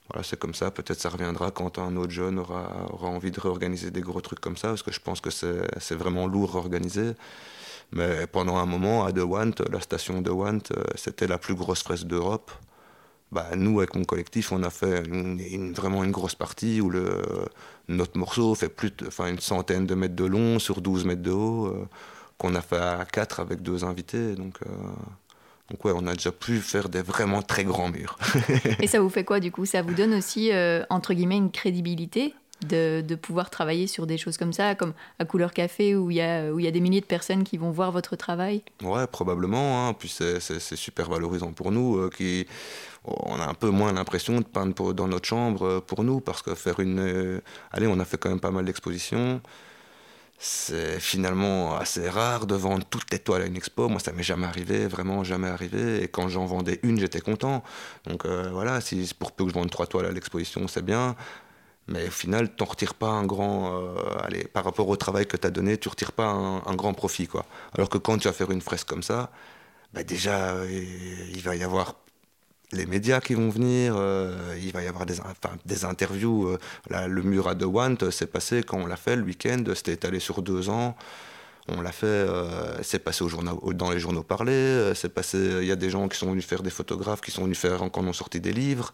voilà, 0.09 0.23
c'est 0.23 0.39
comme 0.39 0.55
ça. 0.55 0.71
Peut-être 0.71 1.01
ça 1.01 1.09
reviendra 1.09 1.51
quand 1.51 1.79
un 1.79 1.97
autre 1.97 2.13
jeune 2.13 2.39
aura, 2.39 2.87
aura 2.93 3.09
envie 3.09 3.31
de 3.31 3.41
réorganiser 3.41 3.91
des 3.91 4.01
gros 4.01 4.21
trucs 4.21 4.41
comme 4.41 4.57
ça, 4.57 4.69
parce 4.69 4.83
que 4.83 4.93
je 4.93 5.01
pense 5.01 5.21
que 5.21 5.31
c'est 5.31 5.95
vraiment 5.95 6.27
lourd 6.27 6.57
à 6.57 6.59
organiser. 6.59 7.13
Mais 7.93 8.27
pendant 8.27 8.57
un 8.57 8.67
moment, 8.67 9.05
à 9.05 9.13
De 9.13 9.23
Want, 9.23 9.53
la 9.71 9.81
station 9.81 10.21
De 10.21 10.31
Want, 10.31 10.59
euh, 10.77 10.85
c'était 10.97 11.27
la 11.27 11.39
plus 11.39 11.55
grosse 11.55 11.83
fresque 11.83 12.07
d'Europe. 12.07 12.51
Bah, 13.33 13.51
nous, 13.57 13.81
avec 13.81 13.95
mon 13.95 14.05
collectif, 14.05 14.53
on 14.53 14.63
a 14.63 14.71
fait 14.71 15.03
vraiment 15.75 16.05
une 16.05 16.13
grosse 16.13 16.35
partie 16.35 16.81
où 16.81 16.91
le, 16.91 17.23
notre 17.89 18.19
morceau 18.19 18.55
fait 18.55 18.69
plus 18.69 18.93
de, 18.97 19.09
enfin, 19.09 19.29
une 19.29 19.41
centaine 19.41 19.87
de 19.87 19.95
mètres 19.95 20.15
de 20.15 20.25
long 20.25 20.59
sur 20.59 20.81
12 20.81 21.05
mètres 21.05 21.23
de 21.23 21.33
haut, 21.33 21.67
euh, 21.67 21.89
qu'on 22.39 22.55
a 22.55 22.63
fait 22.63 22.79
à 22.79 23.05
4 23.05 23.41
avec 23.41 23.63
deux 23.63 23.85
invités. 23.85 24.35
Donc, 24.35 24.59
euh, 24.67 24.69
donc 25.71 25.85
ouais, 25.85 25.93
on 25.95 26.07
a 26.07 26.15
déjà 26.15 26.33
pu 26.33 26.61
faire 26.61 26.89
des 26.89 27.03
vraiment 27.03 27.43
très 27.43 27.65
grands 27.65 27.89
murs. 27.89 28.19
Et 28.81 28.87
ça 28.87 29.01
vous 29.01 29.11
fait 29.11 29.25
quoi 29.25 29.41
du 29.41 29.51
coup? 29.51 29.67
Ça 29.67 29.83
vous 29.83 29.95
donne 29.95 30.15
aussi, 30.15 30.53
euh, 30.53 30.85
entre 30.91 31.13
guillemets, 31.13 31.37
une 31.37 31.51
crédibilité 31.51 32.35
de, 32.69 33.03
de, 33.03 33.15
pouvoir 33.17 33.51
travailler 33.51 33.87
sur 33.87 34.07
des 34.07 34.17
choses 34.17 34.39
comme 34.39 34.53
ça, 34.53 34.75
comme 34.75 34.95
à 35.19 35.25
Couleur 35.25 35.53
Café, 35.53 35.95
où 35.95 36.11
il 36.11 36.17
y 36.17 36.23
a, 36.23 36.53
où 36.53 36.59
il 36.59 36.65
y 36.65 36.69
a 36.69 36.71
des 36.71 36.81
milliers 36.81 37.01
de 37.01 37.07
personnes 37.07 37.45
qui 37.45 37.59
vont 37.59 37.71
voir 37.71 37.91
votre 37.91 38.17
travail? 38.17 38.63
Ouais, 38.83 39.07
probablement. 39.09 39.89
Hein. 39.89 39.93
Puis 39.93 40.09
c'est 40.09 40.61
super 40.61 41.11
valorisant 41.11 41.53
pour 41.53 41.73
nous, 41.73 41.97
euh, 41.97 42.11
qui 42.17 42.47
on 43.05 43.39
a 43.39 43.47
un 43.47 43.55
peu 43.55 43.71
moins 43.71 43.93
l'impression 43.93 44.41
de 44.41 44.45
peindre 44.45 44.93
dans 44.93 45.09
notre 45.09 45.27
chambre 45.27 45.63
euh, 45.65 45.81
pour 45.81 46.05
nous, 46.05 46.21
parce 46.21 46.43
que 46.43 46.55
faire 46.55 46.81
une... 46.81 47.41
allez, 47.73 47.89
on 47.89 47.99
a 47.99 48.05
fait 48.05 48.19
quand 48.19 48.31
même 48.31 48.41
pas 48.41 48.51
mal 48.53 48.65
d'expositions 48.65 49.41
c'est 50.39 51.01
finalement 51.01 51.77
assez 51.77 52.09
rare 52.09 52.47
de 52.47 52.55
vendre 52.55 52.85
toutes 52.85 53.11
les 53.11 53.19
toiles 53.19 53.43
à 53.43 53.47
une 53.47 53.57
expo. 53.57 53.89
Moi, 53.89 54.01
ça 54.01 54.13
m'est 54.13 54.23
jamais 54.23 54.47
arrivé, 54.47 54.87
vraiment 54.87 55.25
jamais 55.25 55.49
arrivé. 55.49 56.03
Et 56.03 56.09
quand 56.09 56.29
j'en 56.29 56.47
vendais 56.47 56.79
une, 56.83 56.99
j'étais 57.01 57.21
content. 57.21 57.63
Donc 58.07 58.27
euh, 58.27 58.51
voilà, 58.53 58.81
si 58.81 59.13
pour 59.19 59.33
peu 59.33 59.45
que 59.45 59.51
je 59.51 59.55
vende 59.55 59.71
trois 59.71 59.87
toiles 59.87 60.07
à 60.07 60.13
l'exposition, 60.13 60.69
c'est 60.69 60.85
bien. 60.85 61.17
Mais 61.89 62.09
au 62.09 62.11
final, 62.11 62.55
tu 62.55 62.63
n'en 62.63 62.71
retires 62.71 62.95
pas 62.95 63.09
un 63.09 63.25
grand. 63.25 63.81
Euh, 63.81 63.97
allez, 64.25 64.45
par 64.45 64.65
rapport 64.65 64.89
au 64.89 64.97
travail 64.97 65.27
que 65.27 65.37
tu 65.37 65.47
as 65.47 65.51
donné, 65.51 65.79
tu 65.79 65.89
retires 65.89 66.13
pas 66.13 66.27
un, 66.27 66.75
grand 66.75 66.95
profit. 66.95 67.29
Quoi. 67.29 67.47
Alors 67.75 67.89
que 67.89 67.99
quand 67.99 68.19
tu 68.19 68.29
vas 68.29 68.35
faire 68.35 68.51
une 68.51 68.61
fresque 68.61 68.89
comme 68.89 69.03
ça, 69.03 69.31
bah 69.95 70.03
déjà, 70.05 70.55
il 70.67 71.41
va 71.43 71.57
y 71.57 71.63
avoir 71.63 71.95
les 72.73 72.87
médias 72.87 73.21
qui 73.21 73.35
vont 73.35 73.49
venir, 73.49 73.95
euh, 73.97 74.57
il 74.61 74.73
va 74.73 74.83
y 74.83 74.89
avoir 74.89 75.07
des, 75.07 75.17
des 75.65 75.85
interviews. 75.85 76.49
Euh, 76.49 77.07
le 77.07 77.23
mur 77.23 77.49
à 77.49 77.55
De 77.55 77.65
Want 77.65 78.11
s'est 78.11 78.27
passé 78.27 78.63
quand 78.63 78.79
on 78.79 78.87
l'a 78.87 78.97
fait 78.97 79.17
le 79.17 79.23
week-end, 79.23 79.63
c'était 79.75 79.93
étalé 79.93 80.19
sur 80.19 80.43
deux 80.43 80.69
ans. 80.69 80.97
On 81.69 81.81
l'a 81.81 81.93
fait, 81.93 82.07
euh, 82.07 82.81
c'est 82.83 83.01
passé 83.01 83.25
dans 83.75 83.91
les 83.91 83.99
journaux 83.99 84.23
parlés, 84.23 84.93
c'est 84.95 85.13
passé, 85.13 85.59
il 85.61 85.67
y 85.67 85.73
a 85.73 85.77
des 85.77 85.91
gens 85.91 86.07
qui 86.09 86.17
sont 86.17 86.31
venus 86.31 86.47
faire 86.47 86.63
des 86.63 86.71
photographes, 86.71 87.21
qui 87.21 87.33
sont 87.33 87.43
venus 87.43 87.59
faire, 87.59 87.79
quand 87.79 87.99
on 87.99 88.09
a 88.09 88.13
sorti 88.13 88.41
des 88.41 88.53
livres. 88.53 88.93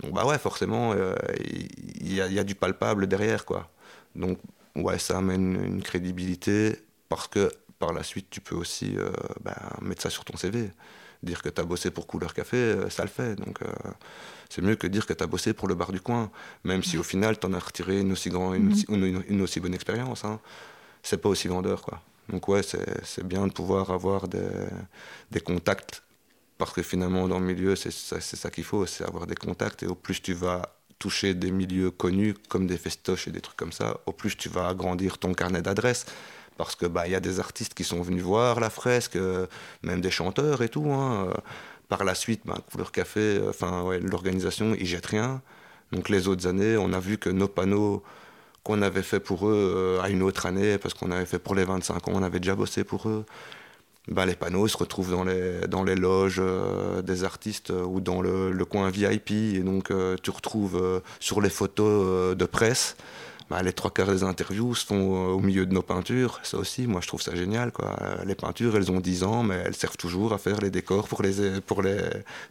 Donc 0.00 0.12
bah 0.12 0.26
ouais, 0.26 0.36
forcément, 0.38 0.94
il 1.40 2.12
y, 2.12 2.16
y, 2.16 2.38
a 2.38 2.44
du 2.44 2.54
palpable 2.54 3.06
derrière, 3.06 3.46
quoi. 3.46 3.70
Donc 4.14 4.38
ouais, 4.74 4.98
ça 4.98 5.16
amène 5.16 5.54
une 5.64 5.82
crédibilité, 5.82 6.76
parce 7.08 7.28
que 7.28 7.50
par 7.78 7.94
la 7.94 8.02
suite, 8.02 8.26
tu 8.28 8.42
peux 8.42 8.56
aussi 8.56 8.96
bah, 9.40 9.56
mettre 9.80 10.02
ça 10.02 10.10
sur 10.10 10.26
ton 10.26 10.36
CV. 10.36 10.68
Dire 11.26 11.42
que 11.42 11.48
tu 11.48 11.60
as 11.60 11.64
bossé 11.64 11.90
pour 11.90 12.06
Couleur 12.06 12.32
Café, 12.32 12.56
euh, 12.56 12.88
ça 12.88 13.02
le 13.02 13.08
fait. 13.08 13.34
Donc 13.34 13.60
euh, 13.62 13.66
c'est 14.48 14.62
mieux 14.62 14.76
que 14.76 14.86
dire 14.86 15.04
que 15.06 15.12
tu 15.12 15.24
as 15.24 15.26
bossé 15.26 15.52
pour 15.52 15.66
le 15.66 15.74
bar 15.74 15.90
du 15.90 16.00
coin, 16.00 16.30
même 16.62 16.82
si 16.82 16.96
au 16.96 17.02
final 17.02 17.38
tu 17.38 17.46
en 17.46 17.52
as 17.52 17.58
retiré 17.58 18.00
une 18.00 18.12
aussi, 18.12 18.30
grand, 18.30 18.54
une, 18.54 18.68
mhm. 18.68 19.24
une, 19.28 19.42
aussi 19.42 19.58
bonne 19.58 19.74
expérience. 19.74 20.24
Hein. 20.24 20.38
C'est 21.02 21.20
pas 21.20 21.28
aussi 21.28 21.48
vendeur. 21.48 21.82
quoi. 21.82 22.00
Donc 22.28 22.46
ouais, 22.48 22.62
c'est 22.62 23.26
bien 23.26 23.46
de 23.46 23.52
pouvoir 23.52 23.90
avoir 23.90 24.28
des, 24.28 24.48
des, 25.32 25.40
contacts, 25.40 26.02
parce 26.58 26.72
que 26.72 26.82
finalement 26.82 27.28
dans 27.28 27.38
le 27.38 27.46
milieu, 27.46 27.76
c'est 27.76 27.92
ça, 27.92 28.20
ça 28.20 28.50
qu'il 28.50 28.64
faut, 28.64 28.86
c'est 28.86 29.04
avoir 29.04 29.26
des 29.26 29.36
contacts, 29.36 29.82
et 29.82 29.86
au 29.86 29.94
plus 29.94 30.20
tu 30.20 30.34
vas 30.34 30.62
toucher 30.98 31.34
des 31.34 31.50
milieux 31.50 31.90
connus 31.90 32.34
comme 32.48 32.66
des 32.66 32.78
festoches 32.78 33.28
et 33.28 33.30
des 33.30 33.40
trucs 33.40 33.56
comme 33.56 33.72
ça, 33.72 34.00
au 34.06 34.12
plus 34.12 34.36
tu 34.36 34.48
vas 34.48 34.68
agrandir 34.68 35.18
ton 35.18 35.34
carnet 35.34 35.62
d'adresses 35.62 36.06
parce 36.56 36.76
que 36.76 36.86
bah 36.86 37.08
y 37.08 37.14
a 37.14 37.20
des 37.20 37.40
artistes 37.40 37.74
qui 37.74 37.84
sont 37.84 38.02
venus 38.02 38.22
voir 38.22 38.60
la 38.60 38.70
fresque, 38.70 39.16
euh, 39.16 39.46
même 39.82 40.00
des 40.00 40.10
chanteurs 40.10 40.62
et 40.62 40.68
tout. 40.68 40.90
Hein, 40.92 41.28
euh, 41.28 41.34
par 41.88 42.04
la 42.04 42.14
suite, 42.14 42.42
ben, 42.44 42.56
Couleur 42.70 42.92
Café, 42.92 43.40
enfin 43.48 43.82
ouais, 43.82 44.00
l'organisation, 44.00 44.74
ils 44.78 44.86
jettent 44.86 45.06
rien. 45.06 45.40
Donc 45.92 46.08
les 46.08 46.28
autres 46.28 46.46
années, 46.48 46.76
on 46.76 46.92
a 46.92 47.00
vu 47.00 47.18
que 47.18 47.30
nos 47.30 47.48
panneaux 47.48 48.02
qu'on 48.64 48.82
avait 48.82 49.02
fait 49.02 49.20
pour 49.20 49.48
eux 49.48 50.00
à 50.02 50.08
une 50.08 50.22
autre 50.22 50.46
année, 50.46 50.78
parce 50.78 50.94
qu'on 50.94 51.12
avait 51.12 51.26
fait 51.26 51.38
pour 51.38 51.54
les 51.54 51.64
25 51.64 52.08
ans, 52.08 52.12
on 52.14 52.22
avait 52.24 52.40
déjà 52.40 52.56
bossé 52.56 52.82
pour 52.82 53.08
eux, 53.08 53.24
ben, 54.08 54.24
les 54.24 54.36
panneaux 54.36 54.68
se 54.68 54.76
retrouvent 54.76 55.10
dans 55.10 55.24
les, 55.24 55.66
dans 55.68 55.82
les 55.82 55.96
loges 55.96 56.40
euh, 56.40 57.02
des 57.02 57.24
artistes 57.24 57.70
euh, 57.70 57.82
ou 57.82 58.00
dans 58.00 58.20
le, 58.20 58.64
coin 58.64 58.88
VIP. 58.90 59.32
Et 59.32 59.60
donc, 59.60 59.90
euh, 59.90 60.16
tu 60.22 60.30
retrouves 60.30 61.02
sur 61.18 61.40
les 61.40 61.50
photos 61.50 62.36
de 62.36 62.44
presse, 62.44 62.96
ben, 63.50 63.62
les 63.62 63.72
trois 63.72 63.90
quarts 63.90 64.08
des 64.08 64.22
interviews 64.24 64.74
se 64.74 64.84
font 64.84 65.28
au 65.28 65.40
milieu 65.40 65.66
de 65.66 65.72
nos 65.72 65.82
peintures. 65.82 66.40
Ça 66.42 66.58
aussi, 66.58 66.86
moi, 66.86 67.00
je 67.00 67.06
trouve 67.06 67.22
ça 67.22 67.34
génial. 67.34 67.72
Quoi. 67.72 67.96
Les 68.24 68.34
peintures, 68.34 68.76
elles 68.76 68.90
ont 68.90 69.00
10 69.00 69.22
ans, 69.24 69.42
mais 69.42 69.56
elles 69.56 69.76
servent 69.76 69.96
toujours 69.96 70.32
à 70.32 70.38
faire 70.38 70.60
les 70.60 70.70
décors 70.70 71.06
pour 71.08 71.22
les, 71.22 71.60
pour 71.60 71.82
les, 71.82 72.00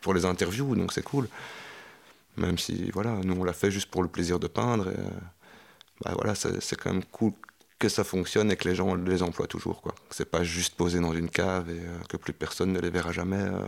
pour 0.02 0.14
les 0.14 0.26
interviews. 0.26 0.76
Donc, 0.76 0.94
c'est 0.94 1.04
cool. 1.04 1.28
Même 2.38 2.58
si, 2.58 2.92
voilà, 2.92 3.20
nous, 3.24 3.36
on 3.40 3.44
l'a 3.44 3.54
fait 3.54 3.72
juste 3.72 3.90
pour 3.90 4.04
le 4.04 4.10
plaisir 4.10 4.40
de 4.40 4.48
peindre. 4.48 4.90
Et, 4.90 6.04
ben, 6.04 6.14
voilà, 6.14 6.36
c'est 6.36 6.76
quand 6.76 6.92
même 6.92 7.04
cool 7.06 7.34
que 7.80 7.90
ça 7.90 8.04
fonctionne 8.04 8.52
et 8.52 8.56
que 8.56 8.68
les 8.68 8.76
gens 8.76 8.96
les 8.96 9.22
emploient 9.24 9.48
toujours. 9.48 9.82
quoi. 9.82 9.96
C'est 10.10 10.30
pas 10.30 10.44
juste 10.44 10.76
posé 10.76 11.00
dans 11.00 11.14
une 11.14 11.30
cave 11.30 11.70
et 11.70 11.80
euh, 11.80 12.00
que 12.10 12.18
plus 12.18 12.34
personne 12.34 12.72
ne 12.72 12.80
les 12.80 12.90
verra 12.90 13.12
jamais. 13.12 13.42
Euh, 13.42 13.60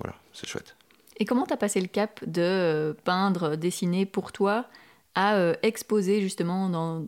voilà, 0.00 0.16
c'est 0.32 0.48
chouette. 0.48 0.76
Et 1.18 1.24
comment 1.24 1.46
tu 1.46 1.52
as 1.52 1.56
passé 1.56 1.80
le 1.80 1.86
cap 1.86 2.24
de 2.26 2.42
euh, 2.42 2.92
peindre, 3.04 3.56
dessiner 3.56 4.06
pour 4.06 4.32
toi 4.32 4.66
à 5.14 5.52
exposer 5.62 6.20
justement 6.20 6.68
dans 6.68 7.04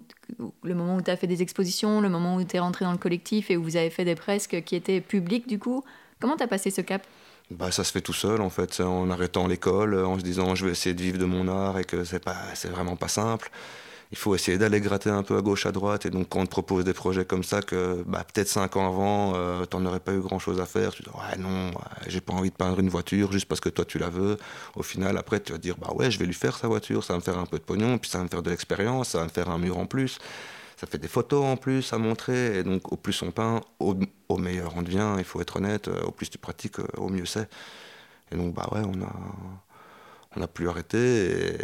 le 0.63 0.75
moment 0.75 0.97
où 0.97 1.03
tu 1.03 1.11
as 1.11 1.17
fait 1.17 1.27
des 1.27 1.43
expositions, 1.43 2.01
le 2.01 2.09
moment 2.09 2.37
où 2.37 2.45
tu 2.45 2.57
es 2.57 2.59
rentré 2.59 2.85
dans 2.85 2.93
le 2.93 2.99
collectif 2.99 3.51
et 3.51 3.57
où 3.57 3.63
vous 3.63 3.77
avez 3.77 3.91
fait 3.91 4.05
des 4.05 4.17
fresques 4.17 4.63
qui 4.65 4.77
étaient 4.77 5.01
publiques 5.01 5.49
du 5.49 5.59
coup 5.59 5.83
Comment 6.21 6.37
tu 6.37 6.43
as 6.43 6.49
passé 6.49 6.71
ce 6.71 6.81
cap? 6.81 7.07
Bah, 7.51 7.71
ça 7.71 7.85
se 7.85 7.93
fait 7.93 8.01
tout 8.01 8.13
seul 8.13 8.41
en 8.41 8.51
fait, 8.51 8.81
en 8.81 9.11
arrêtant 9.11 9.47
l'école, 9.47 9.95
en 10.05 10.19
se 10.19 10.25
disant 10.25 10.55
je 10.55 10.67
vais 10.67 10.73
essayer 10.73 10.95
de 10.95 11.03
vivre 11.03 11.19
de 11.19 11.27
mon 11.27 11.47
art 11.47 11.79
et 11.79 11.85
que 11.85 12.05
c'est 12.05 12.25
pas, 12.25 12.37
c'est 12.55 12.69
vraiment 12.69 12.97
pas 12.97 13.09
simple 13.09 13.51
il 14.13 14.19
faut 14.19 14.35
essayer 14.35 14.59
d'aller 14.59 14.81
gratter 14.81 15.11
un 15.11 15.23
peu 15.23 15.37
à 15.37 15.43
gauche, 15.43 15.67
à 15.67 15.73
droite. 15.73 16.07
Et 16.07 16.11
donc, 16.11 16.29
quand 16.29 16.41
on 16.41 16.45
te 16.45 16.51
propose 16.51 16.85
des 16.85 16.93
projets 16.93 17.25
comme 17.25 17.43
ça, 17.43 17.63
que 17.63 18.05
bah, 18.07 18.25
peut-être 18.33 18.49
cinq 18.49 18.77
ans 18.77 18.87
avant, 18.87 19.33
euh, 19.35 19.65
tu 19.69 19.77
n'en 19.77 19.87
aurais 19.87 20.01
pas 20.01 20.13
eu 20.13 20.21
grand-chose 20.21 20.61
à 20.61 20.67
faire, 20.67 20.93
tu 20.93 21.03
dis 21.03 21.09
ouais, 21.09 21.39
non, 21.39 21.73
j'ai 22.07 22.21
pas 22.21 22.33
envie 22.33 22.51
de 22.51 22.55
peindre 22.57 22.79
une 22.81 22.89
voiture 22.89 23.33
juste 23.33 23.47
parce 23.47 23.61
que 23.61 23.69
toi 23.69 23.85
tu 23.85 23.99
la 23.99 24.09
veux. 24.09 24.39
Au 24.77 24.83
final, 24.83 25.17
après, 25.19 25.41
tu 25.41 25.53
vas 25.53 25.59
dire 25.59 25.77
bah 25.77 25.93
ouais, 25.95 26.11
je 26.11 26.19
vais 26.19 26.27
lui 26.27 26.35
faire 26.35 26.57
sa 26.57 26.69
voiture, 26.69 27.05
ça 27.05 27.15
va 27.15 27.19
me 27.19 27.25
faire 27.25 27.39
un 27.39 27.47
peu 27.47 27.59
de 27.59 27.65
pognon, 27.65 27.99
puis 27.99 28.11
ça 28.11 28.19
va 28.19 28.25
me 28.25 28.29
faire 28.29 28.43
de 28.43 28.51
l'expérience, 28.51 29.11
ça 29.11 29.19
va 29.19 29.25
me 29.25 29.31
faire 29.31 29.49
un 29.51 29.59
mur 29.59 29.79
en 29.79 29.87
plus. 29.87 30.19
Ça 30.77 30.87
fait 30.87 30.99
des 30.99 31.09
photos 31.09 31.43
en 31.45 31.57
plus 31.57 31.93
à 31.93 31.99
montrer. 31.99 32.59
Et 32.59 32.63
donc, 32.63 32.93
au 32.93 32.97
plus 32.97 33.23
on 33.23 33.31
peint, 33.31 33.63
au, 33.81 33.97
meilleur 34.37 34.75
on 34.77 34.83
devient, 34.83 35.15
il 35.19 35.25
faut 35.25 35.41
être 35.41 35.57
honnête. 35.57 35.89
Au 35.89 36.11
plus 36.11 36.29
tu 36.31 36.39
pratiques, 36.39 36.79
au 36.99 37.09
mieux 37.09 37.27
c'est. 37.27 37.49
Et 38.33 38.37
donc, 38.37 38.55
bah 38.55 38.69
ouais, 38.73 38.83
on 38.85 39.03
a 39.03 39.13
on 40.37 40.41
n'a 40.41 40.47
plus 40.47 40.69
arrêté 40.69 41.57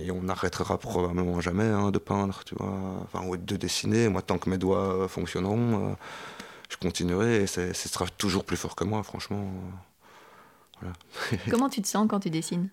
et 0.00 0.10
on 0.10 0.22
n'arrêtera 0.22 0.78
probablement 0.78 1.40
jamais 1.40 1.64
hein, 1.64 1.90
de 1.90 1.98
peindre, 1.98 2.42
tu 2.44 2.54
vois, 2.56 2.74
enfin, 3.02 3.24
ou 3.26 3.36
de 3.36 3.56
dessiner. 3.56 4.08
Moi, 4.08 4.22
tant 4.22 4.38
que 4.38 4.50
mes 4.50 4.58
doigts 4.58 5.04
euh, 5.04 5.08
fonctionneront, 5.08 5.90
euh, 5.90 5.94
je 6.68 6.76
continuerai 6.76 7.42
et 7.42 7.46
ce 7.46 7.72
sera 7.72 8.06
toujours 8.06 8.44
plus 8.44 8.56
fort 8.56 8.74
que 8.74 8.84
moi, 8.84 9.02
franchement. 9.02 9.48
Comment 11.50 11.68
tu 11.68 11.82
te 11.82 11.88
sens 11.88 12.06
quand 12.08 12.20
tu 12.20 12.30
dessines? 12.30 12.68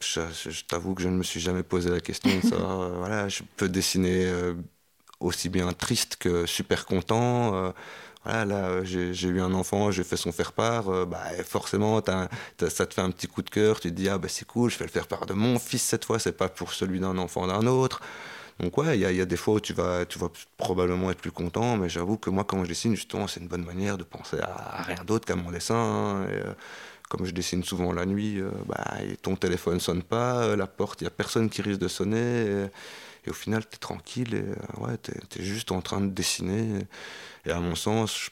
Je, 0.00 0.64
t'avoue 0.64 0.94
que 0.94 1.02
je 1.02 1.08
ne 1.08 1.16
me 1.16 1.22
suis 1.22 1.38
jamais 1.38 1.62
posé 1.62 1.88
la 1.90 2.00
question 2.00 2.34
de 2.34 2.40
ça. 2.40 2.56
voilà, 2.96 3.28
je 3.28 3.42
peux 3.56 3.68
dessiner 3.68 4.26
euh, 4.26 4.54
aussi 5.20 5.48
bien 5.48 5.72
triste 5.72 6.16
que 6.16 6.46
super 6.46 6.86
content 6.86 7.72
voilà, 8.24 8.44
là, 8.44 8.54
euh, 8.68 8.84
j'ai 8.84 9.28
eu 9.28 9.40
un 9.40 9.52
enfant, 9.52 9.90
j'ai 9.90 10.04
fait 10.04 10.16
son 10.16 10.30
faire-part, 10.30 10.88
euh, 10.88 11.04
bah, 11.04 11.18
forcément, 11.44 12.00
ça 12.04 12.28
te 12.86 12.94
fait 12.94 13.00
un 13.00 13.10
petit 13.10 13.26
coup 13.26 13.42
de 13.42 13.50
cœur, 13.50 13.80
tu 13.80 13.90
te 13.90 13.94
dis, 13.94 14.08
ah 14.08 14.18
bah 14.18 14.28
c'est 14.28 14.46
cool, 14.46 14.70
je 14.70 14.78
vais 14.78 14.84
le 14.84 14.90
faire 14.90 15.08
part 15.08 15.26
de 15.26 15.34
mon 15.34 15.58
fils 15.58 15.82
cette 15.82 16.04
fois, 16.04 16.20
c'est 16.20 16.36
pas 16.36 16.48
pour 16.48 16.72
celui 16.72 17.00
d'un 17.00 17.18
enfant 17.18 17.46
d'un 17.48 17.66
autre. 17.66 18.00
Donc 18.60 18.78
ouais, 18.78 18.96
il 18.96 19.00
y, 19.00 19.20
a 19.20 19.24
des 19.24 19.36
fois 19.36 19.54
où 19.54 19.60
tu 19.60 19.72
vas, 19.72 20.04
tu 20.04 20.18
vas 20.20 20.28
probablement 20.56 21.10
être 21.10 21.20
plus 21.20 21.32
content, 21.32 21.76
mais 21.76 21.88
j'avoue 21.88 22.16
que 22.16 22.30
moi, 22.30 22.44
quand 22.44 22.62
je 22.62 22.68
dessine, 22.68 22.94
justement, 22.94 23.26
c'est 23.26 23.40
une 23.40 23.48
bonne 23.48 23.64
manière 23.64 23.98
de 23.98 24.04
penser 24.04 24.38
à, 24.40 24.82
rien 24.82 25.02
d'autre 25.04 25.26
qu'à 25.26 25.34
mon 25.34 25.50
dessin. 25.50 25.74
Hein, 25.74 26.24
et, 26.30 26.34
euh, 26.34 26.52
comme 27.08 27.26
je 27.26 27.32
dessine 27.32 27.64
souvent 27.64 27.92
la 27.92 28.06
nuit, 28.06 28.40
bah, 28.66 28.84
ton 29.20 29.36
téléphone 29.36 29.80
sonne 29.80 30.02
pas, 30.02 30.54
la 30.56 30.66
porte, 30.66 31.00
il 31.00 31.04
n'y 31.04 31.08
a 31.08 31.10
personne 31.10 31.50
qui 31.50 31.60
risque 31.60 31.80
de 31.80 31.88
sonner. 31.88 32.68
Au 33.30 33.34
final, 33.34 33.66
tu 33.68 33.76
es 33.76 33.78
tranquille 33.78 34.34
et 34.34 34.80
ouais, 34.80 34.98
tu 34.98 35.12
es, 35.12 35.42
juste 35.42 35.72
en 35.72 35.80
train 35.80 36.00
de 36.00 36.10
dessiner. 36.10 36.86
Et 37.44 37.50
à 37.50 37.60
mon 37.60 37.74
sens, 37.74 38.30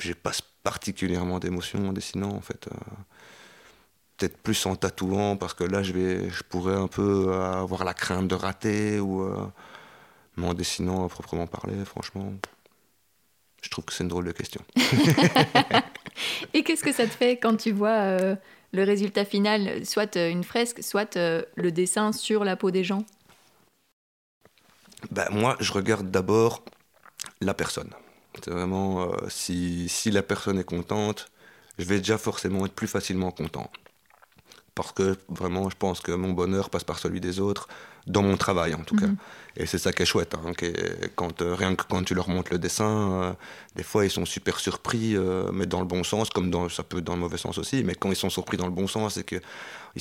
j'ai 0.00 0.14
pas 0.14 0.32
particulièrement 0.62 1.38
d'émotion 1.38 1.88
en 1.88 1.92
dessinant 1.92 2.30
en 2.30 2.40
fait. 2.40 2.68
Euh, 2.68 2.76
peut-être 4.16 4.36
plus 4.38 4.66
en 4.66 4.76
tatouant 4.76 5.36
parce 5.36 5.54
que 5.54 5.64
là 5.64 5.82
je 5.82 5.92
vais, 5.92 6.30
je 6.30 6.42
pourrais 6.42 6.74
un 6.74 6.88
peu 6.88 7.32
avoir 7.32 7.84
la 7.84 7.94
crainte 7.94 8.28
de 8.28 8.34
rater 8.34 9.00
ou 9.00 9.22
euh, 9.22 9.46
mais 10.36 10.46
en 10.46 10.54
dessinant 10.54 11.04
à 11.04 11.08
proprement 11.08 11.46
parler, 11.46 11.84
franchement, 11.84 12.32
je 13.62 13.68
trouve 13.68 13.84
que 13.84 13.92
c'est 13.92 14.04
une 14.04 14.08
drôle 14.08 14.26
de 14.26 14.32
question. 14.32 14.62
Et 16.54 16.62
qu'est-ce 16.62 16.82
que 16.82 16.92
ça 16.92 17.06
te 17.06 17.12
fait 17.12 17.36
quand 17.36 17.56
tu 17.56 17.72
vois 17.72 17.90
euh, 17.90 18.36
le 18.72 18.84
résultat 18.84 19.24
final, 19.24 19.84
soit 19.84 20.16
une 20.16 20.44
fresque, 20.44 20.82
soit 20.82 21.16
le 21.16 21.70
dessin 21.70 22.12
sur 22.12 22.44
la 22.44 22.56
peau 22.56 22.70
des 22.70 22.84
gens? 22.84 23.04
Ben, 25.10 25.26
Moi, 25.30 25.56
je 25.60 25.72
regarde 25.72 26.10
d'abord 26.10 26.62
la 27.40 27.54
personne. 27.54 27.90
C'est 28.42 28.50
vraiment, 28.50 29.02
euh, 29.02 29.16
si, 29.28 29.88
si, 29.88 30.10
la 30.10 30.22
personne 30.22 30.58
est 30.58 30.64
contente, 30.64 31.30
je 31.78 31.84
vais 31.84 31.98
déjà 31.98 32.18
forcément 32.18 32.66
être 32.66 32.74
plus 32.74 32.86
facilement 32.86 33.30
content. 33.30 33.70
Parce 34.74 34.92
que 34.92 35.16
vraiment, 35.28 35.68
je 35.68 35.76
pense 35.76 36.00
que 36.00 36.12
mon 36.12 36.32
bonheur 36.32 36.70
passe 36.70 36.84
par 36.84 36.98
celui 36.98 37.20
des 37.20 37.40
autres, 37.40 37.68
dans 38.06 38.22
mon 38.22 38.36
travail 38.36 38.74
en 38.74 38.82
tout 38.82 38.96
cas. 38.96 39.08
Et 39.56 39.66
c'est 39.66 39.78
ça 39.78 39.92
qui 39.92 40.02
est 40.02 40.06
chouette. 40.06 40.34
Hein, 40.34 40.52
quand, 41.16 41.42
euh, 41.42 41.54
rien 41.54 41.74
que 41.74 41.84
quand 41.88 42.02
tu 42.04 42.14
leur 42.14 42.28
montres 42.28 42.52
le 42.52 42.58
dessin, 42.58 43.22
euh, 43.22 43.32
des 43.76 43.82
fois 43.82 44.04
ils 44.04 44.10
sont 44.10 44.24
super 44.24 44.58
surpris, 44.60 45.16
mais 45.52 45.66
dans 45.66 45.80
le 45.80 45.86
bon 45.86 46.04
sens, 46.04 46.30
comme 46.30 46.70
ça 46.70 46.82
peut 46.82 47.00
dans 47.00 47.14
le 47.14 47.20
mauvais 47.20 47.38
sens 47.38 47.58
aussi. 47.58 47.82
Mais 47.84 47.94
quand 47.94 48.10
ils 48.10 48.16
sont 48.16 48.30
surpris 48.30 48.56
dans 48.56 48.66
le 48.66 48.72
bon 48.72 48.86
sens, 48.86 49.14
c'est 49.14 49.24
qu'ils 49.24 49.40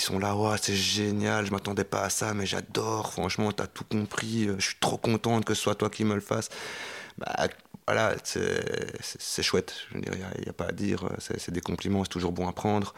sont 0.02 0.20
là, 0.20 0.36
ouais, 0.36 0.58
c'est 0.62 0.76
génial, 0.76 1.46
je 1.46 1.52
m'attendais 1.52 1.84
pas 1.84 2.02
à 2.02 2.10
ça, 2.10 2.34
mais 2.34 2.46
j'adore, 2.46 3.12
franchement, 3.12 3.52
tu 3.52 3.64
as 3.64 3.68
tout 3.68 3.84
compris, 3.86 4.50
je 4.58 4.66
suis 4.66 4.78
trop 4.80 4.98
contente 4.98 5.46
que 5.46 5.54
ce 5.54 5.62
soit 5.62 5.76
toi 5.76 5.90
qui 5.90 6.04
me 6.04 6.16
le 6.16 6.22
fasses 6.22 6.50
bah, 7.18 7.48
voilà, 7.88 8.16
c'est 8.24 9.44
chouette. 9.44 9.76
il 9.96 10.02
n'y 10.02 10.50
a, 10.50 10.54
pas 10.54 10.66
à 10.68 10.72
dire. 10.72 11.10
C'est 11.18 11.52
des 11.52 11.62
compliments, 11.62 12.04
c'est 12.04 12.10
toujours 12.10 12.32
bon 12.32 12.48
à 12.48 12.54
prendre. 12.54 12.94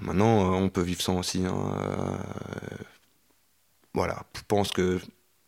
Maintenant, 0.00 0.52
euh, 0.52 0.56
on 0.56 0.68
peut 0.68 0.82
vivre 0.82 1.00
sans 1.00 1.18
aussi. 1.18 1.44
Hein. 1.46 2.18
Euh, 3.98 4.04
voilà, 4.04 4.22
je 4.36 4.42
pense 4.46 4.70
que 4.72 5.00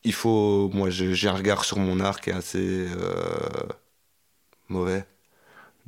il 0.03 0.13
faut. 0.13 0.71
Moi, 0.73 0.91
j'ai 0.91 1.29
un 1.29 1.35
regard 1.35 1.65
sur 1.65 1.79
mon 1.79 2.01
art 2.01 2.21
qui 2.21 2.31
est 2.31 2.35
assez 2.35 2.87
euh, 2.89 3.69
mauvais. 4.69 5.05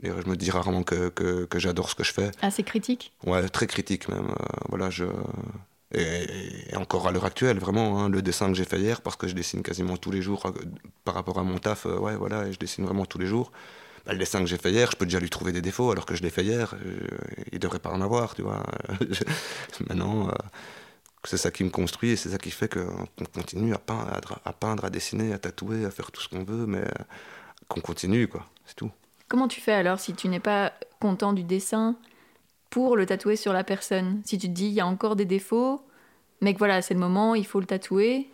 Je 0.02 0.28
me 0.28 0.36
dis 0.36 0.50
rarement 0.50 0.82
que, 0.82 1.10
que, 1.10 1.44
que 1.44 1.58
j'adore 1.58 1.90
ce 1.90 1.94
que 1.94 2.04
je 2.04 2.12
fais. 2.12 2.30
Assez 2.40 2.62
critique? 2.62 3.12
Ouais, 3.24 3.48
très 3.48 3.66
critique 3.66 4.08
même. 4.08 4.34
voilà, 4.68 4.90
je 4.90 5.04
et, 5.94 6.74
encore 6.76 7.06
à 7.06 7.12
l'heure 7.12 7.24
actuelle, 7.24 7.58
vraiment, 7.58 8.00
hein, 8.00 8.08
le 8.08 8.22
dessin 8.22 8.48
que 8.48 8.54
j'ai 8.54 8.64
fait 8.64 8.80
hier, 8.80 9.02
parce 9.02 9.16
que 9.16 9.28
je 9.28 9.34
dessine 9.34 9.62
quasiment 9.62 9.96
tous 9.96 10.10
les 10.10 10.22
jours 10.22 10.46
euh, 10.46 10.52
par 11.04 11.14
rapport 11.14 11.38
à 11.38 11.42
mon 11.42 11.58
taf, 11.58 11.86
euh, 11.86 11.98
ouais, 11.98 12.16
voilà, 12.16 12.46
et 12.46 12.52
je 12.52 12.58
dessine 12.58 12.84
vraiment 12.84 13.04
tous 13.04 13.18
les 13.18 13.26
jours. 13.26 13.52
Bah, 14.06 14.12
le 14.12 14.18
dessin 14.18 14.40
que 14.40 14.46
j'ai 14.46 14.56
fait 14.56 14.72
hier, 14.72 14.90
je 14.90 14.96
peux 14.96 15.04
déjà 15.04 15.20
lui 15.20 15.30
trouver 15.30 15.52
des 15.52 15.60
défauts, 15.60 15.90
alors 15.90 16.06
que 16.06 16.14
je 16.14 16.22
l'ai 16.22 16.30
fait 16.30 16.44
hier, 16.44 16.74
il 16.84 16.88
euh, 16.88 17.44
il 17.52 17.58
devrait 17.58 17.78
pas 17.78 17.90
en 17.90 18.00
avoir, 18.00 18.34
tu 18.34 18.42
vois. 18.42 18.62
Maintenant, 19.88 20.28
c'est 21.24 21.36
ça 21.36 21.50
qui 21.50 21.64
me 21.64 21.70
construit 21.70 22.10
et 22.10 22.16
c'est 22.16 22.30
ça 22.30 22.38
qui 22.38 22.50
fait 22.50 22.68
qu'on 22.68 23.24
continue 23.34 23.74
à 23.74 23.78
peindre, 23.78 24.40
à 24.44 24.52
peindre, 24.52 24.84
à 24.84 24.90
dessiner, 24.90 25.32
à 25.32 25.38
tatouer, 25.38 25.84
à 25.84 25.90
faire 25.90 26.10
tout 26.10 26.20
ce 26.20 26.28
qu'on 26.28 26.44
veut, 26.44 26.66
mais 26.66 26.84
qu'on 27.68 27.80
continue, 27.80 28.28
quoi, 28.28 28.46
c'est 28.66 28.74
tout. 28.74 28.90
Comment 29.28 29.48
tu 29.48 29.60
fais 29.60 29.72
alors 29.72 29.98
si 30.00 30.14
tu 30.14 30.28
n'es 30.28 30.40
pas 30.40 30.72
content 31.00 31.32
du 31.32 31.42
dessin 31.42 31.96
pour 32.70 32.96
le 32.96 33.06
tatouer 33.06 33.36
sur 33.36 33.52
la 33.52 33.64
personne? 33.64 34.20
Si 34.24 34.36
tu 34.38 34.48
te 34.48 34.52
dis, 34.52 34.66
il 34.66 34.72
y 34.72 34.80
a 34.80 34.86
encore 34.86 35.16
des 35.16 35.24
défauts, 35.24 35.80
mais 36.40 36.54
que 36.54 36.58
voilà, 36.58 36.82
c'est 36.82 36.94
le 36.94 37.00
moment, 37.00 37.34
il 37.34 37.46
faut 37.46 37.60
le 37.60 37.66
tatouer? 37.66 38.28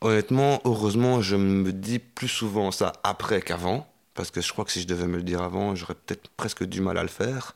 Honnêtement, 0.00 0.60
heureusement, 0.64 1.20
je 1.22 1.36
me 1.36 1.72
dis 1.72 1.98
plus 1.98 2.28
souvent 2.28 2.70
ça 2.70 2.92
après 3.02 3.40
qu'avant, 3.40 3.88
parce 4.14 4.30
que 4.30 4.40
je 4.40 4.52
crois 4.52 4.64
que 4.64 4.70
si 4.70 4.82
je 4.82 4.86
devais 4.86 5.06
me 5.06 5.16
le 5.16 5.22
dire 5.22 5.42
avant, 5.42 5.74
j'aurais 5.74 5.94
peut-être 5.94 6.28
presque 6.36 6.64
du 6.64 6.80
mal 6.80 6.98
à 6.98 7.02
le 7.02 7.08
faire, 7.08 7.54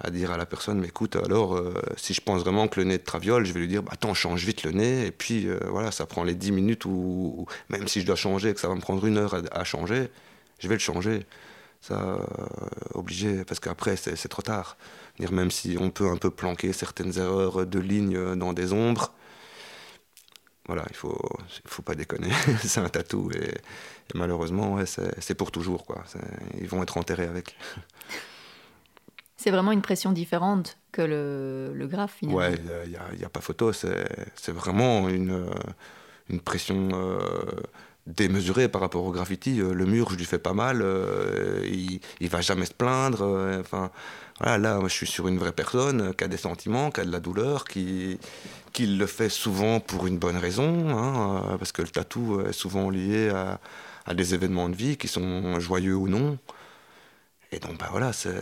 à 0.00 0.10
dire 0.10 0.30
à 0.32 0.36
la 0.36 0.46
personne, 0.46 0.80
mais 0.80 0.88
écoute, 0.88 1.16
alors, 1.16 1.56
euh, 1.56 1.72
si 1.96 2.14
je 2.14 2.20
pense 2.20 2.42
vraiment 2.42 2.68
que 2.68 2.80
le 2.80 2.86
nez 2.86 2.98
te 2.98 3.04
traviole, 3.04 3.46
je 3.46 3.52
vais 3.52 3.60
lui 3.60 3.68
dire, 3.68 3.82
bah, 3.82 3.92
attends, 3.94 4.14
change 4.14 4.44
vite 4.44 4.64
le 4.64 4.72
nez, 4.72 5.06
et 5.06 5.12
puis 5.12 5.46
euh, 5.48 5.58
voilà, 5.68 5.92
ça 5.92 6.06
prend 6.06 6.24
les 6.24 6.34
10 6.34 6.52
minutes, 6.52 6.84
ou, 6.84 7.46
même 7.68 7.86
si 7.88 8.00
je 8.00 8.06
dois 8.06 8.16
changer, 8.16 8.52
que 8.54 8.60
ça 8.60 8.68
va 8.68 8.74
me 8.74 8.80
prendre 8.80 9.04
une 9.06 9.18
heure 9.18 9.40
à, 9.52 9.64
changer, 9.64 10.10
je 10.58 10.68
vais 10.68 10.74
le 10.74 10.80
changer. 10.80 11.26
Ça, 11.80 12.00
euh, 12.00 12.18
obligé, 12.94 13.44
parce 13.44 13.60
qu'après, 13.60 13.96
c'est 13.96 14.28
trop 14.28 14.42
tard 14.42 14.76
même 15.30 15.50
si 15.50 15.76
on 15.80 15.90
peut 15.90 16.08
un 16.08 16.16
peu 16.16 16.30
planquer 16.30 16.72
certaines 16.72 17.18
erreurs 17.18 17.66
de 17.66 17.78
ligne 17.78 18.34
dans 18.34 18.52
des 18.52 18.72
ombres, 18.72 19.12
voilà, 20.66 20.84
il 20.88 20.96
faut, 20.96 21.20
faut 21.66 21.82
pas 21.82 21.94
déconner. 21.94 22.30
c'est 22.64 22.80
un 22.80 22.88
tatou 22.88 23.30
et, 23.32 23.54
malheureusement, 24.14 24.78
c'est 24.86 25.34
pour 25.34 25.50
toujours. 25.50 25.84
Quoi. 25.84 26.02
Ils 26.58 26.68
vont 26.68 26.82
être 26.82 26.96
enterrés 26.96 27.26
avec. 27.26 27.56
C'est 29.44 29.50
vraiment 29.50 29.72
une 29.72 29.82
pression 29.82 30.12
différente 30.12 30.78
que 30.90 31.02
le, 31.02 31.74
le 31.74 31.86
graphe, 31.86 32.14
finalement. 32.20 32.38
Ouais, 32.38 32.54
il 32.86 33.18
n'y 33.18 33.24
a, 33.26 33.28
pas 33.28 33.42
photo. 33.42 33.74
C'est 33.74 34.52
vraiment 34.52 35.06
une, 35.10 35.44
une 36.30 36.40
pression 36.40 36.88
euh, 36.94 37.18
démesurée 38.06 38.68
par 38.68 38.80
rapport 38.80 39.04
au 39.04 39.12
graffiti. 39.12 39.60
Euh, 39.60 39.74
le 39.74 39.84
mur, 39.84 40.08
je 40.08 40.16
lui 40.16 40.24
fais 40.24 40.38
pas 40.38 40.54
mal. 40.54 40.80
Euh, 40.80 41.60
il, 41.66 42.00
il 42.20 42.30
va 42.30 42.40
jamais 42.40 42.64
se 42.64 42.72
plaindre. 42.72 43.58
Enfin, 43.60 43.90
voilà, 44.40 44.56
là, 44.56 44.80
je 44.84 44.88
suis 44.94 45.06
sur 45.06 45.28
une 45.28 45.36
vraie 45.36 45.52
personne 45.52 46.14
qui 46.14 46.24
a 46.24 46.28
des 46.28 46.38
sentiments, 46.38 46.90
qui 46.90 47.02
a 47.02 47.04
de 47.04 47.12
la 47.12 47.20
douleur, 47.20 47.64
qui, 47.64 48.18
qui 48.72 48.86
le 48.86 49.04
fait 49.04 49.28
souvent 49.28 49.78
pour 49.78 50.06
une 50.06 50.16
bonne 50.16 50.38
raison, 50.38 50.88
hein, 50.88 51.58
parce 51.58 51.72
que 51.72 51.82
le 51.82 51.88
tatou 51.88 52.40
est 52.40 52.54
souvent 52.54 52.88
lié 52.88 53.28
à 54.06 54.14
des 54.14 54.32
événements 54.32 54.70
de 54.70 54.74
vie 54.74 54.96
qui 54.96 55.08
sont 55.08 55.60
joyeux 55.60 55.96
ou 55.96 56.08
non. 56.08 56.38
Et 57.54 57.60
donc, 57.60 57.78
bah 57.78 57.86
voilà, 57.92 58.12
c'est 58.12 58.32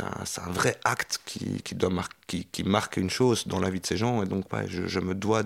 un, 0.00 0.42
un, 0.44 0.50
vrai 0.50 0.76
acte 0.82 1.20
qui, 1.24 1.62
qui, 1.62 2.64
marque 2.64 2.96
une 2.96 3.10
chose 3.10 3.46
dans 3.46 3.60
la 3.60 3.70
vie 3.70 3.78
de 3.78 3.86
ces 3.86 3.96
gens. 3.96 4.24
Et 4.24 4.26
donc, 4.26 4.44
je, 4.66 4.98
me 4.98 5.14
dois 5.14 5.44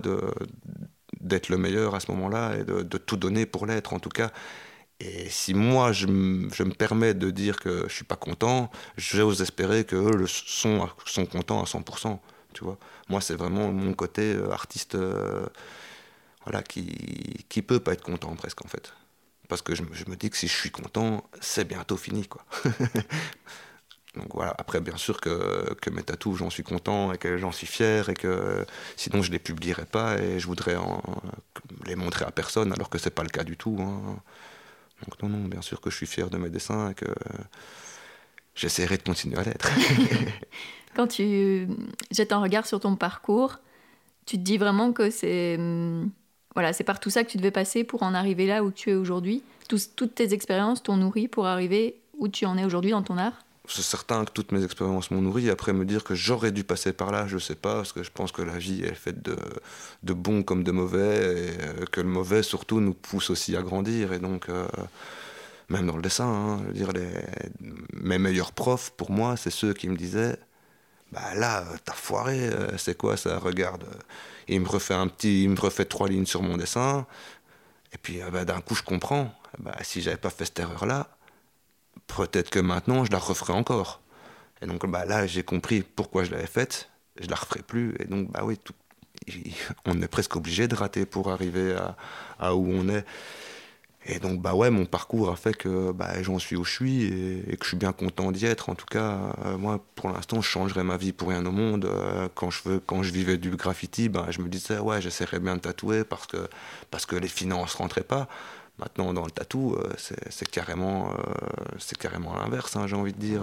d'être 1.20 1.50
le 1.50 1.58
meilleur 1.58 1.94
à 1.94 2.00
ce 2.00 2.10
moment-là 2.12 2.56
et 2.56 2.64
de, 2.64 2.96
tout 2.96 3.18
donner 3.18 3.44
pour 3.44 3.66
l'être, 3.66 3.92
en 3.92 3.98
tout 3.98 4.08
cas. 4.08 4.30
Et 5.00 5.28
si 5.28 5.52
moi, 5.52 5.92
je, 5.92 6.06
me 6.06 6.72
permets 6.72 7.12
de 7.12 7.30
dire 7.30 7.60
que 7.60 7.84
je 7.88 7.94
suis 7.94 8.04
pas 8.04 8.16
content, 8.16 8.70
j'ose 8.96 9.42
espérer 9.42 9.84
qu'eux 9.84 10.16
le 10.16 10.26
sont, 10.26 10.88
sont 11.04 11.26
contents 11.26 11.60
à 11.62 11.66
100%. 11.66 12.18
Tu 12.54 12.64
vois 12.64 12.78
Moi, 13.10 13.20
c'est 13.20 13.36
vraiment 13.36 13.70
mon 13.70 13.92
côté 13.92 14.32
euh, 14.32 14.50
artiste 14.50 14.94
euh, 14.94 15.44
voilà, 16.44 16.62
qui, 16.62 17.44
qui 17.50 17.60
peut 17.60 17.80
pas 17.80 17.92
être 17.92 18.02
content 18.02 18.34
presque, 18.34 18.64
en 18.64 18.68
fait. 18.68 18.94
Parce 19.48 19.62
que 19.62 19.74
je, 19.74 19.82
me 19.82 20.16
dis 20.16 20.30
que 20.30 20.36
si 20.36 20.48
je 20.48 20.54
suis 20.54 20.70
content, 20.70 21.28
c'est 21.40 21.66
bientôt 21.66 21.96
fini, 21.96 22.26
quoi. 22.26 22.44
Donc 24.16 24.28
voilà, 24.32 24.54
après 24.56 24.80
bien 24.80 24.96
sûr 24.96 25.20
que, 25.20 25.74
que 25.74 25.90
mes 25.90 26.02
tatous, 26.02 26.38
j'en 26.38 26.48
suis 26.48 26.62
content 26.62 27.12
et 27.12 27.18
que 27.18 27.36
j'en 27.36 27.52
suis 27.52 27.66
fier 27.66 28.08
et 28.08 28.14
que 28.14 28.64
sinon 28.96 29.20
je 29.20 29.30
les 29.30 29.38
publierais 29.38 29.84
pas 29.84 30.16
et 30.16 30.40
je 30.40 30.46
voudrais 30.46 30.74
les 31.84 31.96
montrer 31.96 32.24
à 32.24 32.30
personne 32.30 32.72
alors 32.72 32.88
que 32.88 32.96
c'est 32.96 33.10
pas 33.10 33.22
le 33.22 33.28
cas 33.28 33.44
du 33.44 33.58
tout. 33.58 33.76
Hein. 33.78 34.16
Donc 35.04 35.22
non, 35.22 35.28
non, 35.28 35.46
bien 35.46 35.60
sûr 35.60 35.82
que 35.82 35.90
je 35.90 35.96
suis 35.96 36.06
fier 36.06 36.30
de 36.30 36.38
mes 36.38 36.48
dessins 36.48 36.90
et 36.90 36.94
que 36.94 37.04
j'essaierai 38.54 38.96
de 38.96 39.02
continuer 39.02 39.38
à 39.38 39.42
l'être. 39.42 39.68
Quand 40.96 41.08
tu 41.08 41.68
jettes 42.10 42.32
un 42.32 42.40
regard 42.40 42.66
sur 42.66 42.80
ton 42.80 42.96
parcours, 42.96 43.58
tu 44.24 44.38
te 44.38 44.42
dis 44.42 44.56
vraiment 44.56 44.94
que 44.94 45.10
c'est 45.10 45.56
hum, 45.58 46.10
voilà, 46.56 46.72
c'est 46.72 46.84
par 46.84 47.00
tout 47.00 47.10
ça 47.10 47.22
que 47.22 47.28
tu 47.28 47.36
devais 47.36 47.50
passer 47.50 47.84
pour 47.84 48.02
en 48.02 48.14
arriver 48.14 48.46
là 48.46 48.64
où 48.64 48.70
tu 48.70 48.90
es 48.90 48.94
aujourd'hui. 48.94 49.42
toutes 49.68 50.14
tes 50.14 50.32
expériences 50.32 50.82
t'ont 50.82 50.96
nourri 50.96 51.28
pour 51.28 51.46
arriver 51.46 52.00
où 52.16 52.28
tu 52.28 52.46
en 52.46 52.56
es 52.56 52.64
aujourd'hui 52.64 52.92
dans 52.92 53.02
ton 53.02 53.18
art 53.18 53.44
c'est 53.68 53.82
certain 53.82 54.24
que 54.24 54.30
toutes 54.30 54.52
mes 54.52 54.64
expériences 54.64 55.10
m'ont 55.10 55.22
nourri. 55.22 55.50
Après, 55.50 55.72
me 55.72 55.84
dire 55.84 56.04
que 56.04 56.14
j'aurais 56.14 56.52
dû 56.52 56.62
passer 56.62 56.92
par 56.92 57.10
là, 57.10 57.26
je 57.26 57.36
sais 57.36 57.56
pas, 57.56 57.74
parce 57.74 57.92
que 57.92 58.04
je 58.04 58.12
pense 58.12 58.30
que 58.30 58.40
la 58.40 58.58
vie 58.58 58.84
est 58.84 58.94
faite 58.94 59.22
de, 59.22 59.36
de 60.04 60.12
bons 60.12 60.44
comme 60.44 60.62
de 60.62 60.70
mauvais, 60.70 61.16
et 61.16 61.50
euh, 61.60 61.84
que 61.90 62.00
le 62.00 62.06
mauvais, 62.08 62.44
surtout, 62.44 62.80
nous 62.80 62.94
pousse 62.94 63.28
aussi 63.28 63.56
à 63.56 63.62
grandir. 63.62 64.12
Et 64.12 64.20
donc, 64.20 64.48
euh, 64.48 64.68
même 65.68 65.84
dans 65.84 65.96
le 65.96 66.02
dessin, 66.02 66.26
hein, 66.26 66.60
dire, 66.72 66.92
les, 66.92 67.08
mes 67.92 68.18
meilleurs 68.18 68.52
profs, 68.52 68.90
pour 68.96 69.10
moi, 69.10 69.36
c'est 69.36 69.50
ceux 69.50 69.74
qui 69.74 69.88
me 69.88 69.96
disaient 69.96 70.38
Bah 71.12 71.34
là, 71.34 71.64
t'as 71.84 71.92
foiré, 71.92 72.48
euh, 72.48 72.76
c'est 72.78 72.96
quoi 72.96 73.16
ça 73.16 73.38
Regarde 73.38 73.84
il 74.48 74.60
me 74.60 74.68
refait 74.68 74.94
un 74.94 75.08
petit, 75.08 75.44
il 75.44 75.50
me 75.50 75.60
refait 75.60 75.84
trois 75.84 76.08
lignes 76.08 76.26
sur 76.26 76.42
mon 76.42 76.56
dessin. 76.56 77.06
Et 77.92 77.98
puis 77.98 78.20
ah 78.22 78.30
bah, 78.30 78.44
d'un 78.44 78.60
coup, 78.60 78.74
je 78.74 78.82
comprends. 78.82 79.34
Bah, 79.58 79.76
si 79.82 80.02
j'avais 80.02 80.16
pas 80.16 80.30
fait 80.30 80.44
cette 80.44 80.60
erreur-là, 80.60 81.08
peut-être 82.06 82.50
que 82.50 82.60
maintenant, 82.60 83.04
je 83.04 83.12
la 83.12 83.18
referais 83.18 83.52
encore. 83.52 84.00
Et 84.62 84.66
donc 84.66 84.86
bah, 84.86 85.04
là, 85.04 85.26
j'ai 85.26 85.42
compris 85.42 85.82
pourquoi 85.82 86.24
je 86.24 86.30
l'avais 86.30 86.46
faite. 86.46 86.90
Je 87.20 87.28
la 87.28 87.36
referai 87.36 87.62
plus. 87.62 87.96
Et 88.00 88.04
donc, 88.04 88.30
bah 88.30 88.42
oui, 88.44 88.58
on 89.86 90.00
est 90.02 90.08
presque 90.08 90.36
obligé 90.36 90.68
de 90.68 90.74
rater 90.74 91.06
pour 91.06 91.30
arriver 91.30 91.74
à, 91.74 91.96
à 92.38 92.54
où 92.54 92.68
on 92.70 92.88
est. 92.88 93.04
Et 94.08 94.20
donc, 94.20 94.40
bah 94.40 94.54
ouais, 94.54 94.70
mon 94.70 94.86
parcours 94.86 95.30
a 95.30 95.36
fait 95.36 95.54
que 95.54 95.90
bah, 95.90 96.22
j'en 96.22 96.38
suis 96.38 96.54
où 96.54 96.64
je 96.64 96.72
suis 96.72 97.04
et, 97.04 97.56
que 97.56 97.64
je 97.64 97.68
suis 97.68 97.76
bien 97.76 97.92
content 97.92 98.30
d'y 98.30 98.46
être. 98.46 98.68
En 98.68 98.76
tout 98.76 98.86
cas, 98.86 99.18
euh, 99.44 99.58
moi, 99.58 99.84
pour 99.96 100.10
l'instant, 100.10 100.40
je 100.40 100.48
changerais 100.48 100.84
ma 100.84 100.96
vie 100.96 101.12
pour 101.12 101.28
rien 101.30 101.44
au 101.44 101.50
monde. 101.50 101.86
Euh, 101.86 102.28
quand, 102.34 102.50
je 102.50 102.62
veux, 102.64 102.80
quand 102.80 103.02
je 103.02 103.10
vivais 103.10 103.36
du 103.36 103.50
graffiti, 103.50 104.08
bah, 104.08 104.26
je 104.30 104.40
me 104.42 104.48
disais, 104.48 104.78
ouais, 104.78 105.02
j'essaierais 105.02 105.40
bien 105.40 105.56
de 105.56 105.60
tatouer 105.60 106.04
parce 106.04 106.26
que, 106.26 106.48
parce 106.90 107.04
que 107.04 107.16
les 107.16 107.28
finances 107.28 107.74
rentraient 107.74 108.04
pas. 108.04 108.28
Maintenant, 108.78 109.12
dans 109.12 109.24
le 109.24 109.30
tatou, 109.30 109.74
euh, 109.74 109.92
c'est 109.96 110.48
carrément, 110.50 111.10
c'est 111.78 111.96
carrément 111.96 112.34
l'inverse, 112.34 112.76
hein, 112.76 112.86
j'ai 112.86 112.94
envie 112.94 113.14
de 113.14 113.18
dire. 113.18 113.42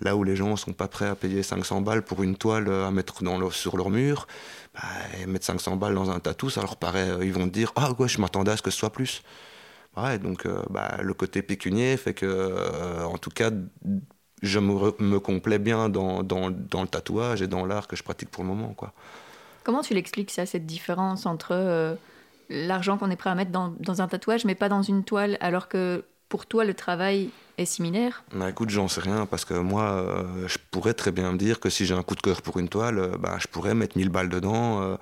là 0.00 0.16
où 0.16 0.24
les 0.24 0.34
gens 0.36 0.56
sont 0.56 0.72
pas 0.72 0.88
prêts 0.88 1.06
à 1.06 1.14
payer 1.14 1.44
500 1.44 1.80
balles 1.80 2.02
pour 2.02 2.24
une 2.24 2.36
toile 2.36 2.68
à 2.68 2.90
mettre 2.90 3.22
dans 3.22 3.50
sur 3.50 3.76
leur 3.76 3.88
mur, 3.88 4.26
bah, 4.74 4.82
mettre 5.28 5.46
500 5.46 5.76
balles 5.76 5.94
dans 5.94 6.10
un 6.10 6.18
tatou, 6.18 6.50
ça 6.50 6.60
leur 6.60 6.76
paraît. 6.76 7.08
ils 7.22 7.32
vont 7.32 7.46
dire, 7.46 7.72
ah 7.76 7.92
ouais, 7.98 8.08
je 8.08 8.20
m'attendais 8.20 8.50
à 8.50 8.56
ce 8.56 8.62
que 8.62 8.72
ce 8.72 8.78
soit 8.78 8.90
plus. 8.90 9.22
Donc 10.20 10.46
euh, 10.46 10.62
bah, 10.70 10.98
le 11.02 11.14
côté 11.14 11.42
pécunier 11.42 11.96
fait 11.96 12.14
que, 12.14 12.26
euh, 12.26 13.04
en 13.04 13.18
tout 13.18 13.30
cas, 13.30 13.50
je 14.42 14.58
me, 14.58 14.92
me 15.02 15.18
complais 15.18 15.58
bien 15.58 15.88
dans, 15.88 16.22
dans, 16.22 16.50
dans, 16.50 16.82
le 16.82 16.88
tatouage 16.88 17.42
et 17.42 17.46
dans 17.48 17.66
l'art 17.66 17.88
que 17.88 17.96
je 17.96 18.02
pratique 18.02 18.30
pour 18.30 18.44
le 18.44 18.48
moment. 18.48 18.74
Quoi. 18.74 18.92
Comment 19.64 19.82
tu 19.82 19.94
l'expliques 19.94 20.30
ça, 20.30 20.46
cette 20.46 20.66
différence 20.66 21.26
entre 21.26 21.48
euh, 21.52 21.94
l'argent 22.48 22.96
qu'on 22.98 23.10
est 23.10 23.16
prêt 23.16 23.30
à 23.30 23.34
mettre 23.34 23.50
dans, 23.50 23.74
dans, 23.80 24.00
un 24.00 24.08
tatouage, 24.08 24.44
mais 24.44 24.54
pas 24.54 24.68
dans 24.68 24.82
une 24.82 25.04
toile, 25.04 25.36
alors 25.40 25.68
que 25.68 26.04
pour 26.28 26.46
toi, 26.46 26.64
le 26.64 26.74
travail 26.74 27.30
est 27.56 27.64
similaire? 27.64 28.22
Bah, 28.32 28.48
Écoute, 28.48 28.70
j'en 28.70 28.88
sais 28.88 29.00
rien, 29.00 29.26
parce 29.26 29.44
que 29.44 29.54
moi, 29.54 30.24
je 30.46 30.58
pourrais 30.70 30.94
très 30.94 31.10
bien 31.10 31.32
me 31.32 31.38
dire 31.38 31.58
que 31.58 31.70
si 31.70 31.86
j'ai 31.86 31.94
un 31.94 32.02
coup 32.02 32.14
de 32.14 32.20
cœur 32.20 32.42
pour 32.42 32.58
une 32.58 32.68
toile, 32.68 33.16
bah, 33.18 33.36
je 33.40 33.48
pourrais 33.48 33.74
mettre 33.74 33.96
1000 33.96 34.10
balles 34.10 34.28
dedans, 34.28 34.98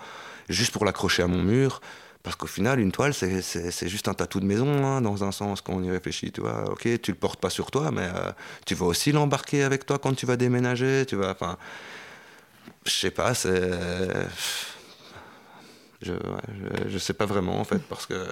juste 0.48 0.72
pour 0.72 0.84
l'accrocher 0.84 1.22
à 1.22 1.26
mon 1.26 1.42
mur. 1.42 1.80
Parce 2.26 2.34
qu'au 2.34 2.48
final, 2.48 2.80
une 2.80 2.90
toile, 2.90 3.14
c'est 3.14 3.88
juste 3.88 4.08
un 4.08 4.14
tatou 4.14 4.40
de 4.40 4.46
maison, 4.46 4.84
hein, 4.84 5.00
dans 5.00 5.22
un 5.22 5.30
sens, 5.30 5.60
quand 5.60 5.74
on 5.74 5.82
y 5.84 5.90
réfléchit. 5.92 6.32
Tu 6.32 6.40
vois, 6.40 6.68
ok, 6.72 7.00
tu 7.00 7.12
le 7.12 7.16
portes 7.16 7.38
pas 7.38 7.50
sur 7.50 7.70
toi, 7.70 7.92
mais 7.92 8.02
euh, 8.02 8.32
tu 8.64 8.74
vas 8.74 8.86
aussi 8.86 9.12
l'embarquer 9.12 9.62
avec 9.62 9.86
toi 9.86 10.00
quand 10.00 10.12
tu 10.12 10.26
vas 10.26 10.36
déménager. 10.36 11.04
Tu 11.06 11.14
vois, 11.14 11.30
enfin, 11.30 11.56
je 12.84 12.90
sais 12.90 13.12
pas, 13.12 13.32
c'est. 13.32 13.70
Je, 16.02 16.14
je, 16.88 16.98
sais 16.98 17.12
pas 17.12 17.26
vraiment, 17.26 17.60
en 17.60 17.64
fait, 17.64 17.78
parce 17.88 18.06
que. 18.06 18.26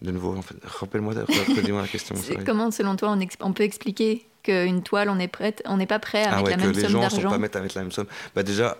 De 0.00 0.12
nouveau, 0.12 0.36
en 0.36 0.42
fait, 0.42 0.54
rappelle-moi, 0.62 1.14
la 1.14 1.88
question. 1.88 2.14
Comment, 2.46 2.70
selon 2.70 2.94
toi, 2.94 3.10
on, 3.10 3.26
on 3.40 3.52
peut 3.52 3.64
expliquer 3.64 4.24
qu'une 4.44 4.84
toile, 4.84 5.08
on 5.08 5.18
est 5.18 5.26
prête, 5.26 5.64
on 5.66 5.78
n'est 5.78 5.86
pas 5.88 5.98
prêt 5.98 6.26
à 6.26 6.34
ah 6.34 6.36
mettre 6.36 6.50
la 6.50 6.56
même 6.58 6.74
somme 6.74 6.92
d'argent 6.92 7.08
que 7.08 7.16
les 7.16 7.22
gens 7.22 7.22
sont 7.22 7.28
pas 7.28 7.38
mettre 7.38 7.58
à 7.58 7.60
mettre 7.60 7.76
la 7.76 7.82
même 7.82 7.90
somme. 7.90 8.06
Bah 8.36 8.44
déjà, 8.44 8.78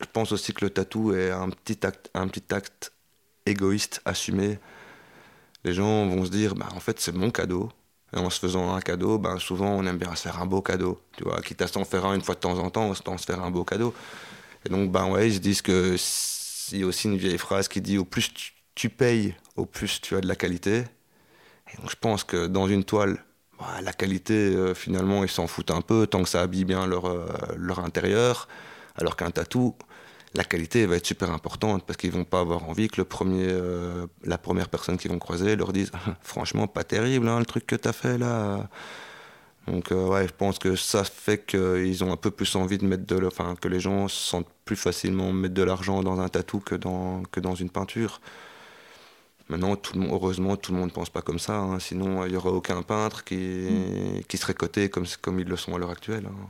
je 0.00 0.06
pense 0.12 0.30
aussi 0.30 0.52
que 0.52 0.64
le 0.64 0.70
tatou 0.70 1.12
est 1.16 1.32
un 1.32 1.50
petit 1.50 1.84
acte, 1.84 2.10
un 2.14 2.28
petit 2.28 2.54
acte 2.54 2.92
égoïste, 3.46 4.00
assumé, 4.04 4.58
les 5.64 5.72
gens 5.72 6.06
vont 6.06 6.24
se 6.24 6.30
dire, 6.30 6.54
bah, 6.54 6.68
en 6.74 6.80
fait, 6.80 7.00
c'est 7.00 7.14
mon 7.14 7.30
cadeau. 7.30 7.70
Et 8.14 8.18
en 8.18 8.30
se 8.30 8.38
faisant 8.38 8.74
un 8.74 8.80
cadeau, 8.80 9.18
ben, 9.18 9.38
souvent, 9.38 9.70
on 9.70 9.84
aime 9.86 9.98
bien 9.98 10.14
se 10.14 10.22
faire 10.22 10.40
un 10.40 10.46
beau 10.46 10.62
cadeau. 10.62 11.00
Tu 11.16 11.24
vois, 11.24 11.40
quitte 11.40 11.62
à 11.62 11.66
s'en 11.66 11.84
faire 11.84 12.04
un 12.04 12.14
une 12.14 12.20
fois 12.22 12.34
de 12.34 12.40
temps 12.40 12.58
en 12.58 12.70
temps, 12.70 12.92
on 13.06 13.18
se 13.18 13.24
faire 13.24 13.42
un 13.42 13.50
beau 13.50 13.64
cadeau. 13.64 13.94
Et 14.64 14.68
donc, 14.68 14.90
ben 14.92 15.10
ouais, 15.10 15.28
ils 15.28 15.34
se 15.34 15.38
disent 15.40 15.62
que 15.62 15.96
y 16.72 16.82
a 16.82 16.86
aussi 16.86 17.08
une 17.08 17.16
vieille 17.16 17.38
phrase 17.38 17.68
qui 17.68 17.80
dit 17.80 17.98
au 17.98 18.04
plus 18.04 18.32
tu, 18.74 18.90
payes, 18.90 19.34
au 19.56 19.66
plus 19.66 20.00
tu 20.00 20.16
as 20.16 20.20
de 20.20 20.28
la 20.28 20.36
qualité. 20.36 20.84
Et 21.72 21.76
donc, 21.78 21.90
je 21.90 21.96
pense 21.96 22.24
que 22.24 22.46
dans 22.46 22.68
une 22.68 22.84
toile, 22.84 23.24
bah, 23.58 23.80
la 23.82 23.92
qualité, 23.92 24.34
euh, 24.34 24.74
finalement, 24.74 25.24
ils 25.24 25.30
s'en 25.30 25.46
foutent 25.46 25.70
un 25.70 25.82
peu 25.82 26.06
tant 26.06 26.22
que 26.22 26.28
ça 26.28 26.42
habille 26.42 26.64
bien 26.64 26.86
leur, 26.86 27.06
euh, 27.06 27.26
leur 27.56 27.80
intérieur. 27.80 28.48
Alors 28.96 29.16
qu'un 29.16 29.30
tatou, 29.30 29.74
la 30.34 30.44
qualité 30.44 30.84
va 30.86 30.96
être 30.96 31.06
super 31.06 31.30
importante 31.30 31.84
parce 31.86 31.96
qu'ils 31.96 32.10
vont 32.10 32.24
pas 32.24 32.40
avoir 32.40 32.68
envie 32.68 32.88
que 32.88 33.00
le 33.00 33.04
premier, 33.04 33.46
euh, 33.48 34.06
la 34.24 34.38
première 34.38 34.68
personne 34.68 34.96
qu'ils 34.96 35.10
vont 35.10 35.18
croiser 35.18 35.56
leur 35.56 35.72
dise 35.72 35.92
franchement 36.22 36.66
pas 36.66 36.84
terrible 36.84 37.28
hein, 37.28 37.38
le 37.38 37.46
truc 37.46 37.66
que 37.66 37.76
tu 37.76 37.88
as 37.88 37.92
fait 37.92 38.18
là. 38.18 38.68
Donc 39.66 39.92
euh, 39.92 40.06
ouais, 40.08 40.26
je 40.28 40.34
pense 40.34 40.58
que 40.58 40.76
ça 40.76 41.04
fait 41.04 41.44
qu'ils 41.46 42.04
ont 42.04 42.12
un 42.12 42.16
peu 42.16 42.30
plus 42.30 42.54
envie 42.56 42.78
de 42.78 42.84
mettre 42.84 43.06
de, 43.06 43.24
enfin 43.26 43.54
que 43.58 43.68
les 43.68 43.80
gens 43.80 44.08
sentent 44.08 44.50
plus 44.64 44.76
facilement 44.76 45.32
mettre 45.32 45.54
de 45.54 45.62
l'argent 45.62 46.02
dans 46.02 46.20
un 46.20 46.28
tatou 46.28 46.60
que 46.60 46.74
dans 46.74 47.22
que 47.30 47.40
dans 47.40 47.54
une 47.54 47.70
peinture. 47.70 48.20
Maintenant, 49.50 49.76
tout 49.76 49.98
le 49.98 50.06
heureusement, 50.10 50.56
tout 50.56 50.72
le 50.72 50.78
monde 50.78 50.88
ne 50.88 50.94
pense 50.94 51.10
pas 51.10 51.20
comme 51.20 51.38
ça. 51.38 51.58
Hein. 51.58 51.78
sinon, 51.78 52.24
il 52.24 52.30
n'y 52.30 52.36
aurait 52.36 52.48
aucun 52.50 52.82
peintre 52.82 53.24
qui, 53.24 53.36
mm. 53.36 54.22
qui 54.26 54.38
serait 54.38 54.54
coté 54.54 54.88
comme, 54.88 55.04
comme 55.20 55.38
ils 55.38 55.46
le 55.46 55.56
sont 55.56 55.74
à 55.74 55.78
l'heure 55.78 55.90
actuelle. 55.90 56.26
Hein. 56.26 56.48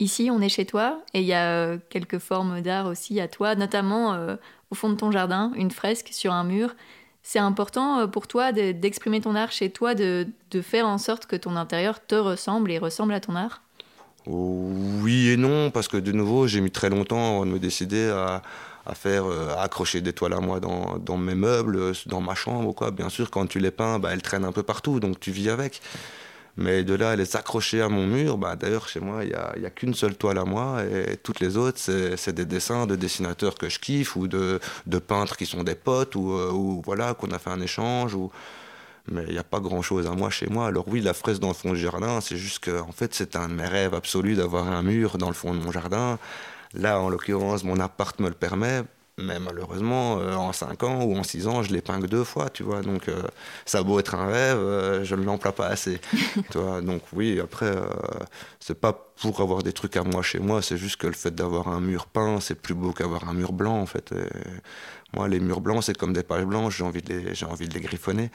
Ici, 0.00 0.30
on 0.32 0.40
est 0.40 0.48
chez 0.48 0.64
toi 0.64 0.98
et 1.12 1.20
il 1.20 1.26
y 1.26 1.34
a 1.34 1.52
euh, 1.52 1.78
quelques 1.90 2.18
formes 2.18 2.62
d'art 2.62 2.86
aussi 2.86 3.20
à 3.20 3.28
toi, 3.28 3.54
notamment 3.54 4.14
euh, 4.14 4.36
au 4.70 4.74
fond 4.74 4.88
de 4.88 4.94
ton 4.94 5.10
jardin, 5.10 5.52
une 5.56 5.70
fresque 5.70 6.08
sur 6.10 6.32
un 6.32 6.42
mur. 6.42 6.74
C'est 7.22 7.38
important 7.38 8.00
euh, 8.00 8.06
pour 8.06 8.26
toi 8.26 8.50
d'exprimer 8.50 9.20
ton 9.20 9.34
art 9.34 9.52
chez 9.52 9.68
toi, 9.68 9.94
de, 9.94 10.26
faire 10.62 10.86
en 10.86 10.96
sorte 10.96 11.26
que 11.26 11.36
ton 11.36 11.54
intérieur 11.54 12.04
te 12.04 12.14
ressemble 12.14 12.72
et 12.72 12.78
ressemble 12.78 13.12
à 13.12 13.20
ton 13.20 13.36
art? 13.36 13.60
Oui 14.26 15.28
et 15.28 15.36
non, 15.36 15.70
parce 15.70 15.86
que 15.86 15.98
de 15.98 16.12
nouveau, 16.12 16.46
j'ai 16.46 16.62
mis 16.62 16.70
très 16.70 16.88
longtemps 16.88 17.34
avant 17.34 17.44
de 17.44 17.50
me 17.50 17.58
décider 17.58 18.08
à, 18.08 18.42
faire 18.94 19.24
accrocher 19.58 20.00
des 20.00 20.12
toiles 20.12 20.32
à 20.32 20.40
moi 20.40 20.60
dans, 20.60 20.98
dans, 20.98 21.16
mes 21.16 21.34
meubles, 21.34 21.92
dans 22.06 22.20
ma 22.20 22.34
chambre 22.34 22.72
quoi. 22.72 22.90
Bien 22.90 23.08
sûr, 23.08 23.30
quand 23.30 23.46
tu 23.46 23.60
les 23.60 23.70
peins, 23.70 23.98
bah, 23.98 24.10
elles 24.12 24.22
traînent 24.22 24.44
un 24.44 24.52
peu 24.52 24.62
partout, 24.62 24.98
donc 24.98 25.20
tu 25.20 25.30
vis 25.30 25.48
avec. 25.48 25.80
Mais 26.56 26.84
de 26.84 26.94
là 26.94 27.10
à 27.10 27.16
les 27.16 27.36
accrocher 27.36 27.80
à 27.80 27.88
mon 27.88 28.06
mur, 28.06 28.36
bah, 28.36 28.56
d'ailleurs 28.56 28.88
chez 28.88 29.00
moi, 29.00 29.24
il 29.24 29.28
n'y 29.28 29.34
a, 29.34 29.54
a 29.66 29.70
qu'une 29.70 29.94
seule 29.94 30.16
toile 30.16 30.38
à 30.38 30.44
moi 30.44 30.82
et 30.84 31.16
toutes 31.16 31.40
les 31.40 31.56
autres, 31.56 31.78
c'est 31.78 32.32
des 32.32 32.44
dessins 32.44 32.86
de 32.86 32.96
dessinateurs 32.96 33.54
que 33.54 33.68
je 33.68 33.78
kiffe 33.78 34.16
ou 34.16 34.28
de, 34.28 34.60
de 34.86 34.98
peintres 34.98 35.36
qui 35.36 35.46
sont 35.46 35.62
des 35.62 35.74
potes 35.74 36.16
ou, 36.16 36.32
euh, 36.32 36.50
ou 36.52 36.82
voilà, 36.84 37.14
qu'on 37.14 37.30
a 37.30 37.38
fait 37.38 37.50
un 37.50 37.60
échange. 37.60 38.14
Ou... 38.14 38.30
Mais 39.10 39.24
il 39.28 39.32
n'y 39.32 39.38
a 39.38 39.44
pas 39.44 39.60
grand-chose 39.60 40.06
à 40.06 40.12
moi 40.12 40.30
chez 40.30 40.46
moi. 40.46 40.66
Alors 40.66 40.86
oui, 40.88 41.00
la 41.00 41.14
fraise 41.14 41.40
dans 41.40 41.48
le 41.48 41.54
fond 41.54 41.72
du 41.72 41.80
jardin, 41.80 42.20
c'est 42.20 42.36
juste 42.36 42.58
que 42.60 42.80
en 42.80 42.92
fait, 42.92 43.14
c'est 43.14 43.36
un 43.36 43.48
de 43.48 43.54
mes 43.54 43.66
rêves 43.66 43.94
absolus 43.94 44.34
d'avoir 44.34 44.68
un 44.68 44.82
mur 44.82 45.18
dans 45.18 45.28
le 45.28 45.34
fond 45.34 45.54
de 45.54 45.60
mon 45.60 45.72
jardin. 45.72 46.18
Là, 46.74 47.00
en 47.00 47.08
l'occurrence, 47.08 47.64
mon 47.64 47.80
appart 47.80 48.18
me 48.20 48.28
le 48.28 48.34
permet 48.34 48.82
mais 49.22 49.38
malheureusement, 49.38 50.18
euh, 50.18 50.34
en 50.34 50.52
5 50.52 50.82
ans 50.82 51.02
ou 51.04 51.16
en 51.16 51.22
6 51.22 51.46
ans, 51.46 51.62
je 51.62 51.72
l'épingle 51.72 52.08
deux 52.08 52.24
fois, 52.24 52.50
tu 52.50 52.62
vois. 52.62 52.82
Donc, 52.82 53.08
euh, 53.08 53.22
ça 53.64 53.78
a 53.78 53.82
beau 53.82 53.98
être 53.98 54.14
un 54.14 54.26
rêve, 54.26 54.58
euh, 54.58 55.04
je 55.04 55.14
ne 55.14 55.24
l'emploie 55.24 55.52
pas 55.52 55.66
assez. 55.66 56.00
tu 56.50 56.58
vois. 56.58 56.80
Donc, 56.80 57.02
oui, 57.12 57.40
après, 57.40 57.72
c'est 58.58 58.78
pas 58.78 58.92
pour 59.20 59.40
avoir 59.40 59.62
des 59.62 59.72
trucs 59.72 59.96
à 59.96 60.02
moi 60.02 60.22
chez 60.22 60.38
moi, 60.38 60.62
c'est 60.62 60.76
juste 60.76 60.96
que 60.96 61.06
le 61.06 61.12
fait 61.12 61.34
d'avoir 61.34 61.68
un 61.68 61.80
mur 61.80 62.06
peint, 62.06 62.40
c'est 62.40 62.54
plus 62.54 62.74
beau 62.74 62.92
qu'avoir 62.92 63.28
un 63.28 63.34
mur 63.34 63.52
blanc, 63.52 63.78
en 63.80 63.86
fait. 63.86 64.14
moi, 65.14 65.28
les 65.28 65.40
murs 65.40 65.60
blancs, 65.60 65.84
c'est 65.84 65.96
comme 65.96 66.12
des 66.12 66.22
pages 66.22 66.44
blanches, 66.44 66.78
j'ai 66.78 66.84
envie, 66.84 67.02
de 67.02 67.12
les, 67.12 67.34
j'ai 67.34 67.46
envie 67.46 67.68
de 67.68 67.74
les 67.74 67.80
griffonner. 67.80 68.30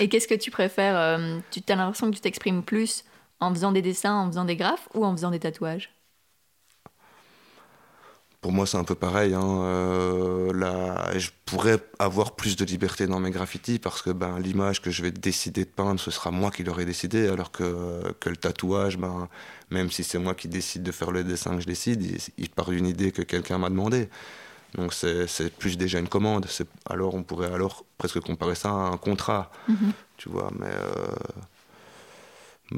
Et 0.00 0.08
qu'est-ce 0.08 0.28
que 0.28 0.34
tu 0.34 0.50
préfères 0.50 1.18
Tu 1.50 1.60
as 1.68 1.76
l'impression 1.76 2.10
que 2.10 2.16
tu 2.16 2.20
t'exprimes 2.20 2.62
plus 2.62 3.04
en 3.40 3.52
faisant 3.54 3.72
des 3.72 3.82
dessins, 3.82 4.14
en 4.14 4.26
faisant 4.28 4.44
des 4.44 4.56
graphes 4.56 4.88
ou 4.94 5.04
en 5.04 5.12
faisant 5.12 5.30
des 5.30 5.40
tatouages? 5.40 5.90
Pour 8.40 8.52
moi, 8.52 8.66
c'est 8.66 8.76
un 8.76 8.84
peu 8.84 8.94
pareil. 8.94 9.34
Hein. 9.34 9.62
Euh, 9.62 11.18
je 11.18 11.30
pourrais 11.44 11.78
avoir 11.98 12.36
plus 12.36 12.56
de 12.56 12.64
liberté 12.64 13.06
dans 13.06 13.18
mes 13.18 13.30
graffitis 13.30 13.80
parce 13.80 14.00
que 14.00 14.10
ben, 14.10 14.38
l'image 14.38 14.80
que 14.80 14.90
je 14.90 15.02
vais 15.02 15.10
décider 15.10 15.64
de 15.64 15.70
peindre, 15.70 15.98
ce 15.98 16.12
sera 16.12 16.30
moi 16.30 16.52
qui 16.52 16.62
l'aurai 16.62 16.84
décidé, 16.84 17.28
alors 17.28 17.50
que, 17.50 18.00
que 18.20 18.30
le 18.30 18.36
tatouage, 18.36 18.96
ben, 18.96 19.28
même 19.70 19.90
si 19.90 20.04
c'est 20.04 20.18
moi 20.18 20.34
qui 20.34 20.46
décide 20.46 20.84
de 20.84 20.92
faire 20.92 21.10
le 21.10 21.24
dessin 21.24 21.56
que 21.56 21.62
je 21.62 21.66
décide, 21.66 22.20
il, 22.38 22.50
part 22.50 22.70
d'une 22.70 22.86
idée 22.86 23.10
que 23.10 23.22
quelqu'un 23.22 23.58
m'a 23.58 23.70
demandé. 23.70 24.08
Donc 24.74 24.92
c'est 24.92 25.52
plus 25.56 25.76
déjà 25.76 25.98
une 25.98 26.08
commande. 26.08 26.46
Alors 26.88 27.14
on 27.14 27.24
pourrait 27.24 27.52
alors 27.52 27.84
presque 27.96 28.20
comparer 28.20 28.54
ça 28.54 28.68
à 28.68 28.72
un 28.72 28.98
contrat, 28.98 29.50
mm-hmm. 29.68 29.92
tu 30.16 30.28
vois. 30.28 30.52
Mais, 30.58 30.70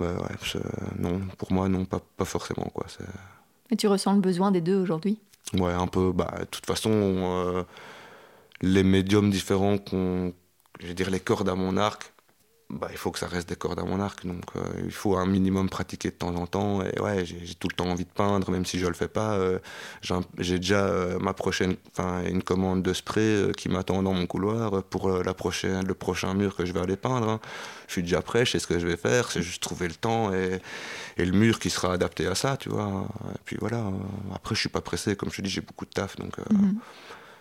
euh, 0.03 0.17
ouais, 0.17 0.61
non, 0.99 1.21
pour 1.37 1.53
moi, 1.53 1.69
non, 1.69 1.85
pas, 1.85 2.01
pas 2.17 2.25
forcément. 2.25 2.71
Quoi. 2.73 2.87
Et 3.71 3.77
tu 3.77 3.89
ressens 3.89 4.15
le 4.15 4.21
besoin 4.21 4.53
des 4.53 4.63
deux 4.63 4.77
aujourd'hui? 4.77 5.21
Ouais, 5.55 5.73
un 5.73 5.87
peu. 5.87 6.13
Bah, 6.13 6.33
de 6.41 6.45
toute 6.45 6.67
façon, 6.67 6.91
euh, 6.93 7.65
les 8.63 8.83
médiums 8.83 9.31
différents 9.31 9.79
qu'on. 9.79 10.35
Je 10.81 10.87
veux 10.89 10.95
dire, 10.95 11.11
les 11.11 11.21
cordes 11.21 11.49
à 11.49 11.55
mon 11.55 11.77
arc, 11.77 12.13
bah, 12.71 12.89
il 12.91 12.97
faut 12.97 13.11
que 13.11 13.19
ça 13.19 13.27
reste 13.27 13.49
des 13.49 13.57
cordes 13.57 13.79
à 13.79 13.85
mon 13.85 14.01
arc. 14.01 14.25
Donc, 14.25 14.45
euh, 14.57 14.61
il 14.85 14.93
faut 14.93 15.17
un 15.17 15.27
minimum 15.27 15.69
pratiquer 15.69 16.11
de 16.11 16.15
temps 16.15 16.35
en 16.35 16.47
temps. 16.47 16.83
Et 16.83 17.01
ouais, 17.01 17.25
j'ai 17.25 17.55
tout 17.55 17.69
le 17.69 17.75
temps 17.75 17.87
envie 17.87 18.05
de 18.05 18.11
peindre, 18.11 18.51
même 18.51 18.65
si 18.65 18.79
je 18.79 18.87
le 18.87 18.95
fais 18.95 19.09
pas. 19.09 19.35
Euh, 19.35 19.59
j'ai 20.39 20.59
déjà 20.59 20.91
ma 21.21 21.35
prochaine, 21.35 21.77
enfin, 21.93 22.23
une 22.25 22.43
commande 22.43 22.83
de 22.83 22.93
spray 22.93 23.53
qui 23.57 23.69
m'attend 23.69 24.03
dans 24.03 24.13
mon 24.13 24.27
couloir 24.27 24.83
pour 24.85 25.11
la 25.11 25.35
prochaine, 25.35 25.87
le 25.87 25.95
prochain 25.95 26.35
mur 26.35 26.57
que 26.57 26.65
je 26.65 26.73
vais 26.73 26.81
aller 26.81 26.97
peindre. 26.97 27.29
Hein. 27.29 27.41
Je 27.89 27.93
suis 27.93 28.03
déjà 28.03 28.23
prêt, 28.23 28.45
je 28.45 28.53
sais 28.53 28.59
ce 28.59 28.67
que 28.67 28.79
je 28.79 28.87
vais 28.87 28.97
faire. 28.97 29.31
C'est 29.31 29.43
juste 29.43 29.63
trouver 29.63 29.89
le 29.89 29.95
temps 29.95 30.33
et, 30.33 30.61
et, 31.17 31.25
le 31.25 31.33
mur 31.33 31.59
qui 31.59 31.71
sera 31.71 31.93
adapté 31.93 32.27
à 32.27 32.35
ça, 32.35 32.57
tu 32.57 32.69
vois. 32.69 33.07
Et 33.35 33.39
puis 33.45 33.57
voilà. 33.59 33.85
Après, 34.35 34.55
je 34.55 34.61
suis 34.61 34.69
pas 34.69 34.81
pressé. 34.81 35.17
Comme 35.17 35.31
je 35.31 35.37
te 35.37 35.43
dis, 35.43 35.51
j'ai 35.51 35.61
beaucoup 35.61 35.85
de 35.85 35.91
taf, 35.91 36.17
donc 36.17 36.39
mm-hmm. 36.39 36.75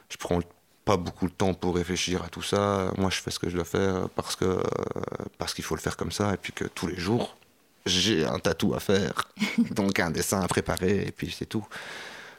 je 0.09 0.17
prends 0.17 0.37
le 0.37 0.43
pas 0.89 0.97
beaucoup 0.97 1.27
de 1.27 1.33
temps 1.33 1.53
pour 1.53 1.75
réfléchir 1.75 2.23
à 2.23 2.29
tout 2.29 2.41
ça. 2.41 2.91
Moi, 2.97 3.11
je 3.11 3.19
fais 3.21 3.29
ce 3.29 3.37
que 3.37 3.47
je 3.47 3.55
dois 3.55 3.63
faire 3.77 4.09
parce 4.15 4.35
que 4.35 4.59
parce 5.37 5.53
qu'il 5.53 5.63
faut 5.63 5.75
le 5.75 5.81
faire 5.81 5.95
comme 5.95 6.11
ça, 6.11 6.33
et 6.33 6.37
puis 6.37 6.51
que 6.51 6.65
tous 6.65 6.87
les 6.87 6.97
jours, 6.97 7.37
j'ai 7.85 8.25
un 8.25 8.39
tatou 8.39 8.73
à 8.73 8.79
faire, 8.79 9.27
donc 9.79 9.99
un 9.99 10.09
dessin 10.09 10.41
à 10.41 10.47
préparer, 10.47 10.95
et 11.07 11.11
puis 11.11 11.29
c'est 11.37 11.45
tout. 11.45 11.65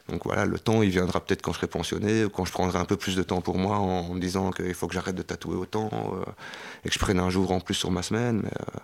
Donc 0.09 0.25
voilà, 0.25 0.43
le 0.43 0.59
temps, 0.59 0.81
il 0.81 0.89
viendra 0.89 1.21
peut-être 1.21 1.41
quand 1.41 1.53
je 1.53 1.59
serai 1.59 1.67
pensionné, 1.67 2.25
ou 2.25 2.29
quand 2.29 2.43
je 2.43 2.51
prendrai 2.51 2.77
un 2.77 2.83
peu 2.83 2.97
plus 2.97 3.15
de 3.15 3.23
temps 3.23 3.39
pour 3.39 3.57
moi, 3.57 3.77
en, 3.77 4.13
me 4.13 4.19
disant 4.19 4.51
qu'il 4.51 4.73
faut 4.73 4.87
que 4.89 4.95
j'arrête 4.95 5.15
de 5.15 5.21
tatouer 5.21 5.55
autant, 5.55 5.89
euh, 5.93 6.25
et 6.83 6.89
que 6.89 6.93
je 6.93 6.99
prenne 6.99 7.19
un 7.19 7.29
jour 7.29 7.53
en 7.53 7.61
plus 7.61 7.75
sur 7.75 7.89
ma 7.89 8.03
semaine. 8.03 8.41
Mais, 8.43 8.49
euh, 8.49 8.79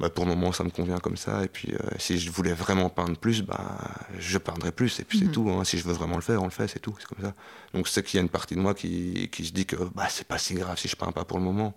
bah, 0.00 0.10
pour 0.10 0.24
le 0.24 0.34
moment, 0.34 0.52
ça 0.52 0.64
me 0.64 0.70
convient 0.70 0.98
comme 0.98 1.16
ça. 1.16 1.44
Et 1.44 1.48
puis, 1.48 1.74
euh, 1.74 1.78
si 1.98 2.18
je 2.18 2.30
voulais 2.30 2.52
vraiment 2.52 2.88
peindre 2.88 3.16
plus, 3.16 3.42
bah, 3.42 3.78
je 4.18 4.38
peindrais 4.38 4.72
plus. 4.72 5.00
Et 5.00 5.04
puis, 5.04 5.18
c'est 5.18 5.24
mhm. 5.26 5.32
tout. 5.32 5.50
Hein. 5.50 5.64
Si 5.64 5.78
je 5.78 5.84
veux 5.84 5.92
vraiment 5.92 6.16
le 6.16 6.22
faire, 6.22 6.40
on 6.40 6.44
le 6.44 6.50
fait, 6.50 6.68
c'est 6.68 6.78
tout. 6.78 6.94
C'est 6.98 7.06
comme 7.06 7.24
ça. 7.24 7.34
Donc, 7.74 7.88
c'est 7.88 8.02
qu'il 8.04 8.18
y 8.18 8.20
a 8.20 8.22
une 8.22 8.28
partie 8.28 8.54
de 8.54 8.60
moi 8.60 8.74
qui, 8.74 9.28
qui 9.32 9.44
se 9.44 9.52
dit 9.52 9.66
que 9.66 9.76
bah, 9.94 10.06
c'est 10.08 10.26
pas 10.26 10.38
si 10.38 10.54
grave 10.54 10.78
si 10.78 10.88
je 10.88 10.96
peins 10.96 11.12
pas 11.12 11.24
pour 11.24 11.38
le 11.38 11.44
moment. 11.44 11.74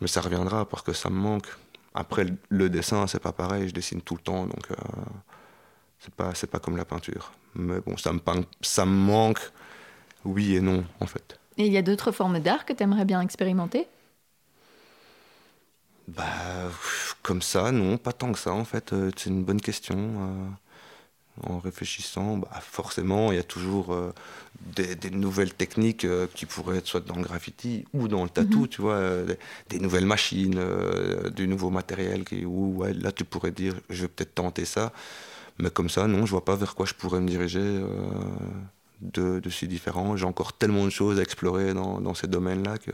Mais 0.00 0.06
ça 0.06 0.20
reviendra 0.20 0.68
parce 0.68 0.82
que 0.82 0.92
ça 0.92 1.10
me 1.10 1.16
manque. 1.16 1.46
Après, 1.94 2.26
le 2.48 2.70
dessin, 2.70 3.06
c'est 3.06 3.20
pas 3.20 3.32
pareil. 3.32 3.68
Je 3.68 3.74
dessine 3.74 4.00
tout 4.00 4.14
le 4.14 4.22
temps. 4.22 4.46
Donc, 4.46 4.70
euh, 4.70 4.74
c'est 5.98 6.14
pas, 6.14 6.34
c'est 6.34 6.46
pas 6.46 6.60
comme 6.60 6.76
la 6.76 6.84
peinture. 6.84 7.32
Mais 7.54 7.80
bon, 7.80 7.96
ça 7.96 8.12
me, 8.12 8.20
ça 8.60 8.84
me 8.84 8.92
manque, 8.92 9.40
oui 10.24 10.54
et 10.54 10.60
non, 10.60 10.84
en 11.00 11.06
fait. 11.06 11.38
Et 11.56 11.66
il 11.66 11.72
y 11.72 11.76
a 11.76 11.82
d'autres 11.82 12.12
formes 12.12 12.38
d'art 12.38 12.64
que 12.64 12.72
tu 12.72 12.84
aimerais 12.84 13.04
bien 13.04 13.20
expérimenter? 13.20 13.88
Bah, 16.08 16.70
comme 17.22 17.42
ça, 17.42 17.70
non, 17.70 17.98
pas 17.98 18.12
tant 18.12 18.32
que 18.32 18.38
ça 18.38 18.52
en 18.52 18.64
fait. 18.64 18.92
Euh, 18.92 19.10
c'est 19.16 19.28
une 19.30 19.44
bonne 19.44 19.60
question. 19.60 19.96
Euh, 19.98 20.48
en 21.46 21.58
réfléchissant, 21.60 22.38
bah, 22.38 22.48
forcément, 22.60 23.30
il 23.30 23.36
y 23.36 23.38
a 23.38 23.44
toujours 23.44 23.92
euh, 23.92 24.12
des, 24.74 25.10
nouvelles 25.10 25.54
techniques 25.54 26.06
qui 26.34 26.46
pourraient 26.46 26.78
être 26.78 26.86
soit 26.86 27.06
dans 27.06 27.14
le 27.14 27.22
graffiti 27.22 27.84
ou 27.92 28.08
dans 28.08 28.24
le 28.24 28.30
tatou, 28.30 28.62
mhm. 28.62 28.68
tu 28.68 28.80
vois, 28.82 29.00
des, 29.68 29.78
nouvelles 29.78 30.06
machines, 30.06 30.60
du 31.36 31.46
nouveau 31.46 31.70
matériel. 31.70 32.24
Qui, 32.24 32.44
où, 32.44 32.82
là, 32.82 33.12
tu 33.12 33.24
pourrais 33.24 33.52
dire, 33.52 33.74
je 33.90 34.02
vais 34.02 34.08
peut-être 34.08 34.34
tenter 34.34 34.64
ça. 34.64 34.92
Mais 35.60 35.70
comme 35.70 35.90
ça, 35.90 36.08
non, 36.08 36.26
je 36.26 36.30
vois 36.32 36.44
pas 36.44 36.56
vers 36.56 36.74
quoi 36.74 36.86
je 36.86 36.94
pourrais 36.94 37.20
me 37.20 37.28
diriger 37.28 37.80
de, 39.00 39.38
de 39.38 39.50
si 39.50 39.68
différent. 39.68 40.16
J'ai 40.16 40.26
encore 40.26 40.54
tellement 40.54 40.84
de 40.84 40.90
choses 40.90 41.20
à 41.20 41.22
explorer 41.22 41.72
dans, 41.72 42.00
dans 42.00 42.14
ces 42.14 42.26
domaines-là 42.26 42.78
que 42.78 42.90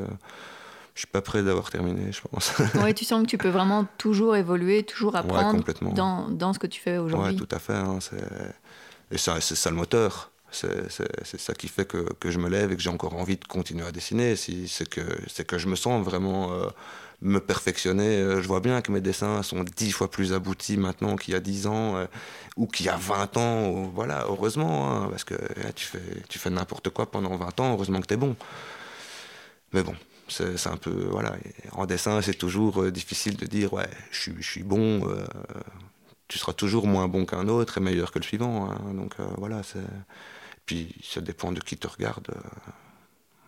je 0.94 1.00
suis 1.00 1.08
pas 1.08 1.22
prêt 1.22 1.42
d'avoir 1.42 1.70
terminé, 1.70 2.12
je 2.12 2.20
pense. 2.28 2.52
oui, 2.82 2.94
tu 2.94 3.04
sens 3.04 3.22
que 3.22 3.26
tu 3.28 3.38
peux 3.38 3.48
vraiment 3.48 3.86
toujours 3.98 4.36
évoluer, 4.36 4.84
toujours 4.84 5.16
apprendre 5.16 5.64
dans, 5.92 6.28
dans, 6.28 6.52
ce 6.52 6.58
que 6.58 6.68
tu 6.68 6.80
fais 6.80 6.98
aujourd'hui. 6.98 7.32
Oui, 7.32 7.36
tout 7.36 7.54
à 7.54 7.58
fait. 7.58 7.74
Hein, 7.74 7.98
et 9.10 9.18
c'est 9.18 9.40
ça 9.40 9.70
le 9.70 9.76
moteur. 9.76 10.30
C'est 10.50 11.40
ça 11.40 11.52
qui 11.54 11.66
fait 11.66 11.84
que, 11.84 12.12
que, 12.20 12.30
je 12.30 12.38
me 12.38 12.48
lève 12.48 12.70
et 12.70 12.76
que 12.76 12.82
j'ai 12.82 12.90
encore 12.90 13.14
envie 13.14 13.36
de 13.36 13.44
continuer 13.44 13.84
à 13.84 13.90
dessiner. 13.90 14.36
C'est 14.36 14.88
que, 14.88 15.42
que 15.42 15.58
je 15.58 15.66
me 15.66 15.74
sens 15.74 16.04
vraiment 16.04 16.52
euh, 16.52 16.68
me 17.20 17.40
perfectionner. 17.40 18.18
Euh, 18.18 18.40
je 18.40 18.46
vois 18.46 18.60
bien 18.60 18.80
que 18.80 18.92
mes 18.92 19.00
dessins 19.00 19.42
sont 19.42 19.64
dix 19.64 19.90
fois 19.90 20.08
plus 20.08 20.32
aboutis 20.32 20.76
maintenant 20.76 21.16
qu'il 21.16 21.34
y 21.34 21.36
a 21.36 21.40
dix 21.40 21.66
ans 21.66 21.96
euh, 21.96 22.06
ou 22.56 22.68
qu'il 22.68 22.86
y 22.86 22.88
a 22.88 22.96
20 22.96 23.36
ans. 23.36 23.90
voilà, 23.92 24.26
heureusement, 24.28 24.92
hein, 24.92 25.08
parce 25.10 25.24
que 25.24 25.34
tu 25.74 25.86
fais, 25.86 26.22
tu 26.28 26.38
fais 26.38 26.50
n'importe 26.50 26.90
quoi 26.90 27.10
pendant 27.10 27.36
20 27.36 27.60
ans, 27.60 27.72
heureusement 27.72 28.00
que 28.00 28.06
tu 28.06 28.14
es 28.14 28.18
bon. 28.18 28.36
Mais 29.72 29.82
bon, 29.82 29.96
c'est 30.28 30.66
un 30.66 30.76
peu 30.76 31.06
voilà 31.10 31.36
en 31.72 31.86
dessin 31.86 32.22
c'est 32.22 32.34
toujours 32.34 32.82
euh, 32.82 32.90
difficile 32.90 33.36
de 33.36 33.46
dire 33.46 33.72
ouais 33.72 33.88
je 34.10 34.30
suis, 34.40 34.62
bon 34.62 35.08
euh, 35.08 35.24
tu 36.28 36.38
seras 36.38 36.52
toujours 36.52 36.86
moins 36.86 37.08
bon 37.08 37.26
qu'un 37.26 37.48
autre 37.48 37.78
et 37.78 37.80
meilleur 37.80 38.10
que 38.10 38.18
le 38.18 38.24
suivant 38.24 38.70
hein. 38.70 38.94
donc 38.94 39.14
euh, 39.20 39.24
voilà 39.36 39.62
c'est 39.62 39.86
puis 40.66 40.94
ça 41.02 41.20
dépend 41.20 41.52
de 41.52 41.60
qui 41.60 41.76
te 41.76 41.86
regarde 41.86 42.28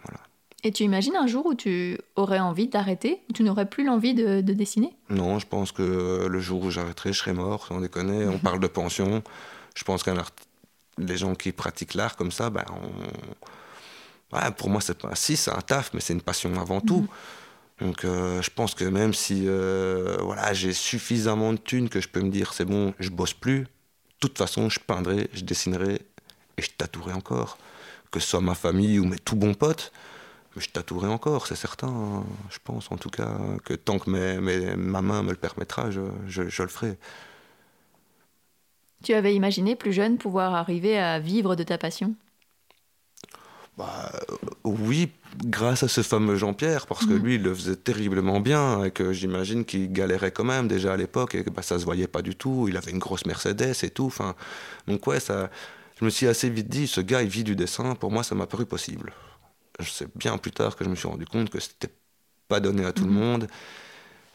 voilà. 0.05 0.21
Et 0.65 0.73
tu 0.73 0.83
imagines 0.83 1.17
un 1.17 1.27
jour 1.27 1.47
où 1.47 1.55
tu 1.55 1.99
aurais 2.17 2.41
envie 2.41 2.69
d'arrêter? 2.69 3.23
Où 3.31 3.33
tu 3.33 3.43
n'aurais 3.43 3.69
plus 3.69 3.85
l'envie 3.85 4.13
de, 4.13 4.41
dessiner? 4.43 4.95
Non 5.09 5.39
je 5.39 5.47
pense 5.47 5.73
que 5.73 6.27
le 6.27 6.41
jour 6.41 6.63
où 6.63 6.71
j'arrêterai 6.71 7.15
je 7.15 7.19
serai 7.19 7.33
mort 7.33 7.67
sans 7.67 7.81
déconner. 7.81 8.27
On 8.27 8.39
parle 8.51 8.61
de 8.61 8.67
pension. 8.67 9.23
Je 9.75 9.85
pense 9.85 10.03
qu'un 10.03 10.17
les 10.99 11.17
gens 11.17 11.35
qui 11.35 11.53
pratiquent 11.53 11.95
l'art 11.95 12.17
comme 12.17 12.31
ça 12.31 12.51
ben 12.51 12.65
on 12.71 13.47
pour 14.57 14.69
moi, 14.71 14.81
c'est 14.81 14.99
pas 14.99 15.15
si, 15.15 15.37
c'est 15.37 15.51
un 15.51 15.61
taf, 15.61 15.93
mais 15.95 16.01
c'est 16.01 16.13
une 16.13 16.23
passion 16.23 16.59
avant 16.61 16.81
tout. 16.81 17.03
Mhm. 17.81 17.89
Donc, 17.89 18.05
euh, 18.05 18.41
je 18.43 18.51
pense 18.51 18.75
que 18.75 18.85
même 18.85 19.13
si 19.13 19.45
euh, 19.47 20.17
voilà, 20.23 20.53
j'ai 20.55 20.73
suffisamment 20.73 21.53
de 21.53 21.59
thunes 21.59 21.89
que 21.89 22.01
je 22.01 22.09
peux 22.09 22.21
me 22.21 22.31
dire 22.31 22.55
c'est 22.55 22.65
bon, 22.65 22.95
je 22.99 23.11
bosse 23.11 23.35
plus, 23.35 23.61
de 23.61 23.69
toute 24.21 24.39
façon, 24.39 24.71
je 24.71 24.81
peindrai, 24.81 25.29
je 25.33 25.45
dessinerai 25.45 26.01
et 26.57 26.63
je 26.63 26.71
tatouerai 26.71 27.13
encore. 27.13 27.59
Que 28.11 28.21
ce 28.21 28.29
soit 28.29 28.41
ma 28.41 28.55
famille 28.55 28.99
ou 28.99 29.05
mes 29.05 29.19
tout 29.19 29.37
bons 29.37 29.55
potes, 29.55 29.93
je 30.57 30.69
tatouerai 30.69 31.09
encore, 31.09 31.47
c'est 31.47 31.57
certain. 31.57 31.89
Hein. 31.89 32.25
Je 32.51 32.59
pense 32.65 32.91
en 32.91 32.97
tout 32.97 33.11
cas 33.11 33.37
que 33.65 33.75
tant 33.75 33.99
que 33.99 34.09
ma 34.09 35.03
main 35.03 35.23
me 35.23 35.31
le 35.31 35.37
permettra, 35.37 35.91
je, 35.91 36.01
je 36.27 36.63
le 36.63 36.69
ferai. 36.69 36.97
Tu 39.05 39.13
avais 39.13 39.35
imaginé 39.35 39.77
plus 39.77 39.93
jeune 39.93 40.17
pouvoir 40.17 40.55
arriver 40.55 40.99
à 40.99 41.19
vivre 41.19 41.57
de 41.57 41.63
ta 41.63 41.77
passion? 41.77 42.15
Bah, 43.77 44.11
oui, 44.65 45.11
grâce 45.45 45.83
à 45.83 45.89
ce 45.89 46.03
fameux 46.03 46.37
Jean-Pierre, 46.37 46.87
parce 46.87 47.05
que 47.05 47.13
mhm. 47.13 47.23
lui, 47.23 47.35
il 47.35 47.43
le 47.43 47.55
faisait 47.55 47.77
terriblement 47.77 48.41
bien, 48.41 48.85
et 48.85 48.91
que 48.91 49.13
j'imagine 49.13 49.65
qu'il 49.65 49.93
galérait 49.93 50.33
quand 50.33 50.45
même 50.45 50.67
déjà 50.67 50.95
à 50.95 50.97
l'époque, 50.97 51.35
et 51.35 51.45
que 51.45 51.51
bah, 51.51 51.63
ça 51.63 51.79
se 51.79 51.85
voyait 51.85 52.07
pas 52.07 52.23
du 52.23 52.35
tout. 52.35 52.69
Il 52.69 52.77
avait 52.77 52.91
une 52.91 52.99
grosse 52.99 53.27
Mercedes 53.27 53.75
et 53.83 53.91
tout. 53.91 54.13
Donc 54.87 55.07
ouais, 55.07 55.21
ça, 55.21 55.51
je 56.01 56.05
me 56.05 56.11
suis 56.11 56.27
assez 56.27 56.49
vite 56.49 56.69
dit, 56.69 56.87
ce 56.87 57.03
gars, 57.03 57.23
il 57.23 57.29
vit 57.29 57.45
du 57.45 57.55
dessin. 57.55 57.95
Pour 57.95 58.11
moi, 58.11 58.23
ça 58.23 58.35
m'a 58.35 58.47
paru 58.47 58.65
possible. 58.65 59.13
Je 59.79 59.91
sais 59.91 60.07
bien 60.15 60.39
plus 60.39 60.53
tard 60.53 60.75
que 60.75 60.85
je 60.85 60.89
me 60.89 60.95
suis 60.95 61.09
rendu 61.09 61.27
compte 61.27 61.51
que 61.51 61.61
c'était 61.61 61.93
pas 62.49 62.61
donné 62.61 62.85
à 62.87 62.93
tout 62.93 63.05
le 63.05 63.11
mhm. 63.11 63.19
monde. 63.19 63.49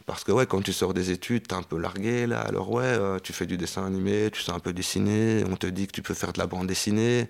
Parce 0.06 0.24
que 0.24 0.32
ouais, 0.32 0.46
quand 0.46 0.62
tu 0.62 0.72
sors 0.72 0.94
des 0.94 1.10
études, 1.10 1.48
t'es 1.48 1.54
un 1.54 1.62
peu 1.62 1.78
largué 1.78 2.26
là. 2.26 2.40
Alors 2.40 2.70
ouais, 2.70 2.84
euh, 2.84 3.18
tu 3.20 3.32
fais 3.32 3.46
du 3.46 3.56
dessin 3.56 3.86
animé, 3.86 4.30
tu 4.32 4.42
sais 4.42 4.52
un 4.52 4.58
peu 4.58 4.72
dessiner. 4.72 5.44
On 5.48 5.56
te 5.56 5.66
dit 5.66 5.86
que 5.86 5.92
tu 5.92 6.02
peux 6.02 6.14
faire 6.14 6.32
de 6.32 6.38
la 6.38 6.46
bande 6.46 6.66
dessinée. 6.66 7.28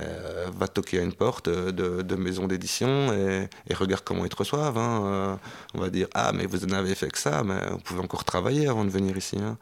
Euh, 0.00 0.50
va 0.56 0.68
toquer 0.68 1.00
à 1.00 1.02
une 1.02 1.12
porte 1.12 1.50
de, 1.50 2.00
de 2.00 2.16
maison 2.16 2.46
d'édition 2.46 3.12
et, 3.12 3.48
regarde 3.74 4.02
comment 4.04 4.24
ils 4.24 4.30
te 4.30 4.36
reçoivent. 4.36 4.78
Hein. 4.78 5.02
Euh, 5.04 5.36
on 5.74 5.80
va 5.80 5.90
dire 5.90 6.08
Ah, 6.14 6.32
mais 6.34 6.46
vous 6.46 6.66
n'avez 6.66 6.94
fait 6.94 7.10
que 7.10 7.18
ça, 7.18 7.42
mais 7.44 7.60
vous 7.70 7.78
pouvez 7.78 8.00
encore 8.00 8.24
travailler 8.24 8.68
avant 8.68 8.84
de 8.84 8.90
venir 8.90 9.16
ici. 9.16 9.36
Hein. 9.38 9.58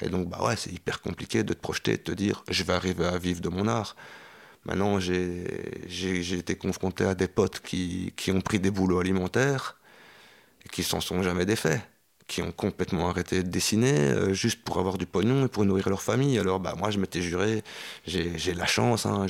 Et 0.00 0.08
donc, 0.08 0.28
bah 0.28 0.38
ouais, 0.44 0.56
c'est 0.56 0.72
hyper 0.72 1.00
compliqué 1.02 1.42
de 1.42 1.52
te 1.52 1.60
projeter, 1.60 1.92
de 1.92 2.02
te 2.02 2.12
dire 2.12 2.44
Je 2.48 2.62
vais 2.64 2.72
arriver 2.74 3.06
à 3.06 3.18
vivre 3.18 3.40
de 3.40 3.48
mon 3.48 3.66
art. 3.66 3.96
Maintenant, 4.64 5.00
j'ai 5.00 5.44
été 5.88 6.54
confronté 6.54 7.04
à 7.04 7.14
des 7.16 7.28
potes 7.28 7.60
qui, 7.60 8.12
qui 8.16 8.30
ont 8.30 8.40
pris 8.40 8.60
des 8.60 8.70
boulots 8.70 9.00
alimentaires 9.00 9.76
et 10.64 10.68
qui 10.68 10.84
s'en 10.84 11.00
sont 11.00 11.22
jamais 11.22 11.44
défaits 11.44 11.80
qui 12.32 12.40
ont 12.40 12.50
complètement 12.50 13.10
arrêté 13.10 13.42
de 13.42 13.48
dessiner 13.48 13.92
euh, 13.92 14.32
juste 14.32 14.62
pour 14.64 14.78
avoir 14.78 14.96
du 14.96 15.04
pognon 15.04 15.44
et 15.44 15.48
pour 15.48 15.66
nourrir 15.66 15.90
leur 15.90 16.00
famille. 16.00 16.38
Alors 16.38 16.60
bah 16.60 16.74
moi 16.78 16.90
je 16.90 16.98
m'étais 16.98 17.20
juré, 17.20 17.62
j'ai 18.06 18.54
la 18.54 18.64
chance, 18.64 19.04
hein, 19.04 19.26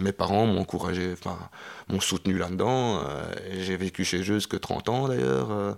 mes 0.00 0.12
parents 0.12 0.46
m'ont 0.46 0.60
encouragé, 0.60 1.12
enfin 1.12 1.38
m'ont 1.90 2.00
soutenu 2.00 2.38
là-dedans. 2.38 3.02
Euh, 3.04 3.34
j'ai 3.60 3.76
vécu 3.76 4.04
chez 4.06 4.22
eux 4.30 4.38
que 4.48 4.56
30 4.56 4.88
ans 4.88 5.08
d'ailleurs. 5.08 5.50
Euh. 5.50 5.74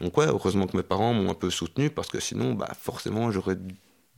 donc 0.00 0.16
ouais, 0.16 0.26
heureusement 0.26 0.66
que 0.66 0.78
mes 0.78 0.82
parents 0.82 1.12
m'ont 1.12 1.30
un 1.30 1.34
peu 1.34 1.50
soutenu 1.50 1.90
parce 1.90 2.08
que 2.08 2.20
sinon 2.20 2.54
bah 2.54 2.70
forcément 2.80 3.30
j'aurais 3.30 3.58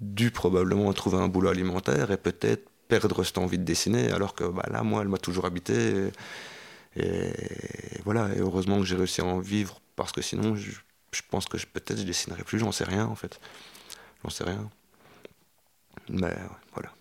dû 0.01 0.31
probablement 0.31 0.93
trouver 0.93 1.19
un 1.19 1.29
boulot 1.29 1.49
alimentaire 1.49 2.13
et 2.13 2.17
peut-être 2.17 2.71
perdre 2.87 3.25
cette 3.25 3.39
envie 3.39 3.59
de 3.59 3.65
dessiner 3.65 4.13
alors 4.13 4.35
que 4.37 4.45
bah, 4.45 4.67
là 4.71 4.85
moi 4.85 5.03
elle 5.03 5.09
m'a 5.09 5.19
toujours 5.19 5.45
habité. 5.45 5.75
Et, 6.97 7.03
et, 7.03 7.33
voilà, 8.05 8.29
et 8.37 8.39
heureusement 8.39 8.79
que 8.79 8.85
j'ai 8.85 8.95
réussi 8.95 9.21
à 9.23 9.25
en 9.25 9.41
vivre 9.41 9.81
parce 9.97 10.13
que 10.13 10.23
sinon 10.23 10.55
je, 10.55 10.71
je 11.15 11.23
pense 11.29 11.47
que 11.47 11.57
peut-être 11.57 11.99
je 11.99 12.05
dessinerai 12.05 12.43
plus, 12.45 12.59
j'en 12.59 12.73
sais 12.73 12.85
rien 12.85 13.07
en 13.07 13.15
fait. 13.15 13.41
J'en 14.23 14.31
sais 14.31 14.45
rien. 14.45 14.69
Mais 16.09 16.35
voilà. 16.73 16.93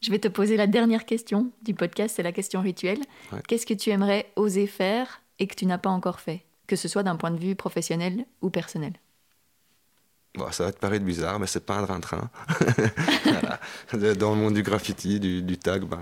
Je 0.00 0.10
vais 0.10 0.18
te 0.18 0.28
poser 0.28 0.56
la 0.56 0.66
dernière 0.66 1.06
question 1.06 1.50
du 1.62 1.74
podcast, 1.74 2.16
c'est 2.16 2.22
la 2.22 2.32
question 2.32 2.60
rituelle. 2.60 3.00
Qu'est-ce 3.48 3.66
que 3.66 3.74
tu 3.74 3.90
aimerais 3.90 4.30
oser 4.36 4.66
faire 4.66 5.22
et 5.38 5.46
que 5.46 5.54
tu 5.54 5.66
n'as 5.66 5.78
pas 5.78 5.90
encore 5.90 6.20
fait 6.20 6.44
Que 6.66 6.76
ce 6.76 6.88
soit 6.88 7.02
d'un 7.02 7.16
point 7.16 7.30
de 7.30 7.38
vue 7.38 7.54
professionnel 7.54 8.26
ou 8.42 8.50
personnel? 8.50 8.92
Bon, 10.36 10.50
ça 10.50 10.64
va 10.64 10.72
te 10.72 10.78
paraître 10.78 11.04
bizarre, 11.04 11.38
mais 11.38 11.46
c'est 11.46 11.64
peindre 11.64 11.90
un 11.92 12.00
train. 12.00 12.28
Dans 13.92 14.34
le 14.34 14.36
monde 14.36 14.54
du 14.54 14.62
graffiti, 14.62 15.20
du, 15.20 15.58
tag, 15.58 15.84
ben, 15.84 16.00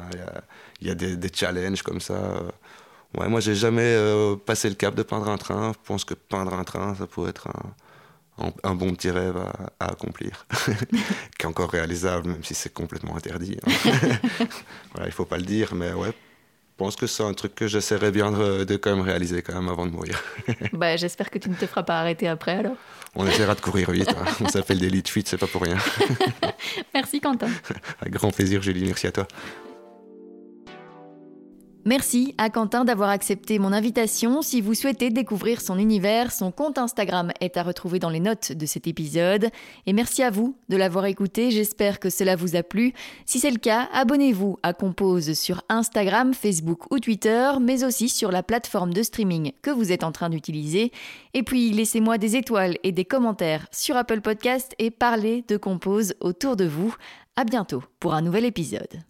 il 0.80 0.88
y, 0.88 0.90
a, 0.90 0.94
des, 0.94 1.16
des, 1.16 1.30
challenges 1.32 1.82
comme 1.82 2.00
ça. 2.00 2.42
Ouais, 3.18 3.28
moi, 3.28 3.40
j'ai 3.40 3.54
jamais 3.54 3.82
euh, 3.82 4.36
passé 4.36 4.68
le 4.68 4.74
cap 4.74 4.94
de 4.94 5.02
peindre 5.02 5.28
un 5.28 5.36
train. 5.36 5.72
Je 5.72 5.78
pense 5.86 6.04
que 6.04 6.14
peindre 6.14 6.54
un 6.54 6.64
train, 6.64 6.94
ça 6.94 7.06
pourrait 7.06 7.30
être 7.30 7.48
un, 7.48 7.74
un, 8.62 8.74
bon 8.74 8.94
petit 8.94 9.10
rêve 9.10 9.36
à, 9.78 9.90
accomplir, 9.90 10.46
qui 11.38 11.42
est 11.42 11.46
encore 11.46 11.70
réalisable, 11.70 12.28
même 12.28 12.44
si 12.44 12.54
c'est 12.54 12.72
complètement 12.72 13.16
interdit. 13.16 13.58
Hein. 13.66 13.72
voilà, 14.94 15.08
il 15.08 15.12
faut 15.12 15.26
pas 15.26 15.36
le 15.36 15.44
dire, 15.44 15.74
mais 15.74 15.92
ouais, 15.92 16.08
je 16.08 16.76
pense 16.76 16.96
que 16.96 17.06
c'est 17.06 17.22
un 17.22 17.34
truc 17.34 17.54
que 17.54 17.68
j'essaierai 17.68 18.10
bien 18.10 18.32
de, 18.32 18.76
quand 18.76 18.96
même 18.96 19.04
réaliser 19.04 19.42
quand 19.42 19.54
même 19.54 19.68
avant 19.68 19.86
de 19.86 19.90
mourir. 19.90 20.22
bah, 20.72 20.96
j'espère 20.96 21.30
que 21.30 21.38
tu 21.38 21.50
ne 21.50 21.54
te 21.54 21.66
feras 21.66 21.82
pas 21.82 22.00
arrêter 22.00 22.28
après 22.28 22.56
alors. 22.56 22.76
On 23.14 23.26
essaiera 23.26 23.54
de 23.54 23.60
courir 23.60 23.90
vite. 23.90 24.08
Hein. 24.08 24.24
On 24.40 24.48
s'appelle 24.48 24.78
des 24.78 24.88
lead 24.88 25.06
feet, 25.06 25.28
c'est 25.28 25.36
pas 25.36 25.46
pour 25.46 25.62
rien. 25.62 25.76
merci 26.94 27.20
Quentin. 27.20 27.50
Avec 28.00 28.14
grand 28.14 28.30
plaisir, 28.30 28.62
Julie. 28.62 28.86
Merci 28.86 29.06
à 29.06 29.12
toi. 29.12 29.28
Merci 31.84 32.32
à 32.38 32.48
Quentin 32.48 32.84
d'avoir 32.84 33.10
accepté 33.10 33.58
mon 33.58 33.72
invitation. 33.72 34.40
Si 34.40 34.60
vous 34.60 34.74
souhaitez 34.74 35.10
découvrir 35.10 35.60
son 35.60 35.78
univers, 35.78 36.30
son 36.30 36.52
compte 36.52 36.78
Instagram 36.78 37.32
est 37.40 37.56
à 37.56 37.64
retrouver 37.64 37.98
dans 37.98 38.08
les 38.08 38.20
notes 38.20 38.52
de 38.52 38.66
cet 38.66 38.86
épisode. 38.86 39.48
Et 39.86 39.92
merci 39.92 40.22
à 40.22 40.30
vous 40.30 40.56
de 40.68 40.76
l'avoir 40.76 41.06
écouté, 41.06 41.50
j'espère 41.50 41.98
que 41.98 42.08
cela 42.08 42.36
vous 42.36 42.54
a 42.54 42.62
plu. 42.62 42.92
Si 43.26 43.40
c'est 43.40 43.50
le 43.50 43.58
cas, 43.58 43.88
abonnez-vous 43.92 44.58
à 44.62 44.74
Compose 44.74 45.32
sur 45.32 45.62
Instagram, 45.68 46.34
Facebook 46.34 46.88
ou 46.92 47.00
Twitter, 47.00 47.50
mais 47.60 47.82
aussi 47.82 48.08
sur 48.08 48.30
la 48.30 48.44
plateforme 48.44 48.94
de 48.94 49.02
streaming 49.02 49.50
que 49.60 49.70
vous 49.70 49.90
êtes 49.90 50.04
en 50.04 50.12
train 50.12 50.30
d'utiliser. 50.30 50.92
Et 51.34 51.42
puis 51.42 51.72
laissez-moi 51.72 52.16
des 52.16 52.36
étoiles 52.36 52.78
et 52.84 52.92
des 52.92 53.04
commentaires 53.04 53.66
sur 53.72 53.96
Apple 53.96 54.20
Podcast 54.20 54.72
et 54.78 54.92
parlez 54.92 55.44
de 55.48 55.56
Compose 55.56 56.14
autour 56.20 56.54
de 56.54 56.64
vous. 56.64 56.94
À 57.34 57.42
bientôt 57.42 57.82
pour 57.98 58.14
un 58.14 58.22
nouvel 58.22 58.44
épisode. 58.44 59.02